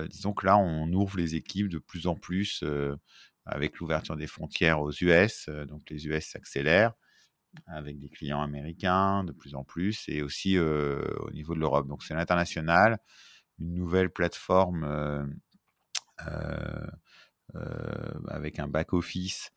disons 0.09 0.33
que 0.33 0.45
là, 0.45 0.57
on 0.57 0.91
ouvre 0.93 1.17
les 1.17 1.35
équipes 1.35 1.69
de 1.69 1.79
plus 1.79 2.07
en 2.07 2.15
plus 2.15 2.63
avec 3.45 3.77
l'ouverture 3.77 4.15
des 4.15 4.27
frontières 4.27 4.81
aux 4.81 4.91
US. 4.91 5.49
donc 5.67 5.89
les 5.89 6.07
US 6.07 6.25
s'accélèrent 6.25 6.93
avec 7.67 7.99
des 7.99 8.09
clients 8.09 8.41
américains 8.41 9.23
de 9.23 9.31
plus 9.31 9.55
en 9.55 9.63
plus 9.63 10.03
et 10.07 10.21
aussi 10.21 10.59
au 10.59 11.31
niveau 11.31 11.53
de 11.55 11.59
l'Europe. 11.59 11.87
Donc 11.87 12.03
c'est 12.03 12.15
l'international, 12.15 12.97
une 13.59 13.73
nouvelle 13.73 14.09
plateforme 14.09 15.37
avec 18.27 18.59
un 18.59 18.67
back-office 18.67 19.51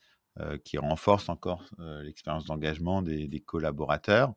qui 0.65 0.79
renforce 0.79 1.29
encore 1.29 1.65
euh, 1.81 2.03
l'expérience 2.03 2.45
d'engagement 2.45 3.03
des, 3.03 3.43
collaborateurs. 3.45 4.35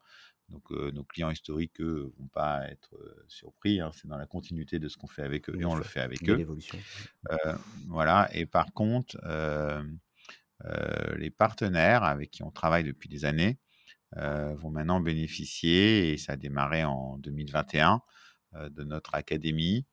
Donc, 0.49 0.63
euh, 0.71 0.91
nos 0.91 1.03
clients 1.03 1.29
historiques, 1.29 1.79
eux, 1.79 2.11
vont 2.17 2.27
pas 2.27 2.67
être 2.67 2.95
surpris. 3.27 3.79
Hein, 3.79 3.91
c'est 3.93 4.07
dans 4.07 4.17
la 4.17 4.25
continuité 4.25 4.79
de 4.79 4.89
ce 4.89 4.97
qu'on 4.97 5.07
fait 5.07 5.23
avec 5.23 5.49
eux 5.49 5.55
et 5.59 5.65
on 5.65 5.75
le 5.75 5.83
fait 5.83 6.01
avec 6.01 6.27
eux. 6.29 6.45
voilà. 7.87 8.29
Et 8.33 8.45
par 8.45 8.73
contre, 8.73 9.17
les 11.17 11.29
partenaires 11.29 12.03
avec 12.03 12.31
qui 12.31 12.43
on 12.43 12.51
travaille 12.51 12.83
depuis 12.83 13.07
des 13.07 13.25
années 13.25 13.59
vont 14.15 14.71
maintenant 14.71 14.99
bénéficier, 14.99 16.11
et 16.11 16.17
ça 16.17 16.33
a 16.33 16.35
démarré 16.35 16.83
en 16.83 17.17
2021, 17.19 18.01
de 18.69 18.83
notre 18.83 19.15
académie 19.15 19.85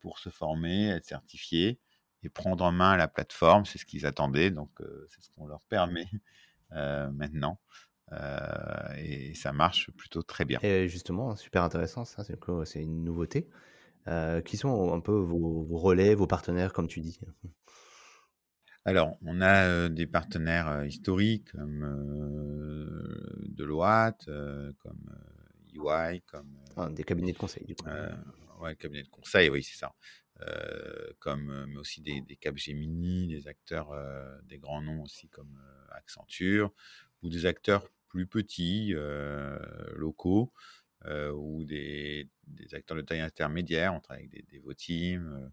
pour 0.00 0.18
se 0.18 0.30
former, 0.30 0.88
être 0.88 1.04
certifiés 1.04 1.78
et 2.22 2.28
prendre 2.28 2.64
en 2.64 2.72
main 2.72 2.96
la 2.96 3.08
plateforme. 3.08 3.64
C'est 3.64 3.78
ce 3.78 3.84
qu'ils 3.84 4.06
attendaient, 4.06 4.50
donc 4.50 4.70
c'est 5.08 5.22
ce 5.22 5.30
qu'on 5.30 5.46
leur 5.46 5.64
permet 5.68 6.08
maintenant. 6.70 7.58
et 8.96 9.34
ça 9.34 9.52
marche 9.52 9.90
plutôt 9.92 10.22
très 10.22 10.44
bien. 10.44 10.58
Et 10.62 10.88
justement, 10.88 11.36
super 11.36 11.62
intéressant, 11.62 12.04
ça, 12.04 12.24
c'est 12.24 12.82
une 12.82 13.04
nouveauté. 13.04 13.48
qui 14.44 14.56
sont 14.56 14.92
un 14.92 15.00
peu 15.00 15.12
vos, 15.12 15.66
relais, 15.70 16.14
vos 16.14 16.26
partenaires, 16.26 16.72
comme 16.72 16.88
tu 16.88 17.00
dis? 17.00 17.20
Alors, 18.84 19.18
on 19.22 19.42
a 19.42 19.88
des 19.90 20.06
partenaires 20.06 20.84
historiques 20.84 21.52
comme 21.52 21.84
Deloitte, 23.48 24.30
comme 24.78 25.10
EY, 25.74 26.22
comme. 26.26 26.56
Ah, 26.76 26.88
des 26.88 27.04
cabinets 27.04 27.32
de 27.32 27.38
conseil, 27.38 27.64
du 27.64 27.74
coup. 27.74 27.86
ouais, 28.60 28.76
cabinets 28.76 29.02
de 29.02 29.08
conseil, 29.08 29.50
oui, 29.50 29.62
c'est 29.62 29.76
ça. 29.76 29.92
Euh, 30.42 31.12
comme, 31.18 31.50
euh, 31.50 31.66
mais 31.66 31.78
aussi 31.78 32.00
des, 32.00 32.20
des 32.20 32.36
Capgemini, 32.36 33.26
des 33.26 33.48
acteurs, 33.48 33.90
euh, 33.90 34.38
des 34.44 34.58
grands 34.58 34.82
noms 34.82 35.02
aussi 35.02 35.28
comme 35.28 35.60
Accenture, 35.90 36.72
ou 37.22 37.28
des 37.28 37.44
acteurs 37.46 37.88
plus 38.08 38.26
petits, 38.26 38.94
locaux, 39.94 40.52
ou 41.04 41.64
des, 41.64 42.28
des, 42.46 42.74
acteurs 42.74 42.96
de 42.96 43.02
taille 43.02 43.20
intermédiaire. 43.20 43.92
On 43.94 44.00
travaille 44.00 44.24
avec 44.24 44.30
des, 44.30 44.42
des 44.50 44.58
Voteam, 44.60 45.50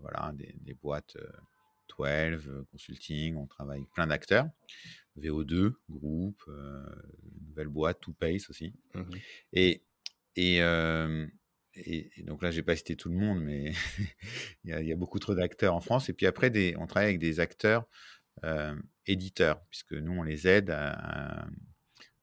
voilà, 0.00 0.32
des, 0.34 0.54
des 0.60 0.74
boîtes 0.74 1.18
12, 1.98 2.64
Consulting, 2.70 3.36
on 3.36 3.46
travaille 3.46 3.80
avec 3.80 3.92
plein 3.92 4.06
d'acteurs. 4.06 4.48
VO2, 5.18 5.74
groupe, 5.90 6.42
nouvelle 7.46 7.68
boîte, 7.68 8.00
Two 8.00 8.12
Pace 8.12 8.48
aussi. 8.48 8.72
Mmh 8.94 9.02
et, 9.52 9.82
et, 10.36 10.60
et, 11.74 12.10
donc 12.24 12.42
là, 12.42 12.50
j'ai 12.50 12.62
pas 12.62 12.76
cité 12.76 12.96
tout 12.96 13.08
le 13.08 13.16
monde, 13.16 13.40
mais 13.42 13.72
il, 14.64 14.86
y 14.86 14.92
a, 14.92 14.96
beaucoup 14.96 15.18
trop 15.18 15.34
d'acteurs 15.34 15.74
en 15.74 15.80
France. 15.80 16.08
Et 16.08 16.12
puis 16.12 16.26
après, 16.26 16.50
des, 16.50 16.74
on 16.78 16.86
travaille 16.86 17.08
avec 17.08 17.20
des 17.20 17.40
acteurs 17.40 17.86
euh, 18.44 18.74
éditeurs, 19.06 19.62
puisque 19.70 19.92
nous, 19.92 20.12
on 20.12 20.22
les 20.22 20.48
aide 20.48 20.70
à, 20.70 21.46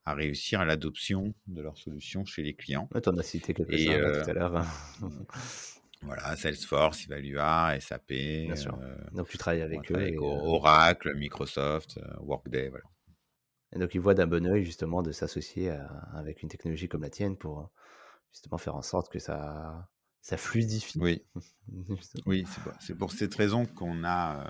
à, 0.04 0.14
réussir 0.14 0.60
à 0.60 0.64
l'adoption 0.64 1.34
de 1.46 1.62
leurs 1.62 1.78
solutions 1.78 2.24
chez 2.24 2.42
les 2.42 2.54
clients. 2.54 2.88
tu 3.02 3.08
en 3.08 3.16
as 3.16 3.22
cité 3.22 3.54
quelques-uns 3.54 3.92
euh, 3.92 4.22
tout 4.22 4.30
à 4.30 4.32
l'heure. 4.32 4.66
voilà, 6.02 6.36
Salesforce, 6.36 7.06
Evalua, 7.06 7.78
SAP. 7.80 8.08
Bien 8.08 8.56
sûr. 8.56 8.78
Euh, 8.80 8.96
donc 9.12 9.28
tu 9.28 9.38
travailles 9.38 9.62
avec 9.62 9.90
eux. 9.90 9.94
Avec 9.94 10.14
et, 10.14 10.18
Oracle, 10.18 11.14
Microsoft, 11.14 12.00
Workday, 12.20 12.68
voilà. 12.68 12.84
Et 13.74 13.78
donc 13.78 13.94
ils 13.94 14.00
voient 14.00 14.14
d'un 14.14 14.26
bon 14.26 14.46
oeil 14.46 14.64
justement 14.64 15.02
de 15.02 15.12
s'associer 15.12 15.70
avec 16.14 16.42
une 16.42 16.48
technologie 16.48 16.88
comme 16.88 17.02
la 17.02 17.10
tienne 17.10 17.36
pour 17.36 17.70
justement 18.32 18.58
faire 18.58 18.76
en 18.76 18.82
sorte 18.82 19.10
que 19.10 19.18
ça, 19.18 19.88
ça 20.20 20.36
fluidifie. 20.36 20.98
Oui, 21.00 21.24
oui 22.26 22.44
c'est 22.80 22.94
pour, 22.94 23.12
cette 23.12 23.34
raison 23.34 23.66
qu'on 23.66 24.04
a, 24.04 24.46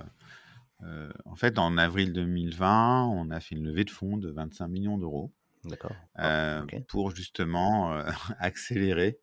euh, 0.82 0.86
euh, 0.86 1.12
en 1.24 1.36
fait, 1.36 1.58
en 1.58 1.78
avril 1.78 2.12
2020, 2.12 3.06
on 3.06 3.30
a 3.30 3.40
fait 3.40 3.54
une 3.54 3.64
levée 3.64 3.84
de 3.84 3.90
fonds 3.90 4.16
de 4.16 4.30
25 4.30 4.68
millions 4.68 4.98
d'euros. 4.98 5.32
D'accord. 5.64 5.94
Euh, 6.18 6.64
pour 6.88 7.14
justement 7.14 7.92
accélérer 8.38 9.20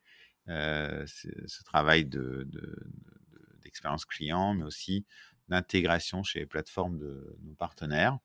ce, 0.47 1.63
travail 1.63 2.05
de, 2.05 2.47
d'expérience 3.63 4.05
client, 4.05 4.53
mais 4.53 4.63
aussi 4.63 5.05
d'intégration 5.47 6.23
chez 6.23 6.39
les 6.39 6.45
plateformes 6.45 6.97
de 6.97 7.37
nos 7.43 7.55
partenaires. 7.55 8.17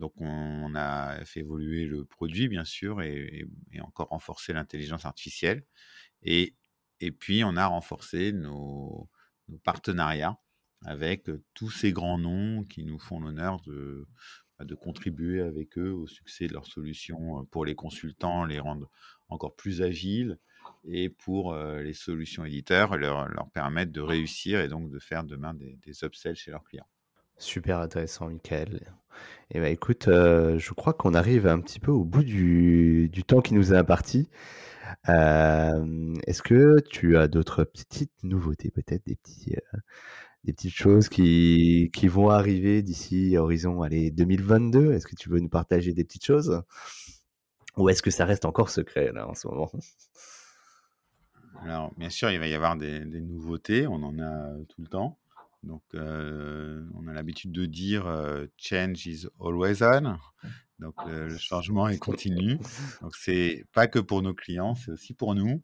Donc 0.00 0.14
on 0.16 0.74
a 0.74 1.24
fait 1.26 1.40
évoluer 1.40 1.84
le 1.84 2.06
produit, 2.06 2.48
bien 2.48 2.64
sûr, 2.64 3.02
et, 3.02 3.46
encore 3.82 4.08
renforcé 4.08 4.54
l'intelligence 4.54 5.04
artificielle. 5.04 5.64
Et, 6.22 6.56
puis 7.18 7.44
on 7.44 7.56
a 7.56 7.66
renforcé 7.66 8.32
nos, 8.32 9.08
partenariats 9.62 10.38
avec 10.86 11.30
tous 11.54 11.70
ces 11.70 11.92
grands 11.92 12.18
noms 12.18 12.64
qui 12.64 12.84
nous 12.84 12.98
font 12.98 13.20
l'honneur 13.20 13.60
de, 13.62 14.06
de 14.60 14.74
contribuer 14.74 15.42
avec 15.42 15.76
eux 15.76 15.92
au 15.92 16.06
succès 16.06 16.46
de 16.46 16.54
leurs 16.54 16.66
solutions 16.66 17.44
pour 17.46 17.66
les 17.66 17.74
consultants, 17.74 18.44
les 18.44 18.60
rendre 18.60 18.90
encore 19.28 19.54
plus 19.54 19.82
agiles 19.82 20.38
et 20.84 21.10
pour 21.10 21.54
les 21.54 21.94
solutions 21.94 22.46
éditeurs, 22.46 22.96
leur, 22.96 23.28
leur 23.28 23.50
permettre 23.50 23.92
de 23.92 24.00
réussir 24.00 24.60
et 24.60 24.68
donc 24.68 24.90
de 24.90 24.98
faire 24.98 25.24
demain 25.24 25.52
des, 25.52 25.76
des 25.82 26.04
upsells 26.04 26.36
chez 26.36 26.52
leurs 26.52 26.64
clients. 26.64 26.88
Super 27.40 27.78
intéressant, 27.78 28.28
Michael. 28.28 28.92
Eh 29.50 29.60
ben, 29.60 29.72
écoute, 29.72 30.04
je 30.06 30.72
crois 30.74 30.92
qu'on 30.92 31.14
arrive 31.14 31.46
un 31.46 31.58
petit 31.58 31.80
peu 31.80 31.90
au 31.90 32.04
bout 32.04 32.22
du, 32.22 33.10
temps 33.26 33.40
qui 33.40 33.54
nous 33.54 33.72
est 33.72 33.76
imparti. 33.76 34.28
Est-ce 35.08 36.42
que 36.42 36.80
tu 36.90 37.16
as 37.16 37.28
d'autres 37.28 37.64
petites 37.64 38.12
nouveautés, 38.22 38.70
peut-être 38.70 39.06
des 39.06 39.16
petits, 39.16 39.54
des 40.44 40.52
petites 40.52 40.74
choses 40.74 41.08
qui, 41.08 41.90
qui 41.94 42.08
vont 42.08 42.28
arriver 42.28 42.82
d'ici 42.82 43.38
horizon 43.38 43.80
allez, 43.80 44.10
2022 44.10 44.92
Est-ce 44.92 45.06
que 45.06 45.16
tu 45.16 45.30
veux 45.30 45.40
nous 45.40 45.48
partager 45.48 45.94
des 45.94 46.04
petites 46.04 46.26
choses? 46.26 46.62
Ou 47.78 47.88
est-ce 47.88 48.02
que 48.02 48.10
ça 48.10 48.26
reste 48.26 48.44
encore 48.44 48.68
secret 48.68 49.12
là 49.12 49.26
en 49.26 49.34
ce 49.34 49.48
moment? 49.48 49.72
Alors, 51.62 51.94
bien 51.96 52.10
sûr, 52.10 52.30
il 52.30 52.38
va 52.38 52.48
y 52.48 52.54
avoir 52.54 52.76
des 52.76 53.04
nouveautés, 53.06 53.86
on 53.86 54.02
en 54.02 54.18
a 54.18 54.52
tout 54.68 54.82
le 54.82 54.88
temps. 54.88 55.16
Donc, 55.62 55.82
euh, 55.94 56.82
on 56.94 57.06
a 57.06 57.12
l'habitude 57.12 57.52
de 57.52 57.66
dire 57.66 58.06
euh, 58.06 58.46
change 58.56 59.06
is 59.06 59.26
always 59.40 59.82
on. 59.82 60.16
Donc, 60.78 60.94
le 61.06 61.36
changement 61.36 61.88
est 61.88 61.98
continu. 61.98 62.58
Donc, 63.02 63.14
c'est 63.14 63.66
pas 63.74 63.86
que 63.86 63.98
pour 63.98 64.22
nos 64.22 64.34
clients, 64.34 64.74
c'est 64.74 64.90
aussi 64.90 65.12
pour 65.12 65.34
nous. 65.34 65.62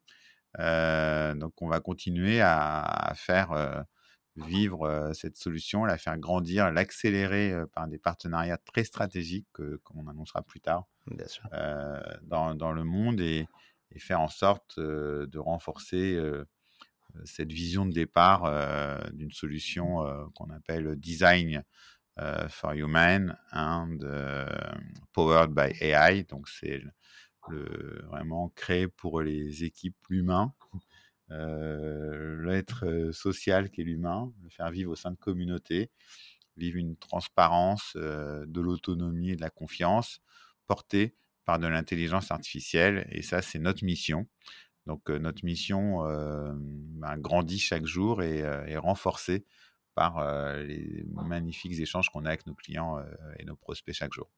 Euh, 0.59 1.35
donc, 1.35 1.55
on 1.63 1.69
va 1.69 1.81
continuer 1.81 2.43
à, 2.43 3.15
faire 3.17 3.85
vivre 4.37 5.13
cette 5.15 5.39
solution, 5.39 5.87
la 5.87 5.97
faire 5.97 6.19
grandir, 6.19 6.71
l'accélérer 6.71 7.55
par 7.73 7.89
des 7.89 7.99
partenariats 7.99 8.59
très 8.59 8.85
stratégiques 8.85 9.49
qu'on 9.85 10.07
annoncera 10.07 10.43
plus 10.43 10.61
tard 10.61 10.85
dans, 12.23 12.55
dans, 12.55 12.73
le 12.73 12.85
monde 12.85 13.23
et, 13.23 13.47
et, 13.93 13.99
faire 13.99 14.21
en 14.21 14.29
sorte 14.29 14.79
de 14.79 15.39
renforcer 15.39 16.21
cette 17.25 17.53
vision 17.53 17.87
de 17.87 17.93
départ 17.93 18.45
euh, 18.45 18.99
d'une 19.13 19.33
solution 19.33 20.07
euh, 20.07 20.25
qu'on 20.35 20.51
appelle 20.51 20.97
Design 20.97 21.63
euh, 22.19 22.49
for 22.49 22.73
Human 22.73 23.37
and 23.53 23.99
Powered 25.13 25.53
by 25.53 25.73
AI. 25.81 26.25
Donc, 26.25 26.49
c'est 26.49 26.83
le, 27.49 28.03
vraiment 28.09 28.49
créé 28.51 28.89
pour 28.89 29.21
les 29.23 29.65
équipes 29.65 29.97
l'humain, 30.09 30.53
l'être 31.29 33.11
social 33.13 33.71
qui 33.71 33.83
est 33.83 33.85
l'humain, 33.85 34.33
le 34.43 34.49
faire 34.51 34.71
vivre 34.71 34.93
au 34.93 34.97
sein 34.97 35.11
de 35.11 35.17
communautés, 35.17 35.91
vivre 36.57 36.79
une 36.79 36.97
transparence, 36.97 37.97
de 37.97 38.61
l'autonomie 38.61 39.31
et 39.31 39.37
de 39.37 39.41
la 39.43 39.51
confiance 39.51 40.21
portée 40.67 41.15
par 41.45 41.59
de 41.59 41.67
l'intelligence 41.67 42.31
artificielle. 42.31 43.07
Et 43.11 43.23
ça, 43.23 43.41
c'est 43.41 43.59
notre 43.59 43.85
mission. 43.85 44.27
Donc 44.87 45.09
notre 45.09 45.45
mission 45.45 46.03
ben, 46.05 47.19
grandit 47.19 47.59
chaque 47.59 47.87
jour 47.87 48.23
et 48.23 48.39
est 48.39 48.77
renforcée 48.77 49.45
par 49.95 50.25
les 50.59 51.05
magnifiques 51.13 51.79
échanges 51.81 52.11
qu'on 52.11 52.25
a 52.25 52.29
avec 52.29 52.47
nos 52.47 52.55
clients 52.55 52.99
et 53.39 53.45
nos 53.45 53.57
prospects 53.57 53.95
chaque 53.95 54.13
jour. 54.13 54.31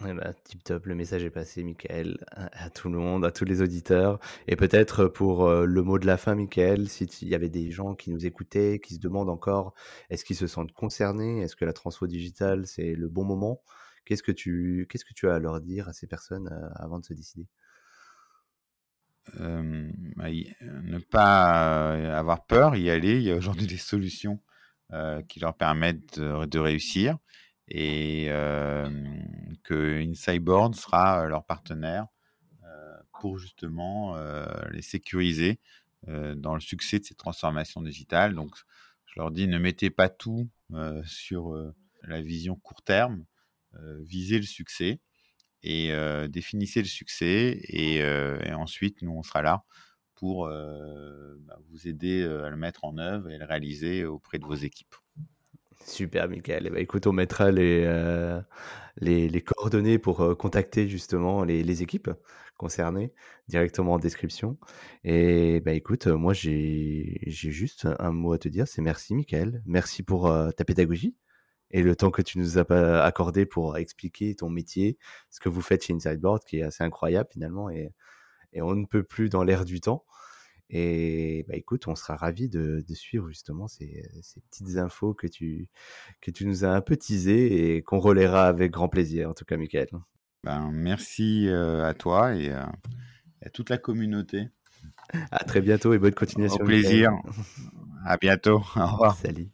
Eh 0.00 0.12
ben, 0.12 0.34
tip 0.42 0.62
top, 0.64 0.86
le 0.86 0.96
message 0.96 1.22
est 1.22 1.30
passé, 1.30 1.62
Michael, 1.62 2.18
à, 2.32 2.68
tout 2.68 2.88
le 2.88 2.98
monde, 2.98 3.24
à 3.24 3.30
tous 3.30 3.44
les 3.44 3.62
auditeurs. 3.62 4.18
Et 4.48 4.56
peut-être 4.56 5.06
pour 5.06 5.48
le 5.48 5.82
mot 5.82 5.98
de 5.98 6.06
la 6.06 6.16
fin, 6.16 6.34
Michael, 6.34 6.88
s'il 6.88 7.28
y 7.28 7.34
avait 7.34 7.48
des 7.48 7.70
gens 7.70 7.94
qui 7.94 8.10
nous 8.10 8.26
écoutaient, 8.26 8.80
qui 8.80 8.94
se 8.94 9.00
demandent 9.00 9.30
encore, 9.30 9.74
est-ce 10.10 10.24
qu'ils 10.24 10.36
se 10.36 10.48
sentent 10.48 10.72
concernés? 10.72 11.42
Est-ce 11.42 11.54
que 11.54 11.64
la 11.64 11.72
transfo 11.72 12.06
digitale, 12.08 12.66
c'est 12.66 12.94
le 12.94 13.08
bon 13.08 13.24
moment? 13.24 13.62
Qu'est-ce 14.04 14.22
que 14.22 14.32
tu 14.32 14.86
qu'est-ce 14.90 15.04
que 15.04 15.14
tu 15.14 15.28
as 15.28 15.34
à 15.34 15.38
leur 15.38 15.60
dire 15.60 15.88
à 15.88 15.92
ces 15.92 16.06
personnes 16.06 16.50
avant 16.74 16.98
de 16.98 17.04
se 17.04 17.14
décider? 17.14 17.46
Euh, 19.40 19.90
bah, 20.16 20.28
ne 20.30 20.98
pas 20.98 21.94
euh, 21.94 22.18
avoir 22.18 22.46
peur, 22.46 22.76
y 22.76 22.90
aller. 22.90 23.16
Il 23.16 23.22
y 23.22 23.30
a 23.30 23.36
aujourd'hui 23.36 23.66
des 23.66 23.78
solutions 23.78 24.40
euh, 24.92 25.22
qui 25.22 25.40
leur 25.40 25.56
permettent 25.56 26.20
de, 26.20 26.58
réussir 26.58 27.18
et 27.68 28.26
que 29.62 30.02
InsideBoard 30.02 30.74
sera 30.74 31.26
leur 31.26 31.46
partenaire 31.46 32.06
pour 33.20 33.38
justement 33.38 34.16
les 34.70 34.82
sécuriser 34.82 35.60
dans 36.06 36.54
le 36.54 36.60
succès 36.60 36.98
de 36.98 37.04
ces 37.04 37.14
transformations 37.14 37.80
digitales. 37.80 38.34
Donc, 38.34 38.54
je 39.06 39.14
leur 39.18 39.30
dis, 39.30 39.48
ne 39.48 39.58
mettez 39.58 39.88
pas 39.88 40.10
tout 40.10 40.50
sur 41.06 41.56
la 42.02 42.20
vision 42.20 42.56
court 42.56 42.82
terme, 42.82 43.24
visez 44.00 44.36
le 44.36 44.44
succès 44.44 45.00
et 45.64 45.92
définissez 46.28 46.80
le 46.80 46.86
succès 46.86 47.58
et, 47.68 48.04
ensuite 48.54 49.02
nous 49.02 49.12
on 49.12 49.22
sera 49.22 49.42
là 49.42 49.64
pour 50.14 50.46
bah, 50.46 51.58
vous 51.70 51.88
aider 51.88 52.22
à 52.22 52.50
le 52.50 52.56
mettre 52.56 52.84
en 52.84 52.98
œuvre 52.98 53.30
et 53.30 53.38
le 53.38 53.44
réaliser 53.44 54.04
auprès 54.04 54.38
de 54.38 54.44
vos 54.44 54.54
équipes. 54.54 54.94
Super, 55.86 56.28
Michael. 56.28 56.66
Eh 56.66 56.70
ben, 56.70 56.78
écoute, 56.78 57.06
on 57.06 57.12
mettra 57.12 57.50
les, 57.50 57.84
les, 59.00 59.42
coordonnées 59.42 59.98
pour 59.98 60.36
contacter 60.38 60.88
justement 60.88 61.44
les, 61.44 61.82
équipes 61.82 62.10
concernées 62.56 63.12
directement 63.48 63.94
en 63.94 63.98
description. 63.98 64.58
Et 65.02 65.60
bah, 65.60 65.72
écoute, 65.72 66.06
moi 66.06 66.32
j'ai 66.32 67.18
juste 67.26 67.88
un 67.98 68.12
mot 68.12 68.32
à 68.32 68.38
te 68.38 68.48
dire, 68.48 68.68
c'est 68.68 68.82
merci, 68.82 69.14
Michael. 69.14 69.62
Merci 69.66 70.02
pour 70.02 70.32
ta 70.56 70.64
pédagogie 70.64 71.16
et 71.74 71.82
le 71.82 71.96
temps 71.96 72.12
que 72.12 72.22
tu 72.22 72.38
nous 72.38 72.56
as 72.56 73.02
accordé 73.02 73.46
pour 73.46 73.76
expliquer 73.76 74.36
ton 74.36 74.48
métier, 74.48 74.96
ce 75.28 75.40
que 75.40 75.48
vous 75.48 75.60
faites 75.60 75.84
chez 75.84 75.92
Insideboard, 75.92 76.44
qui 76.44 76.58
est 76.58 76.62
assez 76.62 76.84
incroyable 76.84 77.28
finalement, 77.32 77.68
et, 77.68 77.92
et 78.52 78.62
on 78.62 78.76
ne 78.76 78.86
peut 78.86 79.02
plus 79.02 79.28
dans 79.28 79.42
l'air 79.42 79.64
du 79.64 79.80
temps. 79.80 80.04
Et 80.70 81.44
bah, 81.48 81.56
écoute, 81.56 81.88
on 81.88 81.96
sera 81.96 82.14
ravis 82.14 82.48
de, 82.48 82.84
suivre 82.94 83.26
justement 83.28 83.66
ces, 83.66 84.08
ces, 84.22 84.40
petites 84.42 84.76
infos 84.76 85.14
que 85.14 85.26
tu, 85.26 85.68
que 86.20 86.30
tu 86.30 86.46
nous 86.46 86.64
as 86.64 86.68
un 86.68 86.80
peu 86.80 86.96
teasées 86.96 87.74
et 87.74 87.82
qu'on 87.82 87.98
relaiera 87.98 88.46
avec 88.46 88.70
grand 88.70 88.88
plaisir, 88.88 89.28
en 89.28 89.34
tout 89.34 89.44
cas, 89.44 89.56
Michael. 89.56 89.88
Ben, 90.44 90.70
merci 90.72 91.48
euh, 91.48 91.84
à 91.84 91.92
toi 91.92 92.36
et 92.36 92.52
à 92.52 92.70
toute 93.52 93.68
la 93.68 93.78
communauté. 93.78 94.48
À 95.32 95.42
très 95.42 95.60
bientôt 95.60 95.92
et 95.92 95.98
bonne 95.98 96.14
continuation. 96.14 96.62
Au 96.62 96.66
plaisir. 96.66 97.10
À 98.06 98.16
bientôt. 98.16 98.62
Au 98.76 98.86
revoir. 98.86 99.16
Salut. 99.16 99.53